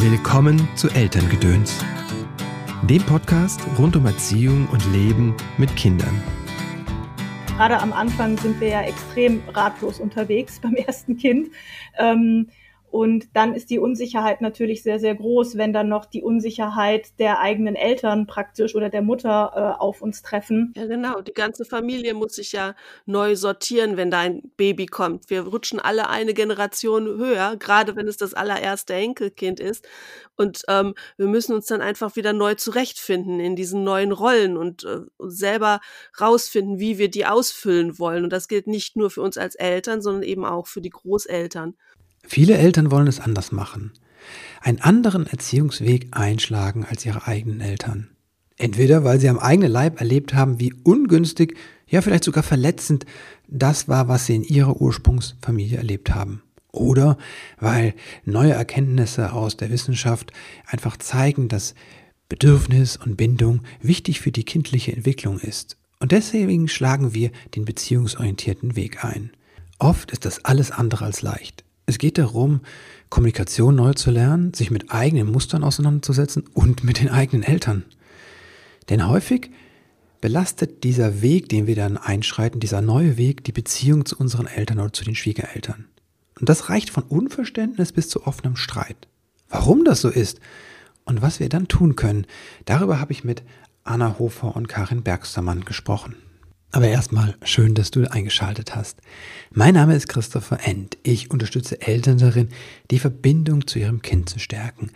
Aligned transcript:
Willkommen 0.00 0.68
zu 0.76 0.88
Elterngedöns, 0.90 1.84
dem 2.84 3.02
Podcast 3.02 3.60
rund 3.76 3.96
um 3.96 4.06
Erziehung 4.06 4.68
und 4.68 4.80
Leben 4.92 5.34
mit 5.56 5.74
Kindern. 5.74 6.22
Gerade 7.48 7.80
am 7.80 7.92
Anfang 7.92 8.38
sind 8.38 8.60
wir 8.60 8.68
ja 8.68 8.82
extrem 8.82 9.42
ratlos 9.48 9.98
unterwegs 9.98 10.60
beim 10.62 10.76
ersten 10.76 11.16
Kind. 11.16 11.48
Ähm, 11.98 12.46
und 12.90 13.28
dann 13.34 13.54
ist 13.54 13.70
die 13.70 13.78
Unsicherheit 13.78 14.40
natürlich 14.40 14.82
sehr, 14.82 14.98
sehr 14.98 15.14
groß, 15.14 15.56
wenn 15.56 15.72
dann 15.72 15.88
noch 15.88 16.06
die 16.06 16.22
Unsicherheit 16.22 17.18
der 17.18 17.38
eigenen 17.38 17.76
Eltern 17.76 18.26
praktisch 18.26 18.74
oder 18.74 18.88
der 18.88 19.02
Mutter 19.02 19.52
äh, 19.54 19.80
auf 19.80 20.00
uns 20.00 20.22
treffen. 20.22 20.72
Ja, 20.76 20.86
genau. 20.86 21.20
Die 21.20 21.34
ganze 21.34 21.64
Familie 21.64 22.14
muss 22.14 22.36
sich 22.36 22.52
ja 22.52 22.74
neu 23.04 23.36
sortieren, 23.36 23.96
wenn 23.96 24.10
dein 24.10 24.50
Baby 24.56 24.86
kommt. 24.86 25.28
Wir 25.28 25.42
rutschen 25.42 25.80
alle 25.80 26.08
eine 26.08 26.32
Generation 26.32 27.06
höher, 27.06 27.56
gerade 27.58 27.94
wenn 27.94 28.08
es 28.08 28.16
das 28.16 28.32
allererste 28.32 28.94
Enkelkind 28.94 29.60
ist. 29.60 29.86
Und 30.36 30.62
ähm, 30.68 30.94
wir 31.16 31.26
müssen 31.26 31.52
uns 31.52 31.66
dann 31.66 31.82
einfach 31.82 32.16
wieder 32.16 32.32
neu 32.32 32.54
zurechtfinden 32.54 33.40
in 33.40 33.56
diesen 33.56 33.84
neuen 33.84 34.12
Rollen 34.12 34.56
und 34.56 34.84
äh, 34.84 35.00
selber 35.18 35.80
rausfinden, 36.18 36.78
wie 36.78 36.96
wir 36.96 37.10
die 37.10 37.26
ausfüllen 37.26 37.98
wollen. 37.98 38.24
Und 38.24 38.32
das 38.32 38.48
gilt 38.48 38.66
nicht 38.66 38.96
nur 38.96 39.10
für 39.10 39.20
uns 39.20 39.36
als 39.36 39.56
Eltern, 39.56 40.00
sondern 40.00 40.22
eben 40.22 40.44
auch 40.44 40.66
für 40.66 40.80
die 40.80 40.90
Großeltern. 40.90 41.74
Viele 42.30 42.58
Eltern 42.58 42.90
wollen 42.90 43.06
es 43.06 43.20
anders 43.20 43.52
machen. 43.52 43.90
Einen 44.60 44.82
anderen 44.82 45.26
Erziehungsweg 45.26 46.08
einschlagen 46.10 46.84
als 46.84 47.06
ihre 47.06 47.26
eigenen 47.26 47.62
Eltern. 47.62 48.10
Entweder 48.58 49.02
weil 49.02 49.18
sie 49.18 49.30
am 49.30 49.38
eigenen 49.38 49.72
Leib 49.72 49.98
erlebt 49.98 50.34
haben, 50.34 50.60
wie 50.60 50.74
ungünstig, 50.84 51.56
ja 51.86 52.02
vielleicht 52.02 52.24
sogar 52.24 52.42
verletzend 52.42 53.06
das 53.46 53.88
war, 53.88 54.08
was 54.08 54.26
sie 54.26 54.34
in 54.34 54.44
ihrer 54.44 54.78
Ursprungsfamilie 54.78 55.78
erlebt 55.78 56.14
haben. 56.14 56.42
Oder 56.70 57.16
weil 57.58 57.94
neue 58.26 58.52
Erkenntnisse 58.52 59.32
aus 59.32 59.56
der 59.56 59.70
Wissenschaft 59.70 60.30
einfach 60.66 60.98
zeigen, 60.98 61.48
dass 61.48 61.74
Bedürfnis 62.28 62.98
und 62.98 63.16
Bindung 63.16 63.62
wichtig 63.80 64.20
für 64.20 64.32
die 64.32 64.44
kindliche 64.44 64.92
Entwicklung 64.92 65.38
ist. 65.38 65.78
Und 65.98 66.12
deswegen 66.12 66.68
schlagen 66.68 67.14
wir 67.14 67.30
den 67.54 67.64
beziehungsorientierten 67.64 68.76
Weg 68.76 69.02
ein. 69.02 69.30
Oft 69.78 70.10
ist 70.10 70.26
das 70.26 70.44
alles 70.44 70.70
andere 70.70 71.06
als 71.06 71.22
leicht. 71.22 71.64
Es 71.88 71.96
geht 71.96 72.18
darum, 72.18 72.60
Kommunikation 73.08 73.74
neu 73.74 73.94
zu 73.94 74.10
lernen, 74.10 74.52
sich 74.52 74.70
mit 74.70 74.90
eigenen 74.90 75.32
Mustern 75.32 75.64
auseinanderzusetzen 75.64 76.44
und 76.52 76.84
mit 76.84 77.00
den 77.00 77.08
eigenen 77.08 77.42
Eltern. 77.42 77.86
Denn 78.90 79.08
häufig 79.08 79.50
belastet 80.20 80.84
dieser 80.84 81.22
Weg, 81.22 81.48
den 81.48 81.66
wir 81.66 81.76
dann 81.76 81.96
einschreiten, 81.96 82.60
dieser 82.60 82.82
neue 82.82 83.16
Weg, 83.16 83.42
die 83.44 83.52
Beziehung 83.52 84.04
zu 84.04 84.18
unseren 84.18 84.46
Eltern 84.46 84.80
oder 84.80 84.92
zu 84.92 85.02
den 85.02 85.14
Schwiegereltern. 85.14 85.86
Und 86.38 86.50
das 86.50 86.68
reicht 86.68 86.90
von 86.90 87.04
Unverständnis 87.04 87.92
bis 87.92 88.10
zu 88.10 88.26
offenem 88.26 88.56
Streit. 88.56 89.08
Warum 89.48 89.82
das 89.86 90.02
so 90.02 90.10
ist 90.10 90.40
und 91.06 91.22
was 91.22 91.40
wir 91.40 91.48
dann 91.48 91.68
tun 91.68 91.96
können, 91.96 92.26
darüber 92.66 93.00
habe 93.00 93.12
ich 93.12 93.24
mit 93.24 93.42
Anna 93.84 94.18
Hofer 94.18 94.54
und 94.54 94.68
Karin 94.68 95.02
Bergstermann 95.02 95.64
gesprochen. 95.64 96.16
Aber 96.70 96.88
erstmal 96.88 97.34
schön, 97.42 97.74
dass 97.74 97.90
du 97.90 98.10
eingeschaltet 98.10 98.76
hast. 98.76 98.98
Mein 99.50 99.74
Name 99.74 99.94
ist 99.94 100.08
Christopher 100.08 100.60
End. 100.64 100.98
Ich 101.02 101.30
unterstütze 101.30 101.80
Eltern 101.80 102.18
darin, 102.18 102.50
die 102.90 102.98
Verbindung 102.98 103.66
zu 103.66 103.78
ihrem 103.78 104.02
Kind 104.02 104.28
zu 104.28 104.38
stärken 104.38 104.90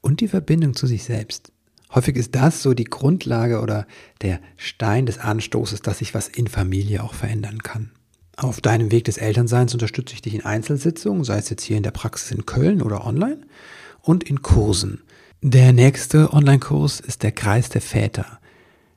und 0.00 0.20
die 0.20 0.28
Verbindung 0.28 0.74
zu 0.74 0.86
sich 0.86 1.04
selbst. 1.04 1.52
Häufig 1.94 2.16
ist 2.16 2.34
das 2.34 2.62
so 2.62 2.74
die 2.74 2.84
Grundlage 2.84 3.60
oder 3.60 3.86
der 4.22 4.40
Stein 4.56 5.06
des 5.06 5.18
Anstoßes, 5.18 5.82
dass 5.82 5.98
sich 5.98 6.14
was 6.14 6.26
in 6.26 6.48
Familie 6.48 7.04
auch 7.04 7.14
verändern 7.14 7.62
kann. 7.62 7.92
Auf 8.36 8.60
deinem 8.60 8.90
Weg 8.90 9.04
des 9.04 9.16
Elternseins 9.16 9.72
unterstütze 9.72 10.14
ich 10.14 10.22
dich 10.22 10.34
in 10.34 10.44
Einzelsitzungen, 10.44 11.22
sei 11.22 11.38
es 11.38 11.50
jetzt 11.50 11.62
hier 11.62 11.76
in 11.76 11.84
der 11.84 11.92
Praxis 11.92 12.32
in 12.32 12.46
Köln 12.46 12.82
oder 12.82 13.06
online, 13.06 13.42
und 14.02 14.24
in 14.24 14.42
Kursen. 14.42 15.02
Der 15.40 15.72
nächste 15.72 16.32
Online-Kurs 16.32 16.98
ist 16.98 17.22
der 17.22 17.32
Kreis 17.32 17.68
der 17.68 17.80
Väter. 17.80 18.40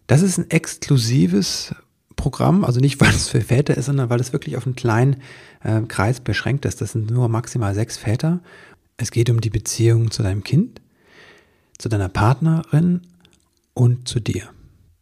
Das 0.07 0.23
ist 0.23 0.39
ein 0.39 0.49
exklusives 0.49 1.75
Programm, 2.17 2.65
also 2.65 2.81
nicht, 2.81 2.99
weil 3.01 3.11
es 3.11 3.29
für 3.29 3.39
Väter 3.39 3.77
ist, 3.77 3.85
sondern 3.85 4.09
weil 4.09 4.19
es 4.19 4.33
wirklich 4.33 4.57
auf 4.57 4.65
einen 4.65 4.75
kleinen 4.75 5.21
äh, 5.63 5.79
Kreis 5.83 6.19
beschränkt 6.19 6.65
ist. 6.65 6.81
Das 6.81 6.91
sind 6.91 7.09
nur 7.09 7.29
maximal 7.29 7.73
sechs 7.73 7.97
Väter. 7.97 8.41
Es 8.97 9.11
geht 9.11 9.29
um 9.29 9.39
die 9.39 9.49
Beziehung 9.49 10.11
zu 10.11 10.23
deinem 10.23 10.43
Kind, 10.43 10.81
zu 11.77 11.87
deiner 11.87 12.09
Partnerin 12.09 13.01
und 13.73 14.09
zu 14.09 14.19
dir. 14.19 14.49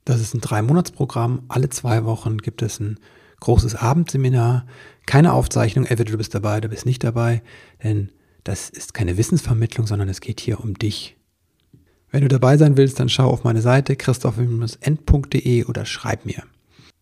Das 0.03 0.21
ist 0.21 0.35
ein 0.35 0.41
Drei-Monats-Programm. 0.41 1.43
Alle 1.47 1.69
zwei 1.69 2.05
Wochen 2.05 2.37
gibt 2.37 2.61
es 2.61 2.79
ein 2.79 2.99
großes 3.39 3.75
Abendseminar. 3.75 4.67
Keine 5.07 5.33
Aufzeichnung, 5.33 5.85
entweder 5.85 6.11
du 6.11 6.17
bist 6.17 6.35
dabei 6.35 6.57
oder 6.57 6.67
bist 6.67 6.85
nicht 6.85 7.03
dabei, 7.03 7.41
denn 7.83 8.11
das 8.43 8.69
ist 8.69 8.93
keine 8.93 9.17
Wissensvermittlung, 9.17 9.87
sondern 9.87 10.09
es 10.09 10.21
geht 10.21 10.39
hier 10.39 10.59
um 10.59 10.75
dich. 10.75 11.17
Wenn 12.11 12.21
du 12.21 12.27
dabei 12.27 12.57
sein 12.57 12.77
willst, 12.77 12.99
dann 12.99 13.09
schau 13.09 13.29
auf 13.29 13.43
meine 13.43 13.61
Seite 13.61 13.95
christoph-end.de 13.95 15.65
oder 15.65 15.85
schreib 15.85 16.25
mir. 16.25 16.43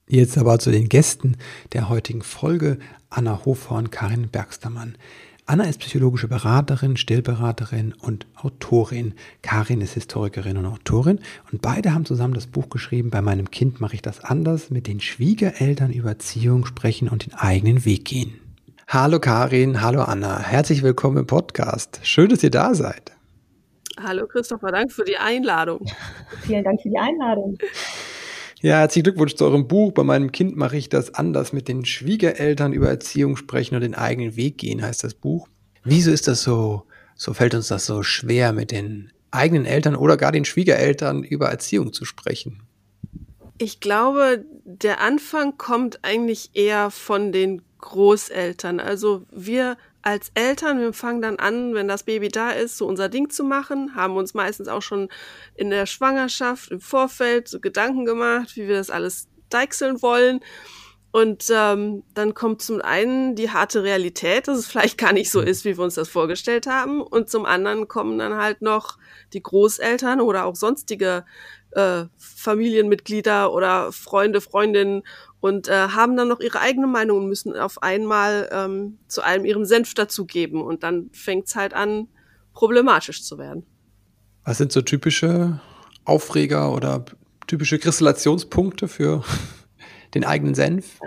Jetzt 0.07 0.37
aber 0.37 0.59
zu 0.59 0.69
den 0.69 0.89
Gästen 0.89 1.37
der 1.71 1.87
heutigen 1.87 2.23
Folge, 2.23 2.77
Anna 3.09 3.45
Hofer 3.45 3.75
und 3.75 3.91
Karin 3.91 4.27
Bergstermann. 4.29 4.97
Anna 5.45 5.63
ist 5.63 5.79
psychologische 5.79 6.27
Beraterin, 6.27 6.97
Stillberaterin 6.97 7.93
und 7.93 8.27
Autorin. 8.35 9.13
Karin 9.41 9.81
ist 9.81 9.93
Historikerin 9.93 10.57
und 10.57 10.65
Autorin. 10.65 11.19
Und 11.51 11.61
beide 11.61 11.93
haben 11.93 12.05
zusammen 12.05 12.33
das 12.33 12.47
Buch 12.47 12.69
geschrieben, 12.69 13.09
Bei 13.09 13.21
meinem 13.21 13.49
Kind 13.49 13.79
mache 13.79 13.95
ich 13.95 14.01
das 14.01 14.23
anders, 14.23 14.69
mit 14.69 14.87
den 14.87 14.99
Schwiegereltern 14.99 15.91
über 15.91 16.09
Erziehung 16.09 16.65
sprechen 16.65 17.09
und 17.09 17.25
den 17.25 17.33
eigenen 17.33 17.85
Weg 17.85 18.05
gehen. 18.05 18.39
Hallo 18.87 19.19
Karin, 19.19 19.81
hallo 19.81 20.03
Anna, 20.03 20.39
herzlich 20.39 20.83
willkommen 20.83 21.17
im 21.17 21.27
Podcast. 21.27 21.99
Schön, 22.03 22.29
dass 22.29 22.43
ihr 22.43 22.51
da 22.51 22.75
seid. 22.75 23.11
Hallo 24.01 24.27
Christopher, 24.27 24.71
danke 24.71 24.93
für 24.93 25.05
die 25.05 25.17
Einladung. 25.17 25.85
Vielen 26.41 26.63
Dank 26.63 26.81
für 26.81 26.89
die 26.89 26.97
Einladung. 26.97 27.57
Ja, 28.63 28.77
herzlichen 28.77 29.03
Glückwunsch 29.03 29.35
zu 29.35 29.43
eurem 29.43 29.67
Buch. 29.67 29.91
Bei 29.91 30.05
meinem 30.05 30.31
Kind 30.31 30.55
mache 30.55 30.77
ich 30.77 30.87
das 30.87 31.13
anders. 31.15 31.51
Mit 31.51 31.67
den 31.67 31.83
Schwiegereltern 31.83 32.71
über 32.71 32.87
Erziehung 32.87 33.35
sprechen 33.35 33.75
und 33.75 33.81
den 33.81 33.93
eigenen 33.93 34.37
Weg 34.37 34.57
gehen, 34.57 34.81
heißt 34.81 35.03
das 35.03 35.15
Buch. 35.15 35.49
Wieso 35.83 36.11
ist 36.11 36.29
das 36.29 36.43
so, 36.43 36.83
so 37.13 37.33
fällt 37.33 37.55
uns 37.55 37.67
das 37.67 37.85
so 37.85 38.03
schwer, 38.03 38.53
mit 38.53 38.71
den 38.71 39.11
eigenen 39.31 39.65
Eltern 39.65 39.97
oder 39.97 40.15
gar 40.15 40.31
den 40.31 40.45
Schwiegereltern 40.45 41.25
über 41.25 41.49
Erziehung 41.49 41.91
zu 41.91 42.05
sprechen? 42.05 42.63
Ich 43.57 43.81
glaube, 43.81 44.45
der 44.63 45.01
Anfang 45.01 45.57
kommt 45.57 45.99
eigentlich 46.01 46.51
eher 46.53 46.89
von 46.89 47.33
den 47.33 47.63
Großeltern. 47.81 48.79
Also 48.79 49.25
wir 49.29 49.75
als 50.03 50.31
Eltern, 50.35 50.79
wir 50.79 50.93
fangen 50.93 51.21
dann 51.21 51.37
an, 51.37 51.73
wenn 51.73 51.87
das 51.87 52.03
Baby 52.03 52.27
da 52.27 52.51
ist, 52.51 52.77
so 52.77 52.85
unser 52.85 53.09
Ding 53.09 53.29
zu 53.29 53.43
machen, 53.43 53.95
haben 53.95 54.17
uns 54.17 54.33
meistens 54.33 54.67
auch 54.67 54.81
schon 54.81 55.09
in 55.55 55.69
der 55.69 55.85
Schwangerschaft 55.85 56.71
im 56.71 56.81
Vorfeld 56.81 57.47
so 57.47 57.59
Gedanken 57.59 58.05
gemacht, 58.05 58.55
wie 58.55 58.67
wir 58.67 58.75
das 58.75 58.89
alles 58.89 59.29
deichseln 59.49 60.01
wollen. 60.01 60.41
Und 61.11 61.45
ähm, 61.53 62.03
dann 62.15 62.33
kommt 62.33 62.61
zum 62.63 62.81
einen 62.81 63.35
die 63.35 63.51
harte 63.51 63.83
Realität, 63.83 64.47
dass 64.47 64.57
es 64.57 64.67
vielleicht 64.67 64.97
gar 64.97 65.13
nicht 65.13 65.29
so 65.31 65.41
ist, 65.41 65.63
wie 65.63 65.77
wir 65.77 65.83
uns 65.83 65.95
das 65.95 66.09
vorgestellt 66.09 66.67
haben. 66.67 67.01
Und 67.01 67.29
zum 67.29 67.45
anderen 67.45 67.87
kommen 67.87 68.17
dann 68.17 68.35
halt 68.35 68.61
noch 68.61 68.97
die 69.31 69.43
Großeltern 69.43 70.21
oder 70.21 70.45
auch 70.45 70.55
sonstige 70.55 71.23
äh, 71.71 72.05
Familienmitglieder 72.17 73.53
oder 73.53 73.91
Freunde, 73.91 74.41
Freundinnen 74.41 75.03
und 75.43 75.67
äh, 75.67 75.89
haben 75.89 76.15
dann 76.15 76.29
noch 76.29 76.39
ihre 76.39 76.61
eigene 76.61 76.87
Meinung 76.87 77.17
und 77.17 77.27
müssen 77.27 77.53
auf 77.57 77.83
einmal 77.83 78.47
ähm, 78.53 78.97
zu 79.09 79.21
allem 79.21 79.43
ihren 79.43 79.65
Senf 79.65 79.93
dazugeben. 79.93 80.61
Und 80.61 80.83
dann 80.83 81.09
fängt 81.11 81.47
es 81.47 81.57
halt 81.57 81.73
an, 81.73 82.07
problematisch 82.53 83.25
zu 83.25 83.37
werden. 83.37 83.65
Was 84.45 84.59
sind 84.59 84.71
so 84.71 84.81
typische 84.81 85.59
Aufreger 86.05 86.73
oder 86.73 87.03
typische 87.45 87.77
Kristallationspunkte 87.77 88.87
für 88.87 89.25
den 90.13 90.23
eigenen 90.23 90.55
Senf? 90.55 90.97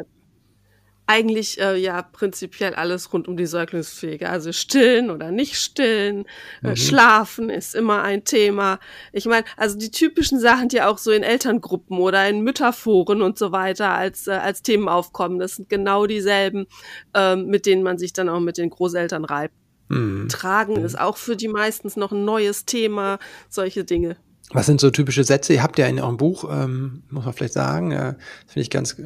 Eigentlich 1.06 1.60
äh, 1.60 1.76
ja 1.76 2.02
prinzipiell 2.02 2.74
alles 2.74 3.12
rund 3.12 3.28
um 3.28 3.36
die 3.36 3.46
Säuglingspflege. 3.46 4.28
Also 4.28 4.52
stillen 4.52 5.10
oder 5.10 5.30
nicht 5.30 5.56
stillen, 5.56 6.24
äh, 6.62 6.70
mhm. 6.70 6.76
schlafen 6.76 7.50
ist 7.50 7.74
immer 7.74 8.02
ein 8.02 8.24
Thema. 8.24 8.80
Ich 9.12 9.26
meine, 9.26 9.44
also 9.56 9.78
die 9.78 9.90
typischen 9.90 10.40
Sachen, 10.40 10.68
die 10.68 10.82
auch 10.82 10.98
so 10.98 11.10
in 11.12 11.22
Elterngruppen 11.22 11.98
oder 11.98 12.28
in 12.28 12.40
Mütterforen 12.40 13.22
und 13.22 13.38
so 13.38 13.52
weiter 13.52 13.90
als, 13.90 14.26
äh, 14.26 14.32
als 14.32 14.62
Themen 14.62 14.88
aufkommen, 14.88 15.38
das 15.38 15.56
sind 15.56 15.68
genau 15.68 16.06
dieselben, 16.06 16.66
äh, 17.14 17.36
mit 17.36 17.66
denen 17.66 17.82
man 17.82 17.98
sich 17.98 18.12
dann 18.12 18.28
auch 18.28 18.40
mit 18.40 18.58
den 18.58 18.70
Großeltern 18.70 19.24
reibt. 19.24 19.54
Mhm. 19.88 20.28
Tragen 20.28 20.78
mhm. 20.80 20.84
ist 20.84 20.98
auch 20.98 21.16
für 21.16 21.36
die 21.36 21.48
meistens 21.48 21.96
noch 21.96 22.12
ein 22.12 22.24
neues 22.24 22.64
Thema, 22.64 23.18
solche 23.48 23.84
Dinge. 23.84 24.16
Was 24.50 24.66
sind 24.66 24.80
so 24.80 24.90
typische 24.90 25.24
Sätze? 25.24 25.54
Ihr 25.54 25.62
habt 25.62 25.78
ja 25.78 25.86
in 25.86 26.00
eurem 26.00 26.16
Buch, 26.16 26.48
ähm, 26.50 27.02
muss 27.10 27.24
man 27.24 27.34
vielleicht 27.34 27.54
sagen, 27.54 27.92
äh, 27.92 28.14
finde 28.46 28.60
ich 28.60 28.70
ganz, 28.70 28.96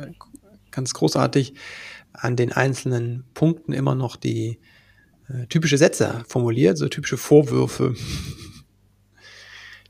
ganz 0.71 0.95
großartig, 0.95 1.55
an 2.13 2.37
den 2.37 2.53
einzelnen 2.53 3.25
Punkten 3.35 3.73
immer 3.73 3.95
noch 3.95 4.17
die 4.17 4.59
äh, 5.29 5.47
typische 5.47 5.79
Sätze 5.79 6.25
formuliert, 6.29 6.79
so 6.79 6.89
typische 6.89 7.17
Vorwürfe, 7.17 7.95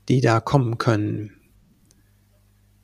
die 0.07 0.21
da 0.21 0.39
kommen 0.39 0.77
können. 0.77 1.31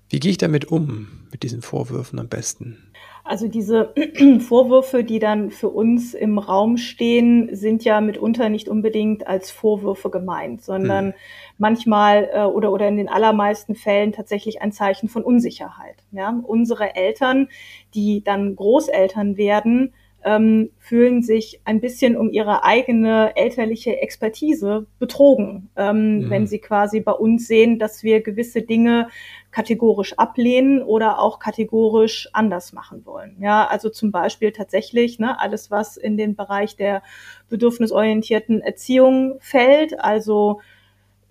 Wie 0.09 0.19
gehe 0.19 0.31
ich 0.31 0.37
damit 0.37 0.65
um, 0.65 1.27
mit 1.31 1.43
diesen 1.43 1.61
Vorwürfen 1.61 2.19
am 2.19 2.29
besten? 2.29 2.86
Also 3.27 3.47
diese 3.47 3.93
Vorwürfe, 4.39 5.03
die 5.03 5.19
dann 5.19 5.51
für 5.51 5.69
uns 5.69 6.13
im 6.13 6.39
Raum 6.39 6.77
stehen, 6.77 7.53
sind 7.53 7.83
ja 7.83 7.99
mitunter 7.99 8.47
nicht 8.47 8.69
unbedingt 8.69 9.27
als 9.27 9.51
Vorwürfe 9.51 10.09
gemeint, 10.09 10.63
sondern 10.63 11.07
mhm. 11.07 11.13
manchmal 11.57 12.29
äh, 12.33 12.43
oder, 12.43 12.71
oder 12.71 12.87
in 12.87 12.95
den 12.95 13.09
allermeisten 13.09 13.75
Fällen 13.75 14.13
tatsächlich 14.13 14.61
ein 14.61 14.71
Zeichen 14.71 15.09
von 15.09 15.23
Unsicherheit. 15.23 15.97
Ja? 16.11 16.39
Unsere 16.41 16.95
Eltern, 16.95 17.49
die 17.93 18.23
dann 18.23 18.55
Großeltern 18.55 19.35
werden, 19.35 19.93
ähm, 20.23 20.71
fühlen 20.79 21.21
sich 21.21 21.61
ein 21.63 21.79
bisschen 21.79 22.17
um 22.17 22.29
ihre 22.29 22.63
eigene 22.63 23.35
elterliche 23.35 24.01
Expertise 24.01 24.85
betrogen, 24.99 25.69
ähm, 25.75 26.19
mhm. 26.19 26.29
wenn 26.29 26.47
sie 26.47 26.59
quasi 26.59 26.99
bei 26.99 27.13
uns 27.13 27.47
sehen, 27.47 27.79
dass 27.79 28.03
wir 28.03 28.21
gewisse 28.21 28.61
Dinge 28.61 29.07
kategorisch 29.51 30.13
ablehnen 30.17 30.83
oder 30.83 31.19
auch 31.19 31.39
kategorisch 31.39 32.29
anders 32.33 32.73
machen 32.73 33.05
wollen. 33.05 33.37
Ja, 33.39 33.65
also 33.65 33.89
zum 33.89 34.11
Beispiel 34.11 34.51
tatsächlich 34.51 35.19
ne, 35.19 35.39
alles, 35.39 35.71
was 35.71 35.97
in 35.97 36.17
den 36.17 36.35
Bereich 36.35 36.75
der 36.75 37.01
bedürfnisorientierten 37.49 38.61
Erziehung 38.61 39.37
fällt, 39.39 39.99
also 39.99 40.61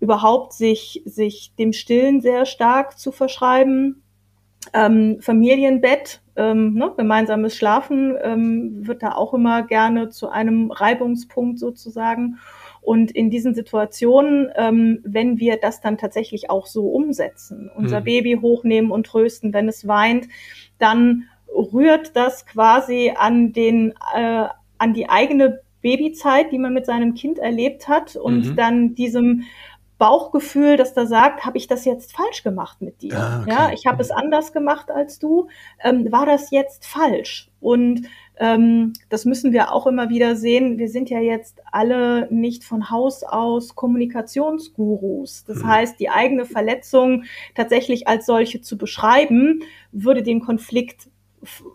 überhaupt 0.00 0.52
sich, 0.52 1.02
sich 1.04 1.52
dem 1.58 1.72
Stillen 1.72 2.20
sehr 2.20 2.46
stark 2.46 2.98
zu 2.98 3.12
verschreiben, 3.12 4.02
ähm, 4.72 5.18
Familienbett, 5.20 6.20
ähm, 6.36 6.74
ne, 6.74 6.92
gemeinsames 6.96 7.56
Schlafen 7.56 8.16
ähm, 8.22 8.86
wird 8.86 9.02
da 9.02 9.12
auch 9.12 9.34
immer 9.34 9.62
gerne 9.62 10.10
zu 10.10 10.28
einem 10.28 10.70
Reibungspunkt 10.70 11.58
sozusagen. 11.58 12.38
Und 12.86 13.10
in 13.10 13.30
diesen 13.30 13.52
Situationen, 13.52 14.48
ähm, 14.54 15.00
wenn 15.02 15.40
wir 15.40 15.56
das 15.56 15.80
dann 15.80 15.98
tatsächlich 15.98 16.50
auch 16.50 16.66
so 16.66 16.86
umsetzen, 16.86 17.68
unser 17.74 17.98
mhm. 17.98 18.04
Baby 18.04 18.38
hochnehmen 18.40 18.92
und 18.92 19.06
trösten, 19.06 19.52
wenn 19.52 19.68
es 19.68 19.88
weint, 19.88 20.28
dann 20.78 21.24
rührt 21.52 22.14
das 22.14 22.46
quasi 22.46 23.12
an 23.16 23.52
den 23.52 23.92
äh, 24.14 24.46
an 24.78 24.94
die 24.94 25.08
eigene 25.08 25.62
Babyzeit, 25.82 26.52
die 26.52 26.58
man 26.58 26.74
mit 26.74 26.86
seinem 26.86 27.14
Kind 27.14 27.40
erlebt 27.40 27.88
hat 27.88 28.14
und 28.14 28.50
mhm. 28.50 28.56
dann 28.56 28.94
diesem 28.94 29.42
Bauchgefühl, 29.98 30.76
dass 30.76 30.94
da 30.94 31.06
sagt, 31.06 31.44
habe 31.44 31.58
ich 31.58 31.66
das 31.66 31.84
jetzt 31.86 32.14
falsch 32.14 32.44
gemacht 32.44 32.82
mit 32.82 33.02
dir? 33.02 33.16
Ah, 33.16 33.40
okay. 33.40 33.50
Ja, 33.50 33.70
ich 33.72 33.86
habe 33.86 34.00
es 34.00 34.12
anders 34.12 34.52
gemacht 34.52 34.92
als 34.92 35.18
du. 35.18 35.48
Ähm, 35.82 36.12
war 36.12 36.26
das 36.26 36.52
jetzt 36.52 36.86
falsch? 36.86 37.50
Und 37.66 38.02
ähm, 38.36 38.92
das 39.08 39.24
müssen 39.24 39.52
wir 39.52 39.72
auch 39.72 39.88
immer 39.88 40.08
wieder 40.08 40.36
sehen. 40.36 40.78
Wir 40.78 40.88
sind 40.88 41.10
ja 41.10 41.18
jetzt 41.18 41.60
alle 41.72 42.28
nicht 42.32 42.62
von 42.62 42.90
Haus 42.90 43.24
aus 43.24 43.74
Kommunikationsgurus. 43.74 45.42
Das 45.46 45.62
hm. 45.62 45.66
heißt, 45.66 45.98
die 45.98 46.08
eigene 46.08 46.44
Verletzung 46.44 47.24
tatsächlich 47.56 48.06
als 48.06 48.24
solche 48.24 48.60
zu 48.60 48.78
beschreiben, 48.78 49.64
würde 49.90 50.22
den 50.22 50.38
Konflikt 50.38 51.08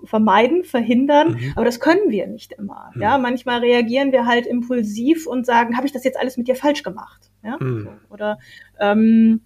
vermeiden, 0.05 0.63
verhindern, 0.63 1.33
mhm. 1.33 1.53
aber 1.55 1.63
das 1.63 1.79
können 1.79 2.09
wir 2.09 2.27
nicht 2.27 2.51
immer. 2.53 2.91
Mhm. 2.93 3.01
Ja, 3.01 3.17
manchmal 3.17 3.59
reagieren 3.59 4.11
wir 4.11 4.25
halt 4.25 4.45
impulsiv 4.45 5.27
und 5.27 5.45
sagen, 5.45 5.77
habe 5.77 5.87
ich 5.87 5.93
das 5.93 6.03
jetzt 6.03 6.19
alles 6.19 6.35
mit 6.35 6.47
dir 6.47 6.55
falsch 6.55 6.83
gemacht? 6.83 7.31
Ja? 7.43 7.57
Mhm. 7.57 7.87
Oder 8.09 8.39
ähm, 8.79 9.41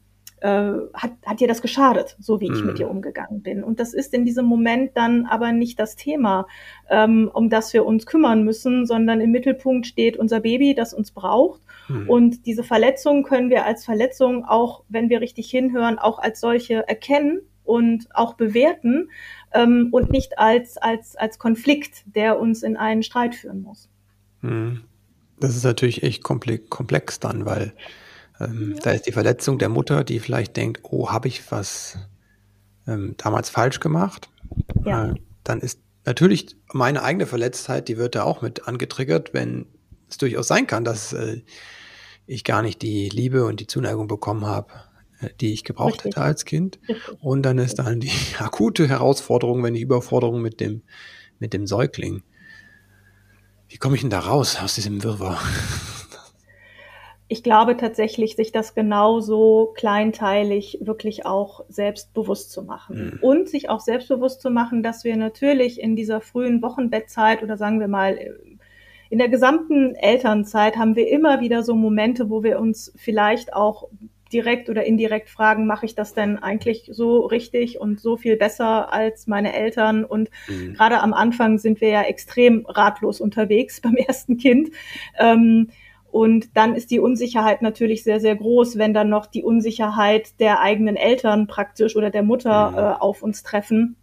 äh, 0.45 0.73
hat, 0.93 1.13
hat 1.25 1.39
dir 1.39 1.47
das 1.47 1.63
geschadet, 1.63 2.15
so 2.19 2.39
wie 2.39 2.45
ich 2.45 2.63
mit 2.63 2.73
mhm. 2.73 2.75
dir 2.75 2.89
umgegangen 2.89 3.41
bin? 3.41 3.63
Und 3.63 3.79
das 3.79 3.95
ist 3.95 4.13
in 4.13 4.25
diesem 4.25 4.45
Moment 4.45 4.91
dann 4.93 5.25
aber 5.25 5.51
nicht 5.51 5.79
das 5.79 5.95
Thema, 5.95 6.45
ähm, 6.87 7.31
um 7.33 7.49
das 7.49 7.73
wir 7.73 7.83
uns 7.83 8.05
kümmern 8.05 8.43
müssen, 8.43 8.85
sondern 8.85 9.21
im 9.21 9.31
Mittelpunkt 9.31 9.87
steht 9.87 10.17
unser 10.17 10.41
Baby, 10.41 10.75
das 10.75 10.93
uns 10.93 11.11
braucht. 11.11 11.61
Mhm. 11.87 12.07
Und 12.07 12.45
diese 12.45 12.63
Verletzung 12.63 13.23
können 13.23 13.49
wir 13.49 13.65
als 13.65 13.85
Verletzung 13.85 14.45
auch, 14.45 14.83
wenn 14.87 15.09
wir 15.09 15.19
richtig 15.19 15.49
hinhören, 15.49 15.97
auch 15.97 16.19
als 16.19 16.41
solche 16.41 16.87
erkennen 16.87 17.41
und 17.63 18.07
auch 18.13 18.35
bewerten 18.35 19.09
ähm, 19.51 19.89
und 19.91 20.11
nicht 20.11 20.37
als, 20.37 20.77
als, 20.77 21.15
als 21.15 21.39
Konflikt, 21.39 22.03
der 22.05 22.39
uns 22.39 22.61
in 22.61 22.77
einen 22.77 23.01
Streit 23.01 23.33
führen 23.33 23.63
muss. 23.63 23.89
Mhm. 24.41 24.81
Das 25.39 25.55
ist 25.55 25.63
natürlich 25.63 26.03
echt 26.03 26.23
komplex 26.23 27.19
dann, 27.19 27.45
weil 27.47 27.73
ähm, 28.39 28.73
ja. 28.75 28.81
da 28.81 28.91
ist 28.91 29.07
die 29.07 29.11
Verletzung 29.11 29.57
der 29.57 29.69
Mutter, 29.69 30.03
die 30.03 30.19
vielleicht 30.19 30.57
denkt, 30.57 30.81
oh, 30.83 31.09
habe 31.09 31.27
ich 31.27 31.51
was 31.51 31.97
ähm, 32.87 33.15
damals 33.17 33.49
falsch 33.49 33.79
gemacht? 33.79 34.29
Ja. 34.83 35.11
Äh, 35.11 35.15
dann 35.43 35.61
ist 35.61 35.79
natürlich 36.05 36.55
meine 36.73 37.03
eigene 37.03 37.25
Verletztheit, 37.25 37.87
die 37.87 37.97
wird 37.97 38.15
da 38.15 38.23
auch 38.23 38.41
mit 38.41 38.67
angetriggert, 38.67 39.33
wenn 39.33 39.67
es 40.09 40.17
durchaus 40.17 40.47
sein 40.47 40.67
kann, 40.67 40.83
dass 40.83 41.13
äh, 41.13 41.41
ich 42.27 42.43
gar 42.43 42.61
nicht 42.61 42.81
die 42.81 43.09
Liebe 43.09 43.45
und 43.45 43.59
die 43.59 43.67
Zuneigung 43.67 44.07
bekommen 44.07 44.45
habe, 44.45 44.73
äh, 45.21 45.29
die 45.39 45.53
ich 45.53 45.63
gebraucht 45.63 46.05
Richtig. 46.05 46.15
hätte 46.15 46.21
als 46.21 46.45
Kind. 46.45 46.79
Richtig. 46.87 47.23
Und 47.23 47.43
dann 47.43 47.57
ist 47.57 47.79
dann 47.79 47.99
die 47.99 48.11
akute 48.39 48.87
Herausforderung, 48.87 49.63
wenn 49.63 49.73
die 49.73 49.81
Überforderung 49.81 50.41
mit 50.41 50.59
dem, 50.59 50.81
mit 51.39 51.53
dem 51.53 51.67
Säugling. 51.67 52.23
Wie 53.67 53.77
komme 53.77 53.95
ich 53.95 54.01
denn 54.01 54.11
da 54.11 54.19
raus 54.19 54.57
aus 54.61 54.75
diesem 54.75 55.03
Wirrwarr? 55.03 55.41
Ich 57.35 57.43
glaube 57.43 57.75
tatsächlich, 57.75 58.37
sich 58.37 58.53
das 58.53 58.75
genauso 58.75 59.73
kleinteilig 59.75 60.77
wirklich 60.79 61.25
auch 61.25 61.65
selbstbewusst 61.67 62.49
zu 62.49 62.63
machen. 62.63 63.17
Mhm. 63.19 63.19
Und 63.19 63.49
sich 63.49 63.69
auch 63.69 63.81
selbstbewusst 63.81 64.39
zu 64.39 64.49
machen, 64.49 64.83
dass 64.83 65.03
wir 65.03 65.17
natürlich 65.17 65.81
in 65.81 65.97
dieser 65.97 66.21
frühen 66.21 66.61
Wochenbettzeit 66.61 67.43
oder 67.43 67.57
sagen 67.57 67.81
wir 67.81 67.89
mal 67.89 68.17
in 69.09 69.19
der 69.19 69.27
gesamten 69.27 69.95
Elternzeit 69.95 70.77
haben 70.77 70.95
wir 70.95 71.09
immer 71.09 71.41
wieder 71.41 71.61
so 71.61 71.75
Momente, 71.75 72.29
wo 72.29 72.41
wir 72.41 72.57
uns 72.57 72.93
vielleicht 72.95 73.53
auch 73.53 73.89
direkt 74.31 74.69
oder 74.69 74.85
indirekt 74.85 75.29
fragen, 75.29 75.67
mache 75.67 75.85
ich 75.87 75.95
das 75.95 76.13
denn 76.13 76.37
eigentlich 76.37 76.89
so 76.93 77.19
richtig 77.19 77.81
und 77.81 77.99
so 77.99 78.15
viel 78.15 78.37
besser 78.37 78.93
als 78.93 79.27
meine 79.27 79.53
Eltern? 79.53 80.05
Und 80.05 80.29
mhm. 80.47 80.73
gerade 80.73 81.01
am 81.01 81.13
Anfang 81.13 81.57
sind 81.57 81.81
wir 81.81 81.89
ja 81.89 82.03
extrem 82.03 82.65
ratlos 82.65 83.19
unterwegs 83.19 83.81
beim 83.81 83.95
ersten 83.97 84.37
Kind. 84.37 84.69
Ähm, 85.19 85.67
und 86.15 86.55
dann 86.55 86.75
ist 86.75 86.91
die 86.91 87.01
Unsicherheit 87.01 87.61
natürlich 87.61 88.05
sehr, 88.05 88.21
sehr 88.21 88.37
groß, 88.37 88.77
wenn 88.77 88.93
dann 88.93 89.09
noch 89.09 89.25
die 89.25 89.43
Unsicherheit 89.43 90.39
der 90.39 90.61
eigenen 90.61 90.95
Eltern 90.95 91.45
praktisch 91.45 91.97
oder 91.97 92.09
der 92.09 92.23
Mutter 92.23 92.71
mhm. 92.71 92.77
äh, 92.77 92.81
auf 93.01 93.21
uns 93.21 93.43
treffen. 93.43 93.97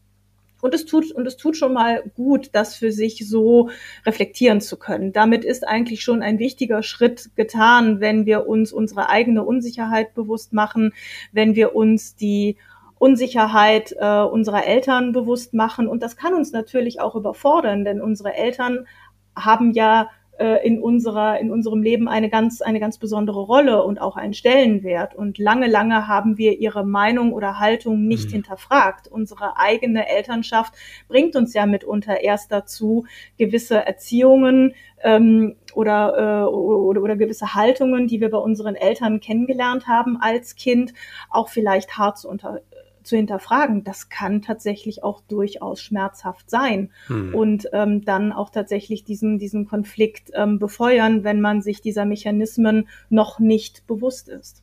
Und 0.61 0.75
es 0.75 0.85
tut, 0.85 1.11
und 1.11 1.27
es 1.27 1.39
tut 1.39 1.57
schon 1.57 1.73
mal 1.73 2.03
gut, 2.15 2.51
das 2.53 2.77
für 2.77 2.93
sich 2.93 3.27
so 3.27 3.71
reflektieren 4.05 4.61
zu 4.61 4.77
können. 4.77 5.15
Damit 5.15 5.47
ist 5.47 5.67
eigentlich 5.67 6.03
schon 6.03 6.21
ein 6.21 6.39
wichtiger 6.39 6.83
Schritt 6.83 7.31
getan, 7.35 8.01
wenn 8.01 8.27
wir 8.27 8.47
uns 8.47 8.75
unsere 8.75 9.09
eigene 9.09 9.43
Unsicherheit 9.43 10.13
bewusst 10.13 10.53
machen, 10.53 10.93
wenn 11.33 11.55
wir 11.55 11.75
uns 11.75 12.15
die 12.15 12.59
Unsicherheit 12.99 13.97
äh, 13.99 14.21
unserer 14.21 14.67
Eltern 14.67 15.13
bewusst 15.13 15.55
machen. 15.55 15.89
Und 15.89 16.03
das 16.03 16.19
kann 16.19 16.35
uns 16.35 16.53
natürlich 16.53 17.01
auch 17.01 17.15
überfordern, 17.15 17.87
denn 17.87 18.03
unsere 18.03 18.35
Eltern 18.35 18.87
haben 19.35 19.73
ja 19.73 20.11
äh, 20.39 20.67
in 20.67 20.83
unserer, 20.83 21.39
in 21.41 21.51
unserem 21.51 21.83
Leben 21.83 22.09
eine 22.09 22.31
ganz, 22.31 22.63
eine 22.63 22.81
ganz 22.81 22.99
besondere 22.99 23.41
Rolle 23.41 23.83
und 23.83 24.01
auch 24.01 24.17
einen 24.17 24.35
Stellenwert. 24.35 25.15
Und 25.15 25.39
lange, 25.39 25.67
lange 25.67 26.09
haben 26.09 26.39
wir 26.39 26.59
ihre 26.59 26.85
Meinung 26.85 27.33
oder 27.33 27.59
Haltung 27.59 28.07
nicht 28.07 28.29
mhm. 28.29 28.35
hinterfragt. 28.35 29.09
Unsere 29.09 29.59
eigene 29.59 30.09
Elternschaft 30.09 30.75
bringt 31.09 31.37
uns 31.37 31.55
ja 31.55 31.67
mitunter 31.67 32.21
erst 32.21 32.51
dazu, 32.51 33.05
gewisse 33.37 33.87
Erziehungen 33.87 34.75
ähm, 35.03 35.57
oder, 35.75 36.47
äh, 36.47 36.49
oder, 36.49 37.03
oder 37.03 37.17
gewisse 37.17 37.55
Haltungen, 37.55 38.07
die 38.07 38.21
wir 38.21 38.31
bei 38.31 38.39
unseren 38.39 38.75
Eltern 38.75 39.21
kennengelernt 39.21 39.87
haben 39.87 40.17
als 40.21 40.57
Kind, 40.57 40.95
auch 41.31 41.49
vielleicht 41.49 41.99
hart 41.99 42.19
zu 42.19 42.29
unter, 42.29 42.61
zu 43.05 43.17
hinterfragen, 43.17 43.85
das 43.85 44.09
kann 44.09 44.43
tatsächlich 44.43 45.03
auch 45.03 45.21
durchaus 45.23 45.81
schmerzhaft 45.81 46.51
sein 46.51 46.91
hm. 47.07 47.35
und 47.35 47.69
ähm, 47.73 48.05
dann 48.05 48.33
auch 48.33 48.51
tatsächlich 48.51 49.05
diesen, 49.05 49.39
diesen 49.39 49.67
Konflikt 49.67 50.31
ähm, 50.35 50.59
befeuern, 50.59 51.25
wenn 51.25 51.41
man 51.41 51.63
sich 51.63 51.81
dieser 51.81 52.05
Mechanismen 52.05 52.89
noch 53.09 53.39
nicht 53.39 53.87
bewusst 53.87 54.29
ist. 54.29 54.63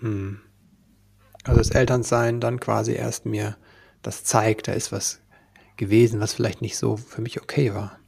Hm. 0.00 0.40
Also 1.44 1.58
das 1.58 1.70
Elternsein 1.70 2.40
dann 2.40 2.60
quasi 2.60 2.92
erst 2.92 3.26
mir 3.26 3.56
das 4.02 4.24
zeigt, 4.24 4.68
da 4.68 4.72
ist 4.72 4.92
was 4.92 5.20
gewesen, 5.76 6.20
was 6.20 6.34
vielleicht 6.34 6.62
nicht 6.62 6.76
so 6.76 6.96
für 6.96 7.22
mich 7.22 7.40
okay 7.40 7.74
war. 7.74 7.98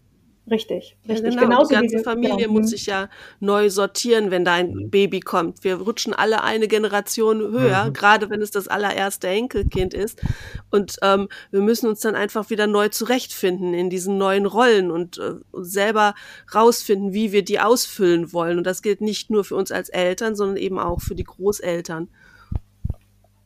Richtig, 0.50 0.96
richtig. 1.08 1.34
Ja, 1.34 1.40
genau. 1.40 1.42
Genauso 1.42 1.68
die 1.68 1.74
ganze 1.74 1.98
Familie 2.00 2.48
muss 2.48 2.70
sich 2.70 2.86
ja 2.86 3.08
neu 3.38 3.70
sortieren, 3.70 4.32
wenn 4.32 4.44
dein 4.44 4.72
mhm. 4.72 4.90
Baby 4.90 5.20
kommt. 5.20 5.62
Wir 5.62 5.76
rutschen 5.76 6.14
alle 6.14 6.42
eine 6.42 6.66
Generation 6.66 7.40
höher, 7.40 7.84
mhm. 7.84 7.92
gerade 7.92 8.28
wenn 8.28 8.42
es 8.42 8.50
das 8.50 8.66
allererste 8.66 9.28
Enkelkind 9.28 9.94
ist. 9.94 10.20
Und 10.70 10.96
ähm, 11.02 11.28
wir 11.52 11.60
müssen 11.60 11.86
uns 11.86 12.00
dann 12.00 12.16
einfach 12.16 12.50
wieder 12.50 12.66
neu 12.66 12.88
zurechtfinden 12.88 13.72
in 13.72 13.88
diesen 13.88 14.18
neuen 14.18 14.46
Rollen 14.46 14.90
und 14.90 15.18
äh, 15.18 15.34
selber 15.52 16.14
rausfinden, 16.52 17.12
wie 17.12 17.30
wir 17.30 17.44
die 17.44 17.60
ausfüllen 17.60 18.32
wollen. 18.32 18.58
Und 18.58 18.66
das 18.66 18.82
gilt 18.82 19.00
nicht 19.00 19.30
nur 19.30 19.44
für 19.44 19.54
uns 19.54 19.70
als 19.70 19.90
Eltern, 19.90 20.34
sondern 20.34 20.56
eben 20.56 20.80
auch 20.80 21.00
für 21.00 21.14
die 21.14 21.24
Großeltern. 21.24 22.08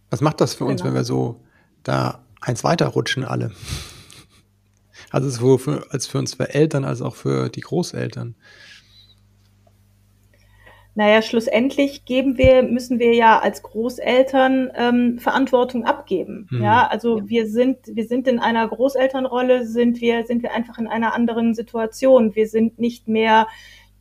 Was 0.08 0.22
macht 0.22 0.40
das 0.40 0.54
für 0.54 0.64
uns, 0.64 0.80
genau. 0.80 0.94
wenn 0.94 1.00
wir 1.00 1.04
so 1.04 1.40
da 1.82 2.24
eins 2.40 2.64
weiterrutschen 2.64 3.22
alle? 3.24 3.52
Also 5.10 5.28
sowohl 5.28 5.58
für, 5.58 5.86
als 5.90 6.06
für 6.06 6.18
uns 6.18 6.34
für 6.34 6.52
Eltern 6.54 6.84
als 6.84 7.02
auch 7.02 7.14
für 7.14 7.48
die 7.48 7.60
Großeltern. 7.60 8.34
naja, 10.96 11.20
schlussendlich 11.20 12.06
geben 12.06 12.38
wir, 12.38 12.62
müssen 12.62 12.98
wir 12.98 13.14
ja 13.14 13.38
als 13.38 13.62
Großeltern 13.62 14.70
ähm, 14.74 15.18
Verantwortung 15.18 15.84
abgeben. 15.84 16.48
Mhm. 16.50 16.62
Ja, 16.62 16.86
also 16.86 17.28
wir 17.28 17.46
sind, 17.50 17.76
wir 17.86 18.06
sind 18.06 18.26
in 18.26 18.38
einer 18.38 18.66
Großelternrolle, 18.66 19.66
sind 19.66 20.00
wir, 20.00 20.24
sind 20.24 20.42
wir 20.42 20.54
einfach 20.54 20.78
in 20.78 20.86
einer 20.86 21.12
anderen 21.12 21.54
Situation. 21.54 22.34
Wir 22.34 22.48
sind 22.48 22.78
nicht 22.78 23.08
mehr 23.08 23.46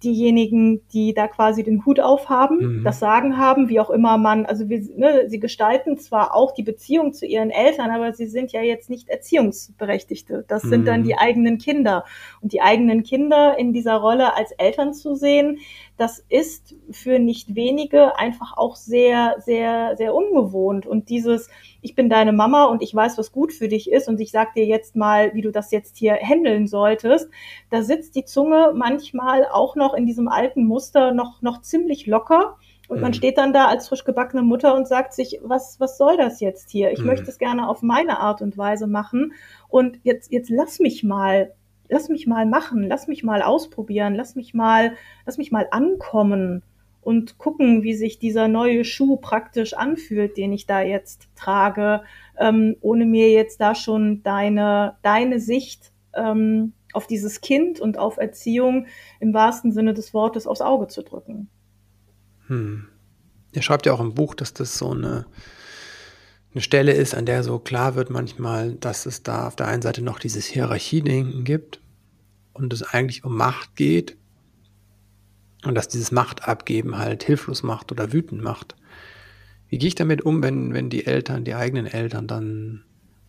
diejenigen, 0.04 0.82
die 0.94 1.14
da 1.14 1.28
quasi 1.28 1.64
den 1.64 1.86
Hut 1.86 2.00
aufhaben, 2.00 2.80
mhm. 2.80 2.84
das 2.84 3.00
Sagen 3.00 3.38
haben, 3.38 3.70
wie 3.70 3.80
auch 3.80 3.90
immer 3.90 4.18
man, 4.18 4.46
also 4.46 4.70
wir, 4.70 4.82
ne, 4.96 5.26
sie 5.28 5.40
gestalten 5.40 5.98
zwar 5.98 6.36
auch 6.36 6.54
die 6.54 6.64
Beziehung 6.64 7.14
zu 7.14 7.26
ihren 7.26 7.50
Eltern, 7.50 7.90
aber 7.90 8.14
sie 8.14 8.28
sind 8.28 8.52
ja 8.52 8.62
jetzt 8.62 8.90
nicht 8.90 9.10
Erziehungsberechtigte. 9.10 10.46
Das 10.48 10.64
mhm. 10.64 10.70
sind 10.70 10.88
dann 10.88 11.00
mhm. 11.02 11.06
die 11.06 11.18
eigenen 11.18 11.58
Kinder. 11.58 12.06
Und 12.42 12.54
die 12.54 12.62
eigenen 12.62 13.04
Kinder 13.04 13.58
in 13.58 13.74
dieser 13.74 13.96
Rolle 13.96 14.36
als 14.36 14.52
Eltern 14.52 14.94
zu 14.94 15.16
sehen, 15.16 15.60
das 15.98 16.20
ist 16.30 16.76
für 16.92 17.20
nicht 17.20 17.56
wenige 17.56 18.18
einfach 18.18 18.58
auch 18.58 18.76
sehr, 18.76 19.36
sehr, 19.40 19.96
sehr 19.96 20.14
ungewohnt. 20.14 20.86
Und 20.86 21.10
dieses, 21.10 21.50
ich 21.82 21.96
bin 21.96 22.10
deine 22.10 22.34
Mama 22.34 22.66
und 22.66 22.82
ich 22.82 22.94
weiß, 22.94 23.18
was 23.18 23.32
gut 23.32 23.54
für 23.54 23.70
dich 23.70 23.90
ist 23.90 24.10
und 24.10 24.20
ich 24.20 24.32
sag 24.32 24.54
dir 24.54 24.66
jetzt 24.66 24.96
mal, 24.96 25.34
wie 25.34 25.42
du 25.42 25.52
das 25.52 25.72
jetzt 25.72 25.98
hier 25.98 26.16
handeln 26.16 26.68
solltest, 26.68 27.30
da 27.70 27.82
sitzt 27.82 28.16
die 28.16 28.26
Zunge 28.26 28.74
manchmal 28.76 29.46
auch 29.46 29.76
noch 29.76 29.94
in 29.94 30.06
diesem 30.06 30.28
alten 30.28 30.66
Muster 30.66 31.14
noch, 31.14 31.42
noch 31.42 31.62
ziemlich 31.62 32.08
locker. 32.08 32.58
Und 32.88 33.02
man 33.02 33.12
mhm. 33.12 33.16
steht 33.16 33.38
dann 33.38 33.54
da 33.54 33.66
als 33.66 33.88
frisch 33.88 34.04
gebackene 34.04 34.44
Mutter 34.44 34.76
und 34.76 34.88
sagt 34.88 35.14
sich, 35.14 35.40
was, 35.42 35.80
was 35.80 35.98
soll 35.98 36.18
das 36.18 36.40
jetzt 36.40 36.70
hier? 36.70 36.92
Ich 36.92 37.00
mhm. 37.00 37.08
möchte 37.08 37.30
es 37.30 37.40
gerne 37.40 37.68
auf 37.68 37.82
meine 37.82 38.20
Art 38.20 38.42
und 38.42 38.58
Weise 38.58 38.86
machen. 38.86 39.34
Und 39.70 40.00
jetzt, 40.04 40.32
jetzt 40.32 40.50
lass 40.50 40.80
mich 40.80 41.04
mal 41.04 41.54
lass 41.90 42.10
mich 42.10 42.28
mal 42.28 42.46
machen, 42.46 42.88
lass 42.88 43.08
mich 43.08 43.24
mal 43.24 43.42
ausprobieren, 43.42 44.16
lass 44.16 44.36
mich 44.36 44.54
mal, 44.54 44.96
lass 45.26 45.38
mich 45.38 45.52
mal 45.52 45.68
ankommen 45.72 46.64
und 47.02 47.38
gucken, 47.38 47.84
wie 47.84 47.94
sich 47.94 48.18
dieser 48.18 48.48
neue 48.48 48.84
Schuh 48.84 49.18
praktisch 49.18 49.74
anfühlt, 49.76 50.38
den 50.38 50.52
ich 50.52 50.66
da 50.66 50.82
jetzt 50.82 51.30
trage, 51.36 52.02
ähm, 52.40 52.76
ohne 52.82 53.06
mir 53.06 53.32
jetzt 53.32 53.62
da 53.62 53.76
schon 53.76 54.24
deine, 54.24 54.98
deine 55.04 55.40
Sicht 55.40 55.92
ähm, 56.16 56.74
auf 56.94 57.06
dieses 57.06 57.42
Kind 57.42 57.80
und 57.80 58.00
auf 58.00 58.18
Erziehung 58.18 58.88
im 59.20 59.34
wahrsten 59.34 59.72
Sinne 59.72 59.94
des 59.94 60.14
Wortes 60.14 60.48
aufs 60.48 60.62
Auge 60.62 60.88
zu 60.88 61.04
drücken. 61.04 61.50
Hm. 62.48 62.88
Ihr 63.54 63.62
schreibt 63.62 63.86
ja 63.86 63.94
auch 63.94 64.02
im 64.02 64.16
Buch, 64.16 64.34
dass 64.34 64.54
das 64.54 64.78
so 64.78 64.92
eine, 64.92 65.26
eine 66.56 66.62
Stelle 66.62 66.94
ist, 66.94 67.14
an 67.14 67.26
der 67.26 67.44
so 67.44 67.60
klar 67.60 67.96
wird 67.96 68.10
manchmal, 68.10 68.76
dass 68.76 69.06
es 69.06 69.24
da 69.24 69.46
auf 69.46 69.58
der 69.58 69.68
einen 69.68 69.82
Seite 69.82 70.02
noch 70.02 70.20
dieses 70.20 70.46
Hierarchiedenken 70.46 71.44
gibt 71.44 71.82
und 72.54 72.72
es 72.72 72.82
eigentlich 72.82 73.26
um 73.26 73.36
Macht 73.36 73.76
geht 73.76 74.16
und 75.66 75.76
dass 75.76 75.90
dieses 75.90 76.14
Machtabgeben 76.14 76.98
halt 76.98 77.24
hilflos 77.24 77.62
macht 77.62 77.92
oder 77.92 78.14
wütend 78.14 78.42
macht. 78.42 78.78
Wie 79.68 79.78
gehe 79.78 79.90
ich 79.90 79.96
damit 79.96 80.22
um, 80.22 80.42
wenn, 80.42 80.74
wenn 80.74 80.90
die 80.90 81.06
Eltern, 81.06 81.44
die 81.44 81.56
eigenen 81.56 81.88
Eltern 81.88 82.26
dann 82.26 82.86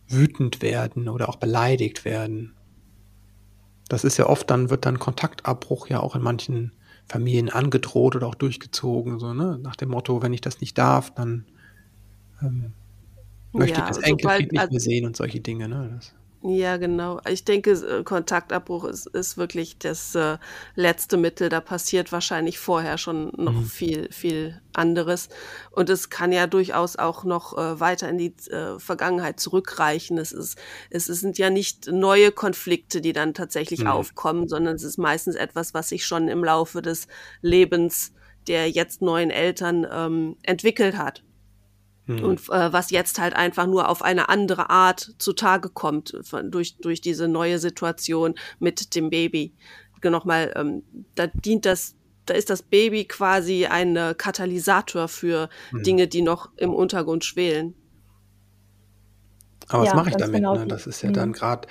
wütend 0.07 0.61
werden 0.61 1.09
oder 1.09 1.27
auch 1.27 1.35
beleidigt 1.35 2.05
werden? 2.05 2.53
Das 3.89 4.05
ist 4.05 4.15
ja 4.15 4.27
oft 4.27 4.49
dann, 4.49 4.69
wird 4.69 4.85
dann 4.85 4.99
Kontaktabbruch 4.99 5.89
ja 5.89 5.99
auch 5.99 6.15
in 6.15 6.21
manchen 6.21 6.71
Familien 7.09 7.49
angedroht 7.49 8.15
oder 8.15 8.27
auch 8.27 8.35
durchgezogen, 8.35 9.19
so, 9.19 9.33
ne? 9.33 9.59
Nach 9.61 9.75
dem 9.75 9.89
Motto, 9.89 10.21
wenn 10.21 10.33
ich 10.33 10.41
das 10.41 10.61
nicht 10.61 10.77
darf, 10.77 11.13
dann 11.13 11.45
ähm, 12.41 12.73
möchte 13.51 13.79
ja, 13.79 13.87
das 13.87 13.97
Enkelkind 13.97 14.51
nicht 14.51 14.71
mehr 14.71 14.79
sehen 14.79 15.05
und 15.05 15.15
solche 15.15 15.39
Dinge, 15.39 15.67
ne? 15.67 15.91
Das. 15.95 16.13
Ja, 16.43 16.77
genau. 16.77 17.19
Ich 17.27 17.45
denke, 17.45 17.71
äh, 17.71 18.03
Kontaktabbruch 18.03 18.85
ist, 18.85 19.07
ist 19.07 19.37
wirklich 19.37 19.79
das 19.79 20.13
äh, 20.13 20.37
letzte 20.75 21.17
Mittel. 21.17 21.49
Da 21.49 21.61
passiert 21.61 22.11
wahrscheinlich 22.11 22.59
vorher 22.59 22.97
schon 22.97 23.31
noch 23.35 23.53
mhm. 23.53 23.65
viel, 23.65 24.11
viel 24.11 24.61
anderes. 24.71 25.29
Und 25.71 25.89
es 25.89 26.09
kann 26.09 26.31
ja 26.31 26.45
durchaus 26.45 26.95
auch 26.95 27.23
noch 27.23 27.57
äh, 27.57 27.79
weiter 27.79 28.07
in 28.07 28.17
die 28.19 28.35
äh, 28.51 28.79
Vergangenheit 28.79 29.39
zurückreichen. 29.39 30.19
Es, 30.19 30.31
ist, 30.31 30.57
es 30.89 31.05
sind 31.07 31.39
ja 31.39 31.49
nicht 31.49 31.87
neue 31.87 32.31
Konflikte, 32.31 33.01
die 33.01 33.13
dann 33.13 33.33
tatsächlich 33.33 33.81
mhm. 33.81 33.87
aufkommen, 33.87 34.47
sondern 34.47 34.75
es 34.75 34.83
ist 34.83 34.97
meistens 34.97 35.35
etwas, 35.35 35.73
was 35.73 35.89
sich 35.89 36.05
schon 36.05 36.27
im 36.27 36.43
Laufe 36.43 36.81
des 36.81 37.07
Lebens 37.41 38.13
der 38.47 38.69
jetzt 38.69 39.01
neuen 39.01 39.29
Eltern 39.29 39.85
ähm, 39.91 40.37
entwickelt 40.41 40.97
hat. 40.97 41.21
Mhm. 42.07 42.23
Und 42.23 42.39
äh, 42.49 42.73
was 42.73 42.89
jetzt 42.89 43.19
halt 43.19 43.35
einfach 43.35 43.67
nur 43.67 43.89
auf 43.89 44.01
eine 44.01 44.29
andere 44.29 44.69
Art 44.69 45.13
zutage 45.17 45.69
kommt 45.69 46.17
von, 46.23 46.51
durch, 46.51 46.77
durch 46.77 47.01
diese 47.01 47.27
neue 47.27 47.59
Situation 47.59 48.35
mit 48.59 48.95
dem 48.95 49.09
Baby. 49.09 49.53
Nochmal, 50.03 50.53
ähm, 50.55 50.83
da 51.15 51.27
dient 51.27 51.65
das 51.65 51.97
da 52.27 52.33
ist 52.33 52.49
das 52.49 52.61
Baby 52.61 53.05
quasi 53.05 53.65
ein 53.65 53.95
äh, 53.95 54.13
Katalysator 54.15 55.07
für 55.07 55.49
mhm. 55.71 55.83
Dinge, 55.83 56.07
die 56.07 56.21
noch 56.21 56.49
im 56.57 56.73
Untergrund 56.73 57.25
schwelen. 57.25 57.73
Aber 59.69 59.83
was 59.83 59.89
ja, 59.89 59.95
mache 59.95 60.09
ich 60.09 60.15
damit? 60.17 60.35
Genau 60.35 60.55
ne? 60.55 60.67
Das 60.67 60.87
ist 60.87 61.01
ja 61.01 61.09
mhm. 61.09 61.13
dann 61.13 61.33
gerade 61.33 61.67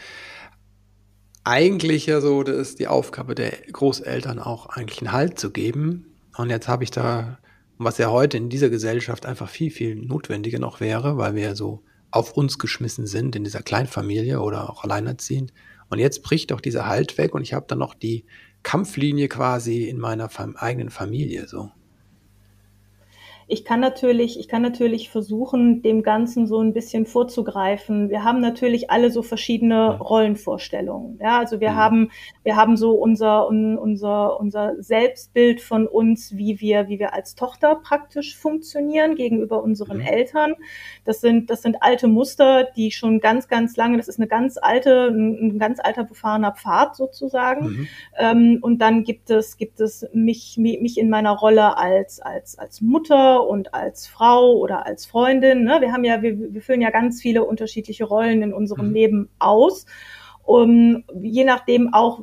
eigentlich 1.44 2.06
ja 2.06 2.20
so, 2.20 2.42
das 2.42 2.56
ist 2.56 2.78
die 2.80 2.88
Aufgabe 2.88 3.34
der 3.34 3.52
Großeltern 3.70 4.38
auch 4.38 4.66
eigentlich 4.66 5.00
einen 5.00 5.12
Halt 5.12 5.38
zu 5.38 5.50
geben. 5.50 6.16
Und 6.36 6.50
jetzt 6.50 6.68
habe 6.68 6.84
ich 6.84 6.90
da 6.90 7.38
was 7.78 7.98
ja 7.98 8.10
heute 8.10 8.36
in 8.36 8.48
dieser 8.48 8.70
Gesellschaft 8.70 9.26
einfach 9.26 9.48
viel, 9.48 9.70
viel 9.70 9.96
notwendiger 9.96 10.58
noch 10.58 10.80
wäre, 10.80 11.16
weil 11.18 11.34
wir 11.34 11.42
ja 11.42 11.54
so 11.54 11.82
auf 12.10 12.32
uns 12.32 12.58
geschmissen 12.58 13.06
sind 13.06 13.36
in 13.36 13.44
dieser 13.44 13.62
Kleinfamilie 13.62 14.40
oder 14.40 14.70
auch 14.70 14.84
alleinerziehend. 14.84 15.52
Und 15.88 15.98
jetzt 15.98 16.22
bricht 16.22 16.50
doch 16.50 16.60
dieser 16.60 16.86
Halt 16.86 17.18
weg 17.18 17.34
und 17.34 17.42
ich 17.42 17.52
habe 17.52 17.66
dann 17.68 17.78
noch 17.78 17.94
die 17.94 18.24
Kampflinie 18.62 19.28
quasi 19.28 19.84
in 19.84 19.98
meiner 19.98 20.28
eigenen 20.56 20.90
Familie 20.90 21.46
so. 21.46 21.70
Ich 23.48 23.64
kann 23.64 23.78
natürlich, 23.78 24.40
ich 24.40 24.48
kann 24.48 24.62
natürlich 24.62 25.08
versuchen, 25.08 25.80
dem 25.80 26.02
Ganzen 26.02 26.48
so 26.48 26.58
ein 26.58 26.72
bisschen 26.72 27.06
vorzugreifen. 27.06 28.10
Wir 28.10 28.24
haben 28.24 28.40
natürlich 28.40 28.90
alle 28.90 29.12
so 29.12 29.22
verschiedene 29.22 29.98
Rollenvorstellungen. 29.98 31.20
Ja, 31.22 31.38
also 31.38 31.60
wir 31.60 31.70
mhm. 31.70 31.76
haben, 31.76 32.10
wir 32.42 32.56
haben 32.56 32.76
so 32.76 32.94
unser, 32.94 33.46
unser, 33.46 34.40
unser 34.40 34.82
Selbstbild 34.82 35.60
von 35.60 35.86
uns, 35.86 36.36
wie 36.36 36.60
wir, 36.60 36.88
wie 36.88 36.98
wir 36.98 37.14
als 37.14 37.36
Tochter 37.36 37.76
praktisch 37.76 38.36
funktionieren 38.36 39.14
gegenüber 39.14 39.62
unseren 39.62 39.98
mhm. 39.98 40.06
Eltern. 40.06 40.54
Das 41.04 41.20
sind, 41.20 41.48
das 41.48 41.62
sind 41.62 41.76
alte 41.82 42.08
Muster, 42.08 42.64
die 42.76 42.90
schon 42.90 43.20
ganz, 43.20 43.46
ganz 43.46 43.76
lange, 43.76 43.96
das 43.96 44.08
ist 44.08 44.18
eine 44.18 44.26
ganz 44.26 44.58
alte, 44.60 45.06
ein, 45.06 45.54
ein 45.54 45.58
ganz 45.60 45.78
alter 45.78 46.02
befahrener 46.02 46.50
Pfad 46.50 46.96
sozusagen. 46.96 47.66
Mhm. 47.66 47.88
Ähm, 48.18 48.58
und 48.60 48.78
dann 48.78 49.04
gibt 49.04 49.30
es, 49.30 49.56
gibt 49.56 49.80
es 49.80 50.04
mich, 50.12 50.56
mich 50.58 50.98
in 50.98 51.10
meiner 51.10 51.30
Rolle 51.30 51.78
als, 51.78 52.18
als, 52.18 52.58
als 52.58 52.80
Mutter 52.80 53.35
und 53.42 53.74
als 53.74 54.06
Frau 54.06 54.56
oder 54.56 54.86
als 54.86 55.06
Freundin. 55.06 55.64
Ne? 55.64 55.78
Wir 55.80 55.92
haben 55.92 56.04
ja, 56.04 56.22
wir, 56.22 56.38
wir 56.38 56.62
füllen 56.62 56.80
ja 56.80 56.90
ganz 56.90 57.20
viele 57.20 57.44
unterschiedliche 57.44 58.04
Rollen 58.04 58.42
in 58.42 58.52
unserem 58.52 58.88
mhm. 58.88 58.94
Leben 58.94 59.28
aus 59.38 59.86
um, 60.46 61.04
je 61.20 61.44
nachdem 61.44 61.92
auch, 61.92 62.20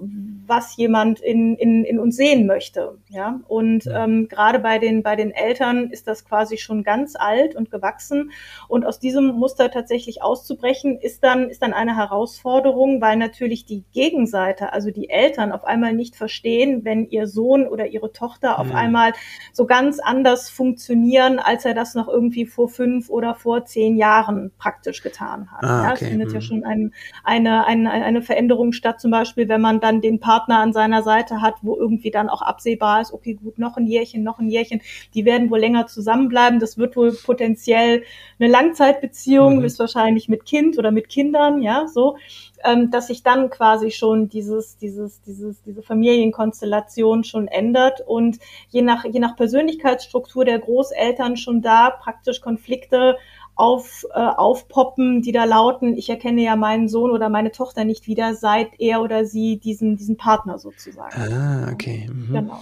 was 0.47 0.75
jemand 0.75 1.19
in, 1.19 1.55
in, 1.55 1.83
in 1.85 1.99
uns 1.99 2.15
sehen 2.15 2.45
möchte. 2.45 2.97
Ja? 3.09 3.39
Und 3.47 3.85
ähm, 3.87 4.27
gerade 4.27 4.59
bei 4.59 4.77
den, 4.77 5.03
bei 5.03 5.15
den 5.15 5.31
Eltern 5.31 5.89
ist 5.89 6.07
das 6.07 6.25
quasi 6.25 6.57
schon 6.57 6.83
ganz 6.83 7.15
alt 7.15 7.55
und 7.55 7.71
gewachsen. 7.71 8.31
Und 8.67 8.85
aus 8.85 8.99
diesem 8.99 9.27
Muster 9.27 9.71
tatsächlich 9.71 10.21
auszubrechen, 10.21 10.99
ist 10.99 11.23
dann, 11.23 11.49
ist 11.49 11.61
dann 11.61 11.73
eine 11.73 11.95
Herausforderung, 11.95 13.01
weil 13.01 13.17
natürlich 13.17 13.65
die 13.65 13.83
Gegenseite, 13.93 14.73
also 14.73 14.91
die 14.91 15.09
Eltern, 15.09 15.51
auf 15.51 15.63
einmal 15.63 15.93
nicht 15.93 16.15
verstehen, 16.15 16.83
wenn 16.83 17.09
ihr 17.09 17.27
Sohn 17.27 17.67
oder 17.67 17.87
ihre 17.87 18.11
Tochter 18.11 18.59
auf 18.59 18.67
mhm. 18.67 18.75
einmal 18.75 19.13
so 19.53 19.65
ganz 19.65 19.99
anders 19.99 20.49
funktionieren, 20.49 21.39
als 21.39 21.65
er 21.65 21.73
das 21.73 21.95
noch 21.95 22.07
irgendwie 22.07 22.45
vor 22.45 22.67
fünf 22.67 23.09
oder 23.09 23.35
vor 23.35 23.65
zehn 23.65 23.95
Jahren 23.97 24.51
praktisch 24.57 25.01
getan 25.01 25.51
hat. 25.51 25.63
Ah, 25.63 25.79
okay. 25.79 25.87
ja, 25.87 25.93
es 25.93 25.99
findet 25.99 26.29
mhm. 26.29 26.35
ja 26.35 26.41
schon 26.41 26.63
ein, 26.63 26.93
eine, 27.23 27.65
eine, 27.65 27.91
eine 27.91 28.12
eine 28.15 28.21
Veränderung 28.21 28.71
statt, 28.71 29.01
zum 29.01 29.11
Beispiel, 29.11 29.49
wenn 29.49 29.61
man 29.61 29.79
dann 29.79 30.01
den 30.01 30.19
Partner 30.19 30.59
an 30.59 30.73
seiner 30.73 31.03
Seite 31.03 31.41
hat, 31.41 31.55
wo 31.61 31.75
irgendwie 31.75 32.11
dann 32.11 32.29
auch 32.29 32.41
absehbar 32.41 33.01
ist, 33.01 33.13
okay, 33.13 33.33
gut, 33.33 33.59
noch 33.59 33.77
ein 33.77 33.87
Jährchen, 33.87 34.23
noch 34.23 34.39
ein 34.39 34.49
Jährchen, 34.49 34.81
die 35.13 35.25
werden 35.25 35.49
wohl 35.49 35.59
länger 35.59 35.87
zusammenbleiben. 35.87 36.59
Das 36.59 36.77
wird 36.77 36.95
wohl 36.95 37.11
potenziell 37.11 38.03
eine 38.39 38.49
Langzeitbeziehung, 38.49 39.57
mhm. 39.57 39.65
ist 39.65 39.79
wahrscheinlich 39.79 40.29
mit 40.29 40.45
Kind 40.45 40.77
oder 40.77 40.91
mit 40.91 41.09
Kindern, 41.09 41.61
ja, 41.61 41.87
so, 41.87 42.17
ähm, 42.63 42.91
dass 42.91 43.07
sich 43.07 43.23
dann 43.23 43.49
quasi 43.49 43.91
schon 43.91 44.29
dieses, 44.29 44.77
dieses, 44.77 45.21
dieses, 45.21 45.61
diese 45.63 45.81
Familienkonstellation 45.81 47.23
schon 47.23 47.47
ändert 47.47 48.01
und 48.05 48.39
je 48.69 48.81
nach, 48.81 49.05
je 49.05 49.19
nach 49.19 49.35
Persönlichkeitsstruktur 49.35 50.45
der 50.45 50.59
Großeltern 50.59 51.37
schon 51.37 51.61
da 51.61 51.89
praktisch 51.89 52.41
Konflikte 52.41 53.17
auf, 53.55 54.05
äh, 54.13 54.19
aufpoppen, 54.19 55.21
die 55.21 55.31
da 55.31 55.43
lauten, 55.43 55.95
ich 55.95 56.09
erkenne 56.09 56.41
ja 56.41 56.55
meinen 56.55 56.89
Sohn 56.89 57.11
oder 57.11 57.29
meine 57.29 57.51
Tochter 57.51 57.85
nicht 57.85 58.07
wieder, 58.07 58.33
seit 58.33 58.79
er 58.79 59.01
oder 59.01 59.25
sie 59.25 59.57
diesen, 59.57 59.95
diesen 59.95 60.17
Partner 60.17 60.57
sozusagen. 60.57 61.15
Ah, 61.15 61.71
okay. 61.71 62.09
Mhm. 62.11 62.33
Genau. 62.33 62.61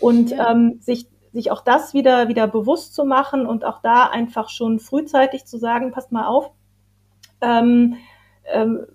Und 0.00 0.32
ähm, 0.32 0.78
sich, 0.80 1.06
sich 1.32 1.50
auch 1.50 1.62
das 1.62 1.94
wieder, 1.94 2.28
wieder 2.28 2.46
bewusst 2.46 2.94
zu 2.94 3.04
machen 3.04 3.46
und 3.46 3.64
auch 3.64 3.80
da 3.80 4.04
einfach 4.04 4.50
schon 4.50 4.80
frühzeitig 4.80 5.46
zu 5.46 5.58
sagen, 5.58 5.92
passt 5.92 6.12
mal 6.12 6.26
auf, 6.26 6.50
ähm, 7.40 7.96
ähm, 8.52 8.86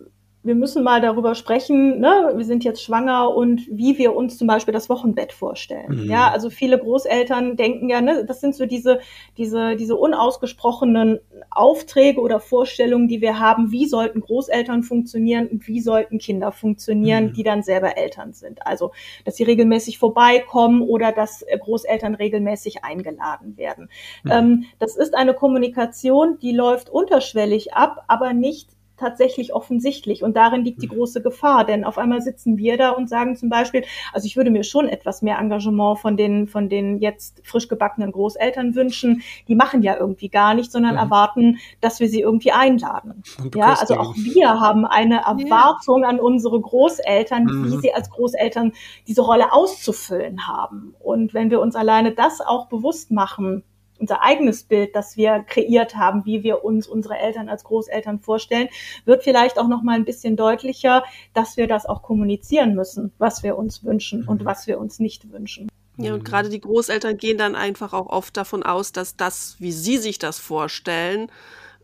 wir 0.44 0.56
müssen 0.56 0.84
mal 0.84 1.00
darüber 1.00 1.36
sprechen, 1.36 2.02
ne? 2.02 2.34
wir 2.36 2.44
sind 2.44 2.66
jetzt 2.66 2.84
schwanger 2.84 3.34
und 3.34 3.66
wie 3.72 3.98
wir 3.98 4.14
uns 4.14 4.38
zum 4.38 4.46
Beispiel 4.46 4.74
das 4.74 4.90
Wochenbett 4.90 5.32
vorstellen. 5.32 6.04
Mhm. 6.04 6.10
Ja, 6.10 6.32
also 6.32 6.50
viele 6.50 6.78
Großeltern 6.78 7.56
denken 7.56 7.88
ja, 7.88 8.02
ne, 8.02 8.26
das 8.26 8.42
sind 8.42 8.54
so 8.54 8.66
diese, 8.66 9.00
diese, 9.38 9.78
diese 9.78 9.96
unausgesprochenen 9.96 11.20
Aufträge 11.50 12.20
oder 12.20 12.42
Vorstellungen, 12.42 13.08
die 13.08 13.22
wir 13.22 13.40
haben, 13.40 13.72
wie 13.72 13.86
sollten 13.86 14.20
Großeltern 14.20 14.84
funktionieren 14.84 15.48
und 15.48 15.66
wie 15.68 15.80
sollten 15.80 16.18
Kinder 16.18 16.52
funktionieren, 16.52 17.28
mhm. 17.28 17.34
die 17.34 17.44
dann 17.44 17.64
selber 17.64 17.98
Eltern 17.98 18.34
sind. 18.34 18.68
Also, 18.68 18.92
dass 19.24 19.38
sie 19.38 19.44
regelmäßig 19.44 19.98
vorbeikommen 19.98 20.82
oder 20.82 21.14
dass 21.14 21.46
Großeltern 21.60 22.16
regelmäßig 22.16 22.84
eingeladen 22.84 23.56
werden. 23.56 23.90
Mhm. 24.24 24.32
Ähm, 24.32 24.66
das 24.80 24.98
ist 24.98 25.16
eine 25.16 25.34
Kommunikation, 25.34 26.38
die 26.42 26.52
läuft 26.52 26.90
unterschwellig 26.90 27.74
ab, 27.74 28.04
aber 28.10 28.34
nicht 28.34 28.70
tatsächlich 29.04 29.54
offensichtlich. 29.54 30.24
Und 30.24 30.38
darin 30.38 30.64
liegt 30.64 30.82
die 30.82 30.88
mhm. 30.88 30.94
große 30.94 31.22
Gefahr, 31.22 31.66
denn 31.66 31.84
auf 31.84 31.98
einmal 31.98 32.22
sitzen 32.22 32.58
wir 32.58 32.78
da 32.78 32.92
und 32.92 33.10
sagen 33.10 33.36
zum 33.36 33.50
Beispiel, 33.50 33.84
also 34.14 34.26
ich 34.26 34.38
würde 34.38 34.50
mir 34.50 34.64
schon 34.64 34.88
etwas 34.88 35.22
mehr 35.22 35.38
Engagement 35.38 36.00
von 36.00 36.16
den, 36.16 36.48
von 36.48 36.70
den 36.70 37.00
jetzt 37.00 37.42
frisch 37.44 37.68
gebackenen 37.68 38.12
Großeltern 38.12 38.76
wünschen. 38.76 39.22
Die 39.48 39.56
machen 39.56 39.82
ja 39.82 39.98
irgendwie 40.00 40.30
gar 40.30 40.54
nichts, 40.54 40.74
sondern 40.74 40.94
mhm. 40.94 41.00
erwarten, 41.00 41.58
dass 41.82 42.00
wir 42.00 42.08
sie 42.08 42.22
irgendwie 42.22 42.52
einladen. 42.52 43.24
Ja, 43.56 43.74
also 43.74 43.96
auch 43.96 44.16
wir 44.16 44.60
haben 44.60 44.86
eine 44.86 45.26
Erwartung 45.26 46.06
an 46.06 46.20
unsere 46.20 46.60
Großeltern, 46.60 47.44
mhm. 47.44 47.66
wie 47.66 47.78
sie 47.78 47.94
als 47.94 48.10
Großeltern 48.10 48.72
diese 49.08 49.22
Rolle 49.22 49.52
auszufüllen 49.52 50.48
haben. 50.48 50.96
Und 51.00 51.34
wenn 51.34 51.50
wir 51.52 51.60
uns 51.60 51.76
alleine 51.76 52.14
das 52.14 52.40
auch 52.40 52.68
bewusst 52.68 53.12
machen, 53.12 53.64
unser 54.00 54.22
eigenes 54.22 54.64
Bild, 54.64 54.96
das 54.96 55.18
wir 55.18 55.44
kreiert 55.48 55.96
haben, 55.96 56.26
wie 56.26 56.44
wir 56.44 56.64
uns 56.64 56.88
unsere 56.88 57.18
Eltern 57.18 57.50
als 57.50 57.64
Großeltern 57.64 58.20
vorstellen, 58.20 58.70
wird 59.06 59.24
vielleicht 59.24 59.58
auch 59.58 59.68
noch 59.68 59.84
mal 59.84 59.96
ein 59.96 60.06
bisschen 60.06 60.36
deutlicher, 60.36 61.04
dass 61.34 61.58
wir 61.58 61.68
das 61.68 61.86
auch 61.86 62.02
kommunizieren 62.02 62.76
müssen, 62.76 63.12
was 63.18 63.44
wir 63.44 63.58
uns 63.58 63.84
wünschen 63.84 64.28
und 64.28 64.42
mhm. 64.42 64.46
was 64.46 64.68
wir 64.68 64.80
uns 64.80 65.00
nicht 65.00 65.32
wünschen. 65.32 65.70
Ja, 65.98 66.14
und 66.14 66.26
gerade 66.26 66.50
die 66.50 66.60
Großeltern 66.60 67.18
gehen 67.18 67.38
dann 67.38 67.56
einfach 67.56 67.94
auch 67.94 68.08
oft 68.08 68.36
davon 68.36 68.64
aus, 68.64 68.92
dass 68.94 69.16
das, 69.16 69.58
wie 69.60 69.72
sie 69.72 69.98
sich 69.98 70.18
das 70.18 70.40
vorstellen, 70.40 71.30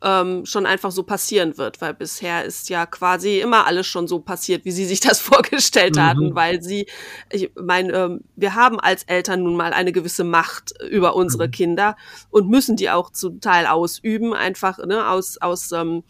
ähm, 0.01 0.45
schon 0.45 0.65
einfach 0.65 0.91
so 0.91 1.03
passieren 1.03 1.57
wird, 1.57 1.81
weil 1.81 1.93
bisher 1.93 2.45
ist 2.45 2.69
ja 2.69 2.85
quasi 2.85 3.39
immer 3.39 3.65
alles 3.65 3.87
schon 3.87 4.07
so 4.07 4.19
passiert, 4.19 4.65
wie 4.65 4.71
sie 4.71 4.85
sich 4.85 4.99
das 4.99 5.19
vorgestellt 5.19 5.95
mhm. 5.95 6.01
hatten, 6.01 6.35
weil 6.35 6.61
sie, 6.61 6.87
ich 7.31 7.51
meine, 7.55 7.93
ähm, 7.93 8.21
wir 8.35 8.55
haben 8.55 8.79
als 8.79 9.03
Eltern 9.03 9.43
nun 9.43 9.55
mal 9.55 9.73
eine 9.73 9.91
gewisse 9.91 10.23
Macht 10.23 10.73
über 10.89 11.15
unsere 11.15 11.47
mhm. 11.47 11.51
Kinder 11.51 11.97
und 12.29 12.49
müssen 12.49 12.75
die 12.75 12.89
auch 12.89 13.11
zum 13.11 13.41
Teil 13.41 13.65
ausüben, 13.65 14.33
einfach 14.33 14.77
ne, 14.85 15.09
aus 15.09 15.37
aus 15.37 15.71
ähm, 15.71 16.03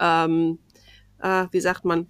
ähm, 0.00 0.58
äh, 1.20 1.46
wie 1.50 1.60
sagt 1.60 1.84
man 1.84 2.06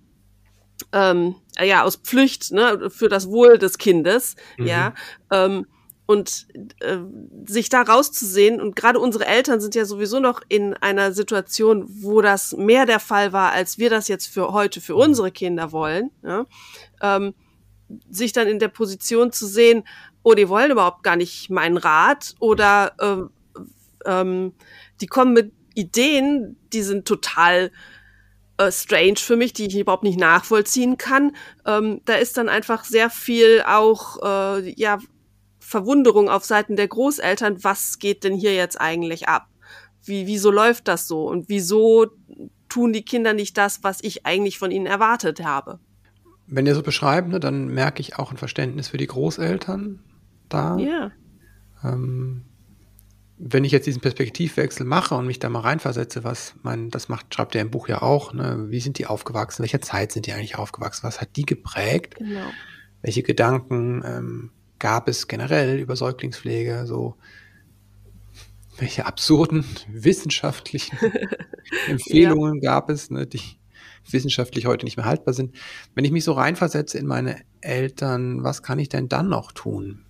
ähm, 0.93 1.37
ja 1.61 1.83
aus 1.83 1.97
Pflicht 1.97 2.53
ne, 2.53 2.91
für 2.91 3.09
das 3.09 3.29
Wohl 3.29 3.59
des 3.59 3.79
Kindes, 3.79 4.37
mhm. 4.57 4.67
ja. 4.67 4.95
Ähm, 5.31 5.67
und 6.07 6.47
äh, 6.81 6.99
sich 7.47 7.69
da 7.69 7.83
rauszusehen 7.83 8.61
und 8.61 8.77
gerade 8.77 9.01
unsere 9.01 9.27
Eltern 9.27 9.61
sind 9.61 9.75
ja 9.75 9.85
sowieso 9.85 10.21
noch 10.21 10.41
in 10.49 10.75
einer 10.75 11.13
Situation, 11.13 11.85
wo 11.89 12.23
das 12.23 12.57
mehr 12.57 12.87
der 12.87 13.01
Fall 13.01 13.33
war, 13.33 13.53
als 13.53 13.79
wir 13.79 13.91
das 13.91 14.09
jetzt 14.09 14.27
für 14.27 14.53
heute 14.53 14.81
für 14.81 14.95
unsere 14.95 15.33
Kinder 15.33 15.73
wollen, 15.73 16.11
ja? 16.23 16.47
ähm, 17.03 17.35
sich 18.09 18.33
dann 18.33 18.49
in 18.49 18.59
der 18.59 18.69
Position 18.69 19.33
zu 19.33 19.47
sehen, 19.47 19.85
oh, 20.23 20.35
die 20.35 20.49
wollen 20.49 20.71
überhaupt 20.71 21.03
gar 21.03 21.17
nicht 21.17 21.51
meinen 21.51 21.77
Rat 21.77 22.35
oder 22.39 22.93
ähm, 23.01 23.31
ähm, 24.05 24.53
die 25.01 25.07
kommen 25.07 25.33
mit 25.33 25.53
Ideen, 25.75 26.57
die 26.73 26.83
sind 26.83 27.07
total 27.07 27.71
äh, 28.59 28.73
strange 28.73 29.17
für 29.19 29.37
mich, 29.37 29.53
die 29.53 29.67
ich 29.67 29.77
überhaupt 29.77 30.05
nicht 30.05 30.19
nachvollziehen 30.19 30.97
kann. 30.99 31.37
Ähm, 31.67 32.01
da 32.07 32.15
ist 32.15 32.37
dann 32.39 32.49
einfach 32.49 32.85
sehr 32.85 33.11
viel 33.11 33.63
auch 33.67 34.23
äh, 34.23 34.71
ja 34.71 34.99
Verwunderung 35.67 36.29
auf 36.29 36.45
Seiten 36.45 36.77
der 36.77 36.87
Großeltern, 36.87 37.65
was 37.65 37.99
geht 37.99 38.23
denn 38.23 38.37
hier 38.37 38.55
jetzt 38.55 38.81
eigentlich 38.81 39.29
ab? 39.29 39.49
Wie, 40.05 40.29
wieso 40.29 40.53
läuft 40.53 40.87
das 40.87 41.09
so? 41.09 41.29
Und 41.29 41.49
wieso 41.49 42.07
tun 42.69 42.93
die 42.93 43.03
Kinder 43.03 43.33
nicht 43.33 43.59
das, 43.59 43.83
was 43.83 43.99
ich 44.01 44.25
eigentlich 44.25 44.61
von 44.61 44.71
ihnen 44.71 44.87
erwartet 44.87 45.45
habe? 45.45 45.81
Wenn 46.47 46.67
ihr 46.67 46.75
so 46.77 46.85
beschreibt, 46.85 47.29
ne, 47.29 47.41
dann 47.41 47.67
merke 47.67 48.01
ich 48.01 48.17
auch 48.17 48.31
ein 48.31 48.37
Verständnis 48.37 48.89
für 48.89 48.97
die 48.97 49.09
Großeltern 49.09 49.99
da. 50.49 50.77
Ja. 50.79 51.11
Ähm, 51.83 52.45
wenn 53.37 53.65
ich 53.65 53.73
jetzt 53.73 53.89
diesen 53.89 54.01
Perspektivwechsel 54.01 54.87
mache 54.87 55.17
und 55.17 55.27
mich 55.27 55.41
da 55.41 55.49
mal 55.49 55.61
reinversetze, 55.61 56.23
was 56.23 56.55
mein, 56.63 56.91
das 56.91 57.09
macht, 57.09 57.35
schreibt 57.35 57.57
ihr 57.57 57.61
im 57.61 57.73
Buch 57.73 57.89
ja 57.89 58.03
auch, 58.03 58.33
ne, 58.33 58.67
wie 58.69 58.79
sind 58.79 58.99
die 58.99 59.07
aufgewachsen, 59.07 59.65
welcher 59.65 59.81
Zeit 59.81 60.13
sind 60.13 60.27
die 60.27 60.33
eigentlich 60.33 60.57
aufgewachsen, 60.57 61.03
was 61.03 61.21
hat 61.21 61.35
die 61.35 61.45
geprägt, 61.45 62.15
genau. 62.15 62.47
welche 63.03 63.25
Gedanken 63.25 64.05
ähm, 64.07 64.51
gab 64.79 65.09
es 65.09 65.29
generell 65.29 65.79
über 65.79 65.97
Säuglingspflege 65.97 66.87
so 66.87 67.17
welche 68.79 69.07
absurden 69.07 69.65
wissenschaftlichen 69.89 70.99
Empfehlungen 71.89 72.61
ja. 72.63 72.73
gab 72.73 72.91
es, 72.91 73.11
ne, 73.11 73.27
die 73.27 73.41
wissenschaftlich 74.09 74.67
heute 74.67 74.85
nicht 74.85 74.97
mehr 74.97 75.07
haltbar 75.07 75.35
sind. 75.35 75.57
Wenn 75.95 76.05
ich 76.05 76.13
mich 76.13 76.25
so 76.25 76.33
reinversetze 76.33 76.99
in 76.99 77.07
meine 77.07 77.41
Eltern, 77.61 78.45
was 78.45 78.63
kann 78.63 78.79
ich 78.79 78.89
denn 78.89 79.09
dann 79.09 79.29
noch 79.29 79.53
tun? 79.53 80.05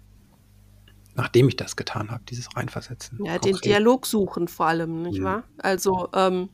Nachdem 1.15 1.49
ich 1.49 1.57
das 1.57 1.77
getan 1.77 2.11
habe, 2.11 2.23
dieses 2.29 2.55
Reinversetzen. 2.55 3.25
Ja, 3.25 3.39
konkret. 3.39 3.55
den 3.55 3.61
Dialog 3.71 4.05
suchen 4.05 4.49
vor 4.49 4.67
allem, 4.67 5.03
nicht 5.03 5.21
mhm. 5.21 5.25
wahr? 5.25 5.45
Also, 5.59 6.11
ähm, 6.15 6.51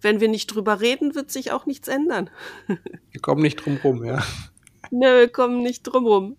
wenn 0.00 0.20
wir 0.20 0.28
nicht 0.28 0.54
drüber 0.54 0.80
reden, 0.80 1.16
wird 1.16 1.32
sich 1.32 1.50
auch 1.50 1.66
nichts 1.66 1.88
ändern. 1.88 2.30
wir 3.10 3.20
kommen 3.20 3.42
nicht 3.42 3.56
drum 3.56 3.78
rum, 3.82 4.04
ja. 4.04 4.22
Ne, 4.90 5.18
wir 5.18 5.28
kommen 5.28 5.62
nicht 5.62 5.82
drum 5.82 6.06
rum. 6.06 6.36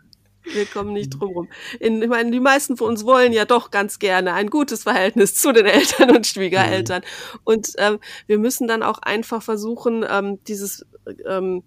Wir 0.53 0.65
kommen 0.65 0.93
nicht 0.93 1.11
drum 1.11 1.33
rum. 1.33 1.49
In, 1.79 2.01
ich 2.01 2.09
meine, 2.09 2.31
die 2.31 2.39
meisten 2.39 2.77
von 2.77 2.89
uns 2.89 3.05
wollen 3.05 3.33
ja 3.33 3.45
doch 3.45 3.71
ganz 3.71 3.99
gerne 3.99 4.33
ein 4.33 4.49
gutes 4.49 4.83
Verhältnis 4.83 5.35
zu 5.35 5.51
den 5.51 5.65
Eltern 5.67 6.15
und 6.15 6.27
Schwiegereltern. 6.27 7.01
Mhm. 7.01 7.39
Und 7.43 7.73
ähm, 7.77 7.99
wir 8.27 8.39
müssen 8.39 8.67
dann 8.67 8.83
auch 8.83 8.99
einfach 8.99 9.41
versuchen, 9.43 10.05
ähm, 10.09 10.43
dieses 10.45 10.85
ähm, 11.27 11.63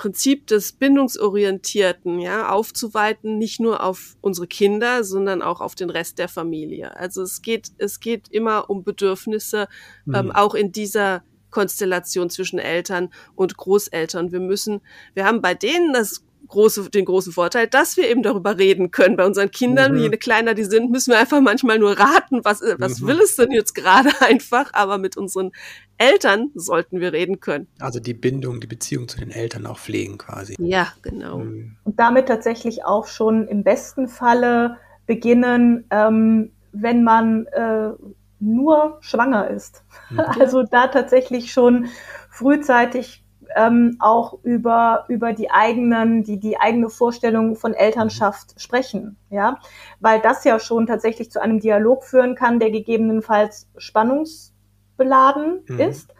Prinzip 0.00 0.46
des 0.46 0.72
Bindungsorientierten 0.72 2.20
ja, 2.20 2.48
aufzuweiten, 2.48 3.36
nicht 3.36 3.60
nur 3.60 3.82
auf 3.82 4.16
unsere 4.22 4.46
Kinder, 4.46 5.04
sondern 5.04 5.42
auch 5.42 5.60
auf 5.60 5.74
den 5.74 5.90
Rest 5.90 6.18
der 6.18 6.28
Familie. 6.28 6.96
Also 6.96 7.20
es 7.20 7.42
geht, 7.42 7.72
es 7.76 8.00
geht 8.00 8.28
immer 8.30 8.70
um 8.70 8.82
Bedürfnisse, 8.82 9.68
mhm. 10.06 10.14
ähm, 10.14 10.32
auch 10.32 10.54
in 10.54 10.72
dieser 10.72 11.22
Konstellation 11.50 12.30
zwischen 12.30 12.58
Eltern 12.58 13.12
und 13.34 13.58
Großeltern. 13.58 14.32
Wir 14.32 14.40
müssen, 14.40 14.80
wir 15.12 15.26
haben 15.26 15.42
bei 15.42 15.52
denen 15.52 15.92
das 15.92 16.24
große, 16.48 16.90
den 16.90 17.04
großen 17.04 17.32
Vorteil, 17.32 17.66
dass 17.66 17.96
wir 17.96 18.08
eben 18.08 18.22
darüber 18.22 18.58
reden 18.58 18.90
können. 18.90 19.16
Bei 19.16 19.26
unseren 19.26 19.50
Kindern, 19.50 19.92
mhm. 19.92 19.98
je 19.98 20.10
kleiner 20.10 20.54
die 20.54 20.64
sind, 20.64 20.90
müssen 20.90 21.12
wir 21.12 21.18
einfach 21.18 21.40
manchmal 21.40 21.78
nur 21.78 21.98
raten, 21.98 22.44
was, 22.44 22.62
was 22.78 23.00
mhm. 23.00 23.06
will 23.06 23.20
es 23.20 23.36
denn 23.36 23.50
jetzt 23.52 23.74
gerade 23.74 24.10
einfach. 24.20 24.70
Aber 24.72 24.98
mit 24.98 25.16
unseren 25.16 25.52
Eltern 25.98 26.50
sollten 26.54 27.00
wir 27.00 27.12
reden 27.12 27.40
können. 27.40 27.68
Also 27.78 28.00
die 28.00 28.14
Bindung, 28.14 28.60
die 28.60 28.66
Beziehung 28.66 29.08
zu 29.08 29.18
den 29.18 29.30
Eltern 29.30 29.66
auch 29.66 29.78
pflegen 29.78 30.18
quasi. 30.18 30.56
Ja, 30.58 30.88
genau. 31.02 31.38
Mhm. 31.38 31.76
Und 31.84 31.98
damit 31.98 32.26
tatsächlich 32.28 32.84
auch 32.84 33.06
schon 33.06 33.46
im 33.48 33.62
besten 33.62 34.08
Falle 34.08 34.78
beginnen, 35.06 35.84
ähm, 35.90 36.52
wenn 36.72 37.02
man 37.02 37.46
äh, 37.46 37.90
nur 38.38 38.98
schwanger 39.00 39.48
ist. 39.48 39.84
Mhm. 40.10 40.20
Also 40.40 40.62
da 40.62 40.88
tatsächlich 40.88 41.52
schon 41.52 41.88
frühzeitig 42.30 43.24
ähm, 43.56 43.96
auch 43.98 44.38
über, 44.42 45.04
über 45.08 45.32
die 45.32 45.50
eigenen, 45.50 46.22
die, 46.22 46.38
die 46.38 46.58
eigene 46.58 46.88
Vorstellung 46.88 47.56
von 47.56 47.74
Elternschaft 47.74 48.54
mhm. 48.54 48.58
sprechen, 48.58 49.16
ja, 49.30 49.58
weil 50.00 50.20
das 50.20 50.44
ja 50.44 50.58
schon 50.58 50.86
tatsächlich 50.86 51.30
zu 51.30 51.40
einem 51.40 51.60
Dialog 51.60 52.04
führen 52.04 52.34
kann, 52.34 52.58
der 52.58 52.70
gegebenenfalls 52.70 53.68
spannungsbeladen 53.76 55.64
mhm. 55.66 55.80
ist, 55.80 56.14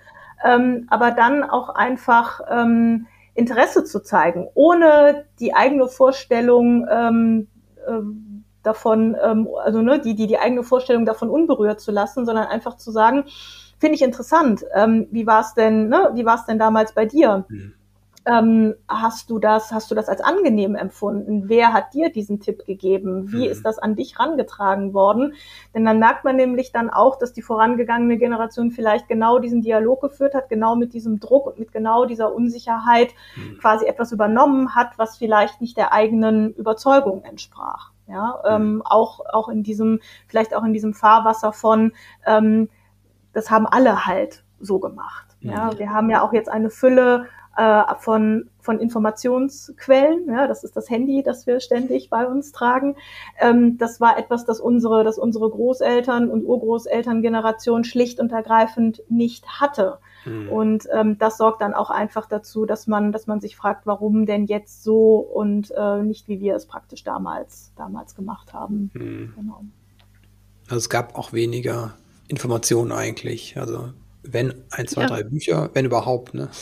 ähm, 0.44 0.86
aber 0.90 1.10
dann 1.10 1.44
auch 1.44 1.68
einfach 1.70 2.40
ähm, 2.50 3.06
Interesse 3.34 3.84
zu 3.84 4.02
zeigen, 4.02 4.48
ohne 4.54 5.26
die 5.38 5.54
eigene 5.54 5.88
Vorstellung 5.88 6.86
ähm, 6.90 7.48
äh, 7.86 8.00
davon, 8.62 9.16
ähm, 9.22 9.48
also 9.62 9.82
ne, 9.82 10.00
die, 10.00 10.14
die 10.14 10.26
die 10.26 10.38
eigene 10.38 10.62
Vorstellung 10.62 11.06
davon 11.06 11.30
unberührt 11.30 11.80
zu 11.80 11.92
lassen, 11.92 12.26
sondern 12.26 12.46
einfach 12.46 12.76
zu 12.76 12.90
sagen, 12.90 13.24
Finde 13.80 13.96
ich 13.96 14.02
interessant. 14.02 14.64
Ähm, 14.74 15.08
wie 15.10 15.26
war 15.26 15.40
es 15.40 15.54
denn, 15.54 15.88
ne? 15.88 16.10
wie 16.12 16.26
war 16.26 16.34
es 16.34 16.44
denn 16.44 16.58
damals 16.58 16.92
bei 16.92 17.06
dir? 17.06 17.46
Mhm. 17.48 17.72
Ähm, 18.26 18.74
hast 18.86 19.30
du 19.30 19.38
das, 19.38 19.72
hast 19.72 19.90
du 19.90 19.94
das 19.94 20.10
als 20.10 20.20
angenehm 20.20 20.74
empfunden? 20.74 21.48
Wer 21.48 21.72
hat 21.72 21.94
dir 21.94 22.12
diesen 22.12 22.40
Tipp 22.40 22.66
gegeben? 22.66 23.32
Wie 23.32 23.46
mhm. 23.46 23.50
ist 23.50 23.64
das 23.64 23.78
an 23.78 23.96
dich 23.96 24.18
rangetragen 24.18 24.92
worden? 24.92 25.32
Denn 25.74 25.86
dann 25.86 25.98
merkt 25.98 26.24
man 26.24 26.36
nämlich 26.36 26.72
dann 26.72 26.90
auch, 26.90 27.18
dass 27.18 27.32
die 27.32 27.40
vorangegangene 27.40 28.18
Generation 28.18 28.70
vielleicht 28.70 29.08
genau 29.08 29.38
diesen 29.38 29.62
Dialog 29.62 30.02
geführt 30.02 30.34
hat, 30.34 30.50
genau 30.50 30.76
mit 30.76 30.92
diesem 30.92 31.18
Druck 31.18 31.46
und 31.46 31.58
mit 31.58 31.72
genau 31.72 32.04
dieser 32.04 32.34
Unsicherheit 32.34 33.14
mhm. 33.34 33.58
quasi 33.58 33.86
etwas 33.86 34.12
übernommen 34.12 34.74
hat, 34.74 34.98
was 34.98 35.16
vielleicht 35.16 35.62
nicht 35.62 35.78
der 35.78 35.94
eigenen 35.94 36.52
Überzeugung 36.52 37.24
entsprach. 37.24 37.92
Ja, 38.06 38.42
ähm, 38.46 38.74
mhm. 38.74 38.82
auch, 38.84 39.20
auch 39.32 39.48
in 39.48 39.62
diesem, 39.62 40.00
vielleicht 40.26 40.54
auch 40.54 40.64
in 40.64 40.74
diesem 40.74 40.92
Fahrwasser 40.92 41.54
von, 41.54 41.92
ähm, 42.26 42.68
das 43.32 43.50
haben 43.50 43.66
alle 43.66 44.06
halt 44.06 44.44
so 44.60 44.78
gemacht. 44.78 45.26
Ja, 45.40 45.78
wir 45.78 45.90
haben 45.90 46.10
ja 46.10 46.22
auch 46.22 46.34
jetzt 46.34 46.50
eine 46.50 46.68
Fülle 46.68 47.26
äh, 47.56 47.82
von, 47.98 48.50
von 48.60 48.78
Informationsquellen. 48.78 50.26
Ja, 50.28 50.46
das 50.46 50.64
ist 50.64 50.76
das 50.76 50.88
Handy, 50.88 51.22
das 51.22 51.46
wir 51.46 51.60
ständig 51.60 52.10
bei 52.10 52.26
uns 52.26 52.52
tragen. 52.52 52.96
Ähm, 53.38 53.78
das 53.78 54.00
war 54.00 54.18
etwas, 54.18 54.44
das 54.44 54.60
unsere, 54.60 55.02
das 55.02 55.18
unsere 55.18 55.50
Großeltern 55.50 56.30
und 56.30 56.44
Urgroßelterngeneration 56.44 57.84
schlicht 57.84 58.20
und 58.20 58.32
ergreifend 58.32 59.02
nicht 59.08 59.60
hatte. 59.60 59.98
Mhm. 60.24 60.48
Und 60.50 60.88
ähm, 60.92 61.18
das 61.18 61.38
sorgt 61.38 61.62
dann 61.62 61.74
auch 61.74 61.90
einfach 61.90 62.26
dazu, 62.26 62.66
dass 62.66 62.86
man, 62.86 63.12
dass 63.12 63.26
man 63.26 63.40
sich 63.40 63.56
fragt, 63.56 63.86
warum 63.86 64.26
denn 64.26 64.46
jetzt 64.46 64.84
so 64.84 65.16
und 65.16 65.72
äh, 65.76 66.02
nicht 66.02 66.28
wie 66.28 66.40
wir 66.40 66.54
es 66.54 66.66
praktisch 66.66 67.02
damals, 67.02 67.72
damals 67.76 68.14
gemacht 68.14 68.52
haben. 68.52 68.90
Mhm. 68.94 69.32
Genau. 69.36 69.64
Also 70.66 70.76
es 70.76 70.88
gab 70.88 71.18
auch 71.18 71.32
weniger 71.32 71.94
Informationen 72.30 72.92
eigentlich. 72.92 73.56
Also 73.56 73.92
wenn 74.22 74.64
ein, 74.70 74.86
zwei, 74.86 75.02
ja. 75.02 75.08
drei 75.08 75.22
Bücher, 75.24 75.70
wenn 75.74 75.84
überhaupt, 75.84 76.34
ne? 76.34 76.48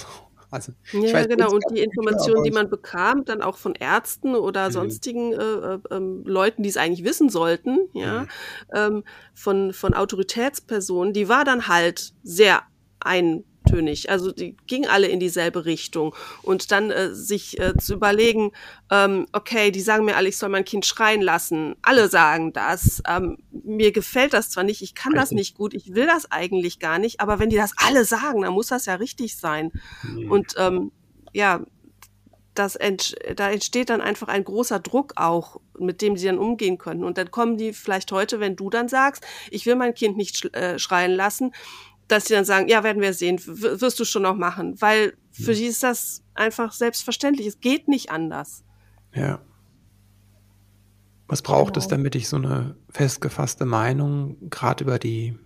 Also, 0.50 0.72
ja, 0.92 1.12
weiß, 1.12 1.28
genau. 1.28 1.52
Und 1.52 1.62
die 1.70 1.80
Informationen, 1.80 2.42
die 2.42 2.50
man 2.50 2.70
bekam, 2.70 3.26
dann 3.26 3.42
auch 3.42 3.58
von 3.58 3.74
Ärzten 3.74 4.34
oder 4.34 4.68
mhm. 4.68 4.72
sonstigen 4.72 5.32
äh, 5.34 5.36
äh, 5.36 5.78
ähm, 5.90 6.22
Leuten, 6.24 6.62
die 6.62 6.70
es 6.70 6.78
eigentlich 6.78 7.04
wissen 7.04 7.28
sollten, 7.28 7.90
ja, 7.92 8.22
mhm. 8.22 8.28
ähm, 8.74 9.04
von, 9.34 9.74
von 9.74 9.92
Autoritätspersonen, 9.92 11.12
die 11.12 11.28
war 11.28 11.44
dann 11.44 11.68
halt 11.68 12.14
sehr 12.22 12.62
ein 12.98 13.44
eintönig. 13.68 14.10
Also 14.10 14.32
die 14.32 14.56
gingen 14.66 14.88
alle 14.88 15.06
in 15.08 15.20
dieselbe 15.20 15.64
Richtung. 15.64 16.14
Und 16.42 16.70
dann 16.72 16.90
äh, 16.90 17.14
sich 17.14 17.58
äh, 17.60 17.76
zu 17.76 17.94
überlegen, 17.94 18.52
ähm, 18.90 19.26
okay, 19.32 19.70
die 19.70 19.80
sagen 19.80 20.04
mir 20.04 20.16
alle, 20.16 20.28
ich 20.28 20.36
soll 20.36 20.48
mein 20.48 20.64
Kind 20.64 20.86
schreien 20.86 21.22
lassen. 21.22 21.76
Alle 21.82 22.08
sagen 22.08 22.52
das. 22.52 23.02
Ähm, 23.08 23.38
mir 23.50 23.92
gefällt 23.92 24.32
das 24.32 24.50
zwar 24.50 24.64
nicht, 24.64 24.82
ich 24.82 24.94
kann 24.94 25.12
das 25.12 25.30
nicht 25.30 25.56
gut, 25.56 25.74
ich 25.74 25.94
will 25.94 26.06
das 26.06 26.30
eigentlich 26.30 26.78
gar 26.78 26.98
nicht, 26.98 27.20
aber 27.20 27.38
wenn 27.38 27.50
die 27.50 27.56
das 27.56 27.72
alle 27.76 28.04
sagen, 28.04 28.42
dann 28.42 28.52
muss 28.52 28.68
das 28.68 28.86
ja 28.86 28.94
richtig 28.94 29.36
sein. 29.36 29.72
Und 30.28 30.54
ähm, 30.56 30.92
ja, 31.32 31.60
das 32.54 32.76
ent, 32.76 33.14
da 33.36 33.50
entsteht 33.50 33.90
dann 33.90 34.00
einfach 34.00 34.28
ein 34.28 34.42
großer 34.42 34.80
Druck 34.80 35.12
auch, 35.16 35.60
mit 35.78 36.02
dem 36.02 36.16
sie 36.16 36.26
dann 36.26 36.38
umgehen 36.38 36.78
können. 36.78 37.04
Und 37.04 37.18
dann 37.18 37.30
kommen 37.30 37.56
die 37.56 37.72
vielleicht 37.72 38.10
heute, 38.10 38.40
wenn 38.40 38.56
du 38.56 38.68
dann 38.68 38.88
sagst, 38.88 39.24
ich 39.50 39.64
will 39.66 39.76
mein 39.76 39.94
Kind 39.94 40.16
nicht 40.16 40.36
sch 40.36 40.46
äh, 40.52 40.78
schreien 40.78 41.12
lassen, 41.12 41.52
dass 42.08 42.26
sie 42.26 42.34
dann 42.34 42.44
sagen, 42.44 42.68
ja, 42.68 42.82
werden 42.82 43.02
wir 43.02 43.12
sehen, 43.14 43.38
wirst 43.44 44.00
du 44.00 44.04
schon 44.04 44.22
noch 44.22 44.36
machen, 44.36 44.80
weil 44.80 45.14
für 45.30 45.54
die 45.54 45.66
ist 45.66 45.82
das 45.82 46.24
einfach 46.34 46.72
selbstverständlich. 46.72 47.46
Es 47.46 47.60
geht 47.60 47.86
nicht 47.86 48.10
anders. 48.10 48.64
Ja. 49.14 49.40
Was 51.28 51.42
braucht 51.42 51.74
genau. 51.74 51.84
es, 51.84 51.88
damit 51.88 52.14
ich 52.14 52.28
so 52.28 52.36
eine 52.36 52.76
festgefasste 52.90 53.66
Meinung 53.66 54.50
gerade 54.50 54.84
über 54.84 54.98
die 54.98 55.38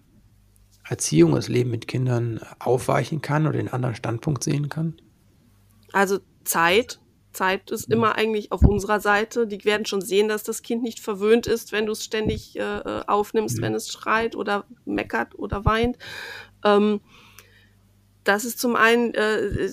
Erziehung, 0.88 1.35
das 1.35 1.48
Leben 1.48 1.70
mit 1.70 1.88
Kindern 1.88 2.40
aufweichen 2.59 3.20
kann 3.20 3.46
oder 3.46 3.59
den 3.59 3.68
anderen 3.68 3.94
Standpunkt 3.94 4.44
sehen 4.44 4.68
kann? 4.68 4.96
Also 5.92 6.20
Zeit. 6.44 7.01
Zeit 7.33 7.70
ist 7.70 7.88
mhm. 7.88 7.94
immer 7.94 8.14
eigentlich 8.16 8.53
auf 8.53 8.62
unserer 8.62 9.01
Seite. 9.01 9.46
Die 9.46 9.64
werden 9.64 9.87
schon 9.87 10.03
sehen, 10.03 10.29
dass 10.29 10.42
das 10.42 10.62
Kind 10.62 10.83
nicht 10.83 11.01
verwöhnt 11.01 11.46
ist, 11.46 11.72
wenn 11.72 11.87
du 11.87 11.92
es 11.92 12.05
ständig 12.05 12.57
äh, 12.57 12.79
äh 12.79 13.03
aufnimmst, 13.07 13.59
mhm. 13.59 13.62
wenn 13.62 13.75
es 13.75 13.90
schreit 13.90 14.37
oder 14.37 14.64
meckert 14.85 15.38
oder 15.38 15.64
weint. 15.64 15.98
Ähm, 16.64 17.01
das 18.25 18.44
ist 18.44 18.61
zum 18.61 18.77
einen, 18.77 19.14
äh, 19.14 19.70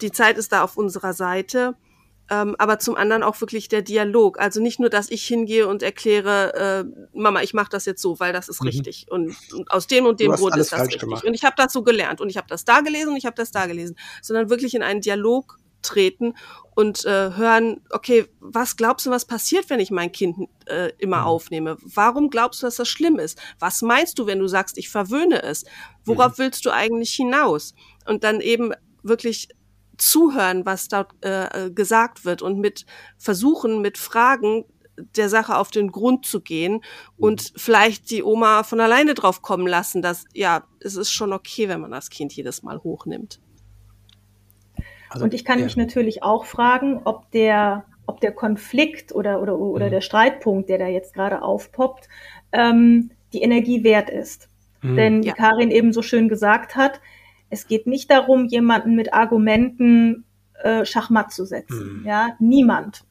die 0.00 0.10
Zeit 0.10 0.38
ist 0.38 0.52
da 0.52 0.62
auf 0.62 0.76
unserer 0.76 1.12
Seite, 1.12 1.76
ähm, 2.30 2.56
aber 2.58 2.78
zum 2.78 2.96
anderen 2.96 3.22
auch 3.22 3.40
wirklich 3.40 3.68
der 3.68 3.82
Dialog. 3.82 4.40
Also 4.40 4.60
nicht 4.60 4.80
nur, 4.80 4.88
dass 4.88 5.10
ich 5.10 5.24
hingehe 5.26 5.68
und 5.68 5.82
erkläre, 5.82 6.84
äh, 6.84 7.18
Mama, 7.18 7.42
ich 7.42 7.52
mache 7.54 7.68
das 7.70 7.84
jetzt 7.84 8.00
so, 8.00 8.18
weil 8.18 8.32
das 8.32 8.48
ist 8.48 8.60
mhm. 8.62 8.68
richtig 8.68 9.06
und, 9.10 9.36
und, 9.52 9.70
aus 9.70 9.86
dem 9.86 10.06
und 10.06 10.20
dem 10.20 10.32
Grund 10.32 10.56
ist 10.56 10.72
das 10.72 10.82
richtig. 10.82 11.00
Gemacht. 11.00 11.24
Und 11.24 11.34
ich 11.34 11.44
habe 11.44 11.54
das 11.56 11.72
so 11.72 11.82
gelernt 11.82 12.20
und 12.20 12.30
ich 12.30 12.36
habe 12.36 12.46
das 12.48 12.64
da 12.64 12.80
gelesen 12.80 13.10
und 13.10 13.16
ich 13.16 13.26
habe 13.26 13.36
das 13.36 13.50
da 13.50 13.66
gelesen, 13.66 13.96
sondern 14.22 14.48
wirklich 14.48 14.74
in 14.74 14.82
einen 14.82 15.00
Dialog 15.00 15.58
treten 15.84 16.34
und 16.74 17.04
äh, 17.04 17.30
hören, 17.34 17.80
okay, 17.90 18.26
was 18.40 18.76
glaubst 18.76 19.06
du, 19.06 19.10
was 19.10 19.24
passiert, 19.24 19.70
wenn 19.70 19.80
ich 19.80 19.90
mein 19.90 20.10
Kind 20.10 20.48
äh, 20.66 20.90
immer 20.98 21.20
mhm. 21.20 21.26
aufnehme? 21.26 21.76
Warum 21.82 22.30
glaubst 22.30 22.62
du, 22.62 22.66
dass 22.66 22.76
das 22.76 22.88
schlimm 22.88 23.18
ist? 23.18 23.40
Was 23.58 23.82
meinst 23.82 24.18
du, 24.18 24.26
wenn 24.26 24.40
du 24.40 24.48
sagst, 24.48 24.76
ich 24.78 24.88
verwöhne 24.88 25.42
es? 25.42 25.64
Worauf 26.04 26.32
mhm. 26.32 26.42
willst 26.42 26.66
du 26.66 26.70
eigentlich 26.70 27.14
hinaus? 27.14 27.74
Und 28.06 28.24
dann 28.24 28.40
eben 28.40 28.72
wirklich 29.02 29.48
zuhören, 29.96 30.66
was 30.66 30.88
dort 30.88 31.12
äh, 31.20 31.70
gesagt 31.70 32.24
wird 32.24 32.42
und 32.42 32.58
mit 32.58 32.84
versuchen, 33.16 33.80
mit 33.80 33.96
Fragen 33.98 34.64
der 34.96 35.28
Sache 35.28 35.56
auf 35.56 35.70
den 35.70 35.90
Grund 35.90 36.26
zu 36.26 36.40
gehen 36.40 36.82
und 37.16 37.52
mhm. 37.52 37.58
vielleicht 37.58 38.10
die 38.10 38.22
Oma 38.22 38.62
von 38.62 38.80
alleine 38.80 39.14
drauf 39.14 39.42
kommen 39.42 39.66
lassen, 39.66 40.02
dass 40.02 40.24
ja, 40.32 40.64
es 40.80 40.96
ist 40.96 41.12
schon 41.12 41.32
okay, 41.32 41.68
wenn 41.68 41.80
man 41.80 41.90
das 41.90 42.10
Kind 42.10 42.32
jedes 42.32 42.62
Mal 42.62 42.78
hochnimmt. 42.82 43.40
Also, 45.14 45.24
und 45.24 45.34
ich 45.34 45.44
kann 45.44 45.60
ja. 45.60 45.64
mich 45.64 45.76
natürlich 45.76 46.22
auch 46.22 46.44
fragen, 46.44 47.00
ob 47.04 47.30
der, 47.30 47.84
ob 48.06 48.20
der 48.20 48.32
Konflikt 48.32 49.14
oder, 49.14 49.40
oder, 49.40 49.56
oder 49.58 49.86
mhm. 49.86 49.90
der 49.90 50.00
Streitpunkt, 50.00 50.68
der 50.68 50.78
da 50.78 50.88
jetzt 50.88 51.14
gerade 51.14 51.40
aufpoppt, 51.40 52.08
ähm, 52.52 53.10
die 53.32 53.42
Energie 53.42 53.84
wert 53.84 54.10
ist. 54.10 54.48
Mhm. 54.82 54.96
Denn 54.96 55.22
wie 55.22 55.28
ja. 55.28 55.34
Karin 55.34 55.70
eben 55.70 55.92
so 55.92 56.02
schön 56.02 56.28
gesagt 56.28 56.74
hat, 56.74 57.00
es 57.48 57.68
geht 57.68 57.86
nicht 57.86 58.10
darum, 58.10 58.46
jemanden 58.46 58.96
mit 58.96 59.14
Argumenten 59.14 60.24
äh, 60.62 60.84
Schachmatt 60.84 61.32
zu 61.32 61.44
setzen. 61.44 62.00
Mhm. 62.00 62.06
Ja, 62.06 62.30
niemand. 62.40 63.04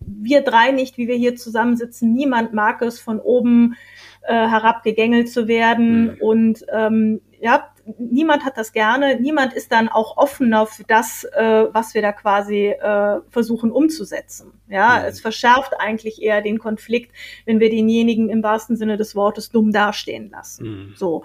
Wir 0.00 0.40
drei 0.40 0.72
nicht, 0.72 0.98
wie 0.98 1.06
wir 1.06 1.16
hier 1.16 1.36
zusammensitzen, 1.36 2.12
niemand 2.12 2.52
mag 2.52 2.82
es, 2.82 2.98
von 2.98 3.20
oben 3.20 3.76
äh, 4.22 4.34
herab 4.34 4.82
gegängelt 4.82 5.30
zu 5.30 5.46
werden 5.46 6.02
mhm. 6.02 6.16
und 6.20 6.66
ähm, 6.72 7.20
ja, 7.40 7.68
niemand 7.98 8.44
hat 8.44 8.56
das 8.56 8.72
gerne, 8.72 9.18
niemand 9.20 9.52
ist 9.52 9.72
dann 9.72 9.88
auch 9.88 10.16
offener 10.16 10.66
für 10.66 10.84
das, 10.84 11.24
äh, 11.24 11.66
was 11.72 11.94
wir 11.94 12.02
da 12.02 12.12
quasi 12.12 12.66
äh, 12.68 13.20
versuchen 13.30 13.70
umzusetzen. 13.70 14.52
Ja, 14.68 15.00
mhm. 15.00 15.04
es 15.06 15.20
verschärft 15.20 15.72
eigentlich 15.78 16.20
eher 16.22 16.42
den 16.42 16.58
Konflikt, 16.58 17.12
wenn 17.46 17.60
wir 17.60 17.70
denjenigen 17.70 18.28
im 18.28 18.42
wahrsten 18.42 18.76
Sinne 18.76 18.96
des 18.96 19.14
Wortes 19.14 19.50
dumm 19.50 19.72
dastehen 19.72 20.30
lassen. 20.30 20.66
Mhm. 20.66 20.94
So. 20.96 21.24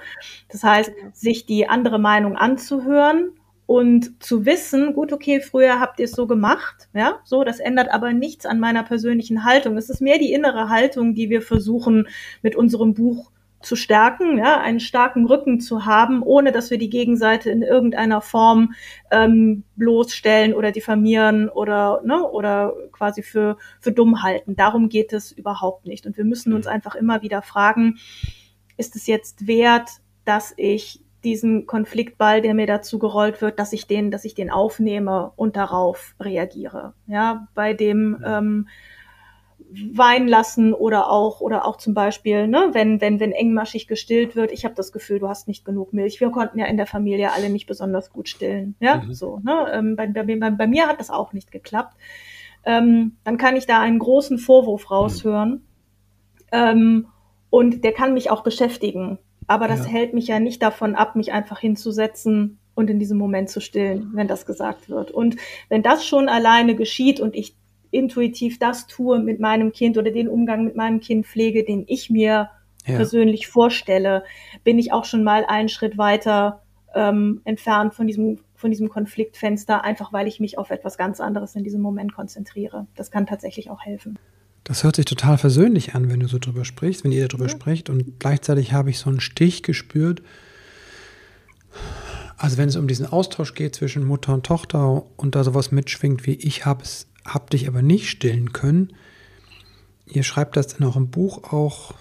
Das 0.50 0.64
heißt, 0.64 0.92
sich 1.14 1.46
die 1.46 1.68
andere 1.68 2.00
Meinung 2.00 2.36
anzuhören 2.36 3.34
und 3.66 4.22
zu 4.22 4.46
wissen, 4.46 4.94
gut, 4.94 5.14
okay, 5.14 5.42
früher 5.42 5.80
habt 5.80 6.00
ihr 6.00 6.06
es 6.06 6.12
so 6.12 6.28
gemacht, 6.28 6.90
ja, 6.94 7.20
so, 7.24 7.44
das 7.44 7.60
ändert 7.60 7.90
aber 7.92 8.14
nichts 8.14 8.46
an 8.46 8.60
meiner 8.60 8.84
persönlichen 8.84 9.46
Haltung. 9.46 9.78
Es 9.78 9.90
ist 9.90 10.02
mehr 10.02 10.20
die 10.20 10.34
innere 10.34 10.70
Haltung, 10.70 11.14
die 11.14 11.30
wir 11.30 11.42
versuchen 11.42 12.08
mit 12.42 12.56
unserem 12.56 12.94
Buch 12.94 13.32
zu 13.64 13.76
stärken, 13.76 14.38
ja, 14.38 14.60
einen 14.60 14.80
starken 14.80 15.26
Rücken 15.26 15.60
zu 15.60 15.86
haben, 15.86 16.22
ohne 16.22 16.52
dass 16.52 16.70
wir 16.70 16.78
die 16.78 16.90
Gegenseite 16.90 17.50
in 17.50 17.62
irgendeiner 17.62 18.22
Form 18.22 18.74
ähm, 19.12 19.64
bloßstellen 19.76 20.54
oder 20.54 20.72
diffamieren 20.72 21.50
oder 21.50 22.02
ne, 22.04 22.24
oder 22.24 22.74
quasi 22.92 23.24
für 23.24 23.58
für 23.80 23.92
dumm 23.92 24.22
halten. 24.22 24.56
Darum 24.56 24.90
geht 24.90 25.14
es 25.14 25.32
überhaupt 25.32 25.86
nicht. 25.86 26.06
Und 26.06 26.18
wir 26.18 26.26
müssen 26.26 26.54
uns 26.54 26.66
mhm. 26.66 26.74
einfach 26.74 26.96
immer 26.96 27.22
wieder 27.22 27.42
fragen: 27.42 27.98
Ist 28.78 28.96
es 28.96 29.08
jetzt 29.08 29.48
wert, 29.48 29.90
dass 30.26 30.54
ich 30.58 31.04
diesen 31.24 31.66
Konfliktball, 31.66 32.42
der 32.42 32.54
mir 32.54 32.68
dazu 32.68 33.00
gerollt 33.00 33.42
wird, 33.42 33.60
dass 33.60 33.74
ich 33.74 33.88
den, 33.88 34.12
dass 34.12 34.26
ich 34.26 34.36
den 34.36 34.50
aufnehme 34.50 35.32
und 35.36 35.56
darauf 35.56 36.16
reagiere. 36.20 36.94
Ja, 37.08 37.48
bei 37.54 37.74
dem 37.74 38.22
ähm, 38.26 38.68
weinen 39.94 40.28
lassen 40.28 40.74
oder 40.74 41.10
auch 41.10 41.42
oder 41.42 41.66
auch 41.66 41.78
zum 41.78 41.94
Beispiel, 41.94 42.48
ne, 42.48 42.70
wenn 42.74 43.02
wenn 43.02 43.20
wenn 43.20 43.32
engmaschig 43.32 43.88
gestillt 43.88 44.36
wird. 44.36 44.52
Ich 44.52 44.66
habe 44.66 44.76
das 44.76 44.92
Gefühl, 44.92 45.20
du 45.20 45.28
hast 45.28 45.48
nicht 45.48 45.66
genug 45.66 45.94
Milch. 45.94 46.20
Wir 46.20 46.30
konnten 46.30 46.60
ja 46.60 46.66
in 46.66 46.78
der 46.78 46.86
Familie 46.86 47.32
alle 47.32 47.50
nicht 47.50 47.68
besonders 47.68 48.12
gut 48.12 48.30
stillen, 48.30 48.76
ja, 48.80 48.98
mhm. 48.98 49.14
so. 49.14 49.40
Ne, 49.44 49.68
ähm, 49.74 49.96
bei, 49.96 50.08
bei, 50.08 50.24
bei, 50.24 50.68
mir 50.68 50.88
hat 50.88 51.00
das 51.00 51.10
auch 51.10 51.34
nicht 51.34 51.52
geklappt. 51.52 51.96
Ähm, 52.66 53.18
dann 53.24 53.38
kann 53.38 53.56
ich 53.56 53.66
da 53.66 53.80
einen 53.80 54.00
großen 54.00 54.38
Vorwurf 54.38 54.90
raushören 54.90 55.66
ähm, 56.52 57.08
und 57.50 57.84
der 57.84 57.92
kann 57.92 58.14
mich 58.14 58.30
auch 58.30 58.44
beschäftigen. 58.44 59.20
Aber 59.48 59.68
das 59.68 59.86
ja. 59.86 59.92
hält 59.92 60.14
mich 60.14 60.28
ja 60.28 60.40
nicht 60.40 60.62
davon 60.62 60.96
ab, 60.96 61.16
mich 61.16 61.34
einfach 61.34 61.60
hinzusetzen 61.60 62.60
und 62.76 62.90
in 62.90 63.00
diesem 63.00 63.18
Moment 63.18 63.50
zu 63.50 63.60
stillen, 63.60 64.12
wenn 64.14 64.28
das 64.28 64.46
gesagt 64.46 64.90
wird. 64.90 65.12
Und 65.12 65.36
wenn 65.70 65.84
das 65.84 66.06
schon 66.06 66.30
alleine 66.30 66.76
geschieht 66.76 67.20
und 67.20 67.36
ich 67.36 67.56
intuitiv 67.94 68.60
das 68.60 68.88
tue 68.88 69.20
mit 69.20 69.40
meinem 69.40 69.72
Kind 69.72 69.98
oder 69.98 70.12
den 70.12 70.28
Umgang 70.28 70.64
mit 70.64 70.76
meinem 70.76 71.00
Kind 71.00 71.26
pflege, 71.26 71.64
den 71.64 71.86
ich 71.88 72.10
mir 72.10 72.50
ja. 72.86 72.96
persönlich 72.96 73.48
vorstelle, 73.48 74.24
bin 74.64 74.80
ich 74.80 74.92
auch 74.92 75.06
schon 75.06 75.24
mal 75.24 75.46
einen 75.46 75.70
Schritt 75.70 75.98
weiter 75.98 76.64
ähm, 76.96 77.42
entfernt 77.46 77.94
von 77.94 78.08
diesem, 78.08 78.40
von 78.56 78.72
diesem 78.72 78.90
Konfliktfenster, 78.90 79.84
einfach 79.84 80.14
weil 80.14 80.28
ich 80.28 80.40
mich 80.40 80.58
auf 80.58 80.70
etwas 80.70 80.98
ganz 80.98 81.20
anderes 81.20 81.56
in 81.56 81.64
diesem 81.64 81.82
Moment 81.82 82.14
konzentriere. 82.14 82.88
Das 82.96 83.12
kann 83.12 83.26
tatsächlich 83.26 83.70
auch 83.70 83.82
helfen. 83.82 84.18
Das 84.64 84.84
hört 84.84 84.96
sich 84.96 85.06
total 85.06 85.38
versöhnlich 85.38 85.94
an, 85.94 86.10
wenn 86.10 86.22
du 86.22 86.28
so 86.28 86.40
drüber 86.40 86.64
sprichst, 86.64 87.04
wenn 87.04 87.12
ihr 87.12 87.28
darüber 87.28 87.46
ja. 87.46 87.50
spricht. 87.50 87.90
Und 87.90 88.20
gleichzeitig 88.20 88.72
habe 88.72 88.90
ich 88.90 89.00
so 89.00 89.10
einen 89.10 89.20
Stich 89.20 89.62
gespürt. 89.64 90.22
Also 92.38 92.58
wenn 92.58 92.70
es 92.70 92.76
um 92.76 92.88
diesen 92.88 93.06
Austausch 93.06 93.54
geht 93.54 93.76
zwischen 93.76 94.06
Mutter 94.06 94.34
und 94.34 94.46
Tochter 94.46 95.04
und 95.18 95.36
da 95.36 95.44
sowas 95.44 95.72
mitschwingt 95.72 96.26
wie 96.26 96.36
ich 96.36 96.66
habe 96.66 96.84
es 96.84 97.08
hab 97.26 97.50
dich 97.50 97.68
aber 97.68 97.82
nicht 97.82 98.10
stillen 98.10 98.54
können. 98.54 98.94
Ihr 100.06 100.24
schreibt 100.24 100.58
das 100.58 100.74
in 100.74 100.86
eurem 100.86 101.10
Buch 101.10 101.52
auch, 101.52 101.94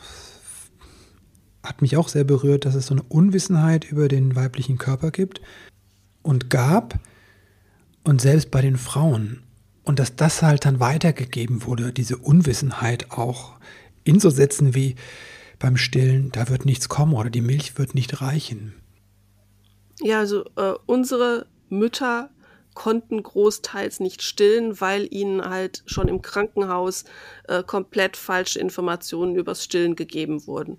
hat 1.63 1.81
mich 1.81 1.97
auch 1.97 2.09
sehr 2.09 2.25
berührt, 2.25 2.65
dass 2.65 2.75
es 2.75 2.87
so 2.87 2.95
eine 2.95 3.03
Unwissenheit 3.05 3.85
über 3.85 4.09
den 4.09 4.35
weiblichen 4.35 4.79
Körper 4.79 5.11
gibt 5.11 5.41
und 6.23 6.51
gab. 6.51 6.99
und 8.05 8.21
selbst 8.21 8.51
bei 8.51 8.61
den 8.61 8.77
Frauen. 8.77 9.45
Und 9.85 10.01
dass 10.01 10.17
das 10.17 10.43
halt 10.43 10.65
dann 10.65 10.81
weitergegeben 10.81 11.65
wurde, 11.65 11.93
diese 11.93 12.17
Unwissenheit 12.17 13.13
auch 13.13 13.59
in 14.05 14.19
so 14.19 14.31
Sätzen 14.31 14.75
wie 14.75 14.97
beim 15.59 15.77
Stillen, 15.77 16.33
da 16.33 16.49
wird 16.49 16.65
nichts 16.65 16.89
kommen 16.89 17.15
oder 17.15 17.31
die 17.31 17.41
Milch 17.41 17.79
wird 17.79 17.95
nicht 17.95 18.21
reichen. 18.21 18.75
Ja, 20.01 20.19
also 20.19 20.45
äh, 20.57 20.75
unsere 20.87 21.47
Mütter 21.69 22.31
konnten 22.75 23.23
großteils 23.23 24.01
nicht 24.01 24.23
stillen, 24.23 24.81
weil 24.81 25.07
ihnen 25.13 25.49
halt 25.49 25.83
schon 25.87 26.09
im 26.09 26.23
Krankenhaus 26.23 27.05
äh, 27.49 27.63
komplett 27.63 28.17
falsche 28.17 28.61
Informationen 28.61 29.37
übers 29.37 29.65
Stillen 29.65 29.97
gegeben 29.97 30.47
wurden. 30.47 30.79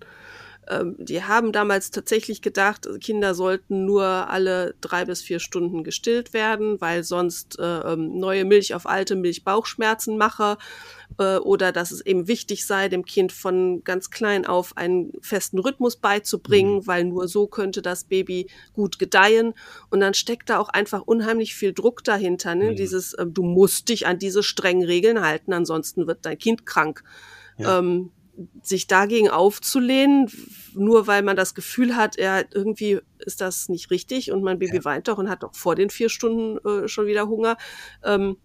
Ähm, 0.69 0.95
die 0.97 1.23
haben 1.23 1.52
damals 1.52 1.91
tatsächlich 1.91 2.41
gedacht, 2.41 2.88
Kinder 3.02 3.36
sollten 3.36 3.86
nur 3.86 4.04
alle 4.06 4.76
drei 4.82 5.06
bis 5.06 5.21
vier 5.21 5.39
Stunden 5.39 5.84
gestillt 5.84 6.34
werden, 6.34 6.80
weil 6.80 7.04
sonst 7.04 7.60
äh, 7.60 7.93
ähm, 7.93 8.19
neue 8.19 8.45
Milch 8.45 8.73
auf 8.73 8.86
alte 8.86 9.15
Milch 9.15 9.43
Bauchschmerzen 9.43 10.17
mache 10.17 10.58
äh, 11.17 11.38
oder 11.38 11.71
dass 11.71 11.91
es 11.91 12.02
eben 12.02 12.28
wichtig 12.28 12.65
sei, 12.65 12.89
dem 12.89 13.06
Kind 13.06 13.32
von 13.32 13.84
ganz 13.84 14.10
klein 14.10 14.45
auf 14.45 14.78
einen 14.78 15.12
festen 15.21 15.60
Rhythmus 15.60 15.97
beizubringen, 15.97 16.78
mhm. 16.78 16.88
weil 16.88 17.04
nur 17.04 17.28
so 17.28 17.47
könnte 17.47 17.82
das 17.82 18.06
Baby 18.06 18.47
gut 18.73 18.99
gedeihen. 18.99 19.54
Und 19.89 19.99
dann 19.99 20.13
steckt 20.13 20.49
da 20.49 20.60
auch 20.60 20.69
einfach 20.69 21.02
unheimlich 21.02 21.56
viel 21.56 21.73
Druck 21.73 22.04
dahinter. 22.04 22.56
Ne? 22.56 22.71
Mhm. 22.71 22.76
Dieses, 22.76 23.13
äh, 23.13 23.26
du 23.26 23.43
musst 23.43 23.89
dich 23.89 24.08
an 24.08 24.19
diese 24.19 24.43
strengen 24.43 24.86
Regeln 24.86 25.21
halten, 25.21 25.54
ansonsten 25.54 26.08
wird 26.08 26.26
dein 26.26 26.38
Kind 26.38 26.65
krank. 26.65 27.04
Ja. 27.58 27.80
Ähm, 27.80 28.12
sich 28.62 28.88
dagegen 28.88 29.30
aufzulehnen, 29.30 30.30
nur 30.74 31.08
weil 31.08 31.22
man 31.22 31.36
das 31.36 31.54
Gefühl 31.54 31.96
hat, 31.96 32.17
ja, 32.17 32.41
irgendwie 32.54 33.00
ist 33.19 33.41
das 33.41 33.69
nicht 33.69 33.91
richtig 33.91 34.32
und 34.32 34.43
mein 34.43 34.60
Baby 34.60 34.78
ja. 34.78 34.86
weint 34.86 35.08
doch 35.08 35.17
und 35.17 35.30
hat 35.30 35.43
doch 35.43 35.54
vor 35.54 35.76
den 35.76 35.89
vier 35.89 36.10
Stunden 36.10 36.58
äh, 36.67 36.88
schon 36.88 37.06
wieder 37.06 37.28
Hunger. 37.28 37.58
Ähm, 38.04 38.38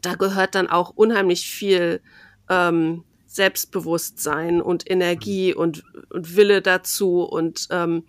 da 0.00 0.14
gehört 0.14 0.54
dann 0.54 0.68
auch 0.68 0.90
unheimlich 0.90 1.50
viel 1.50 2.00
ähm, 2.48 3.04
Selbstbewusstsein 3.26 4.62
und 4.62 4.90
Energie 4.90 5.52
mhm. 5.52 5.60
und, 5.60 5.84
und 6.10 6.36
Wille 6.36 6.62
dazu 6.62 7.22
und 7.22 7.68
ähm, 7.70 8.04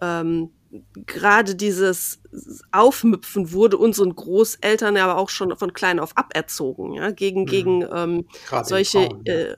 ähm, 0.00 0.50
gerade 1.06 1.54
dieses 1.54 2.20
Aufmüpfen 2.70 3.52
wurde 3.52 3.78
unseren 3.78 4.14
Großeltern 4.14 4.96
aber 4.96 5.16
auch 5.16 5.28
schon 5.28 5.56
von 5.56 5.72
klein 5.72 6.00
auf 6.00 6.16
aberzogen, 6.16 6.94
ja, 6.94 7.10
gegen, 7.10 7.42
mhm. 7.42 7.46
gegen 7.46 7.86
ähm, 7.92 8.26
solche 8.64 9.06
Frauen, 9.06 9.22
ja. 9.26 9.34
äh, 9.34 9.56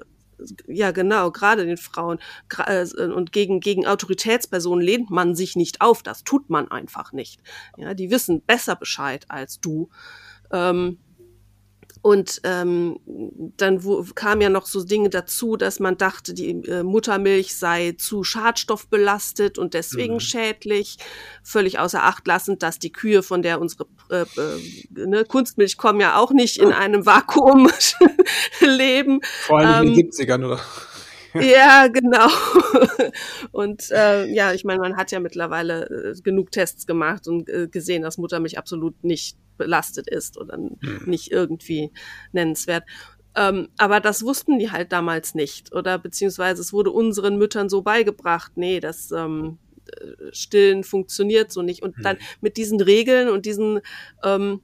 ja 0.66 0.90
genau, 0.90 1.30
gerade 1.30 1.66
den 1.66 1.76
Frauen 1.76 2.18
äh, 2.66 2.86
und 3.02 3.32
gegen, 3.32 3.60
gegen 3.60 3.86
Autoritätspersonen 3.86 4.84
lehnt 4.84 5.10
man 5.10 5.34
sich 5.34 5.56
nicht 5.56 5.80
auf. 5.80 6.02
Das 6.02 6.24
tut 6.24 6.50
man 6.50 6.70
einfach 6.70 7.12
nicht. 7.12 7.40
Ja, 7.76 7.94
die 7.94 8.10
wissen 8.10 8.42
besser 8.42 8.76
Bescheid 8.76 9.26
als 9.28 9.60
du. 9.60 9.88
Ähm, 10.52 10.98
und 12.04 12.42
ähm, 12.44 13.00
dann 13.56 13.82
wo, 13.82 14.04
kam 14.14 14.42
ja 14.42 14.50
noch 14.50 14.66
so 14.66 14.84
Dinge 14.84 15.08
dazu, 15.08 15.56
dass 15.56 15.80
man 15.80 15.96
dachte, 15.96 16.34
die 16.34 16.50
äh, 16.50 16.82
Muttermilch 16.82 17.56
sei 17.56 17.94
zu 17.96 18.24
schadstoffbelastet 18.24 19.56
und 19.56 19.72
deswegen 19.72 20.16
mhm. 20.16 20.20
schädlich. 20.20 20.98
Völlig 21.42 21.78
außer 21.78 22.02
Acht 22.02 22.26
lassend, 22.26 22.62
dass 22.62 22.78
die 22.78 22.92
Kühe, 22.92 23.22
von 23.22 23.40
der 23.40 23.58
unsere 23.58 23.86
äh, 24.10 24.20
äh, 24.20 25.06
ne, 25.06 25.24
Kunstmilch 25.24 25.78
kommen, 25.78 25.98
ja 25.98 26.18
auch 26.18 26.32
nicht 26.32 26.58
in 26.58 26.72
einem 26.72 27.06
Vakuum 27.06 27.70
leben. 28.60 29.20
Vor 29.22 29.60
allem 29.60 29.86
ähm, 29.86 29.94
in 29.94 30.00
den 30.00 30.10
70ern, 30.10 30.34
ähm, 30.34 30.44
oder? 30.44 30.60
ja, 31.40 31.86
genau. 31.88 32.28
Und 33.52 33.90
äh, 33.90 34.26
ja, 34.26 34.52
ich 34.52 34.64
meine, 34.64 34.80
man 34.80 34.98
hat 34.98 35.10
ja 35.10 35.20
mittlerweile 35.20 35.86
äh, 35.86 36.20
genug 36.20 36.50
Tests 36.50 36.86
gemacht 36.86 37.26
und 37.28 37.48
äh, 37.48 37.66
gesehen, 37.66 38.02
dass 38.02 38.18
Muttermilch 38.18 38.58
absolut 38.58 39.02
nicht 39.02 39.38
belastet 39.56 40.08
ist 40.08 40.38
oder 40.38 40.54
hm. 40.56 40.78
nicht 41.06 41.30
irgendwie 41.30 41.92
nennenswert. 42.32 42.84
Ähm, 43.36 43.68
aber 43.78 44.00
das 44.00 44.24
wussten 44.24 44.58
die 44.58 44.70
halt 44.70 44.92
damals 44.92 45.34
nicht. 45.34 45.74
Oder 45.74 45.98
beziehungsweise 45.98 46.60
es 46.60 46.72
wurde 46.72 46.90
unseren 46.90 47.36
Müttern 47.36 47.68
so 47.68 47.82
beigebracht, 47.82 48.52
nee, 48.56 48.80
das 48.80 49.10
ähm, 49.10 49.58
äh, 49.86 50.32
Stillen 50.32 50.84
funktioniert 50.84 51.52
so 51.52 51.62
nicht. 51.62 51.82
Und 51.82 51.96
hm. 51.96 52.02
dann 52.02 52.16
mit 52.40 52.56
diesen 52.56 52.80
Regeln 52.80 53.28
und 53.28 53.46
diesen 53.46 53.80
ähm, 54.22 54.60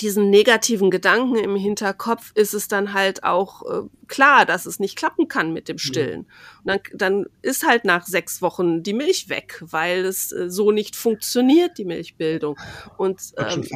diesen 0.00 0.30
negativen 0.30 0.90
Gedanken 0.90 1.36
im 1.36 1.56
Hinterkopf 1.56 2.32
ist 2.34 2.52
es 2.52 2.68
dann 2.68 2.92
halt 2.92 3.24
auch 3.24 3.62
äh, 3.62 3.88
klar, 4.08 4.44
dass 4.44 4.66
es 4.66 4.78
nicht 4.78 4.96
klappen 4.96 5.28
kann 5.28 5.52
mit 5.52 5.68
dem 5.68 5.78
Stillen. 5.78 6.20
Mhm. 6.20 6.26
Und 6.64 6.66
dann, 6.66 6.80
dann 6.94 7.26
ist 7.42 7.66
halt 7.66 7.84
nach 7.84 8.06
sechs 8.06 8.42
Wochen 8.42 8.82
die 8.82 8.92
Milch 8.92 9.28
weg, 9.28 9.62
weil 9.66 10.04
es 10.04 10.32
äh, 10.32 10.50
so 10.50 10.70
nicht 10.70 10.96
funktioniert, 10.96 11.78
die 11.78 11.86
Milchbildung. 11.86 12.58
Und 12.98 13.20
ähm, 13.38 13.66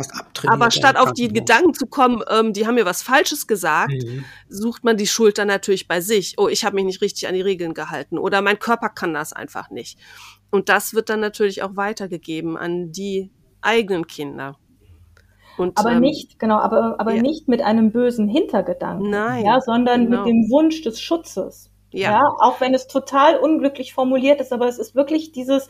aber 0.47 0.71
statt 0.71 0.97
auf 0.97 1.13
die 1.13 1.29
Gedanken 1.29 1.73
zu 1.73 1.87
kommen, 1.87 2.23
ähm, 2.29 2.53
die 2.53 2.67
haben 2.67 2.75
mir 2.75 2.85
was 2.85 3.03
Falsches 3.03 3.47
gesagt, 3.47 3.93
mhm. 3.93 4.25
sucht 4.49 4.85
man 4.85 4.99
die 4.99 5.07
Schuld 5.07 5.39
dann 5.39 5.49
natürlich 5.49 5.89
bei 5.89 6.01
sich. 6.03 6.35
Oh, 6.37 6.49
ich 6.49 6.65
habe 6.65 6.75
mich 6.77 6.85
nicht 6.85 7.01
richtig 7.01 7.29
an 7.29 7.35
die 7.35 7.41
Regeln 7.41 7.73
gehalten 7.73 8.19
oder 8.19 8.43
mein 8.43 8.59
Körper 8.59 8.91
kann 8.91 9.15
das 9.15 9.33
einfach 9.33 9.71
nicht. 9.71 9.99
Und 10.51 10.69
das 10.69 10.93
wird 10.93 11.09
dann 11.09 11.21
natürlich 11.21 11.63
auch 11.63 11.77
weitergegeben 11.77 12.57
an 12.57 12.93
die 12.93 13.31
eigenen 13.63 14.07
Kinder. 14.07 14.59
Und, 15.61 15.79
aber 15.79 15.93
ähm, 15.93 16.01
nicht, 16.01 16.39
genau, 16.39 16.57
aber, 16.57 16.97
aber 16.99 17.13
ja. 17.13 17.23
nicht 17.23 17.47
mit 17.47 17.61
einem 17.61 17.93
bösen 17.93 18.29
Hintergedanken. 18.29 19.11
Nein. 19.11 19.45
Ja, 19.45 19.61
sondern 19.61 20.07
genau. 20.07 20.19
mit 20.19 20.27
dem 20.27 20.51
Wunsch 20.51 20.81
des 20.81 21.01
Schutzes. 21.01 21.71
Ja. 21.91 22.13
ja. 22.13 22.23
Auch 22.41 22.63
wenn 22.63 22.73
es 22.73 22.87
total 22.87 23.37
unglücklich 23.37 23.93
formuliert 23.93 24.41
ist, 24.41 24.55
aber 24.55 24.69
es 24.69 24.79
ist 24.79 24.95
wirklich 24.95 25.33
dieses, 25.33 25.69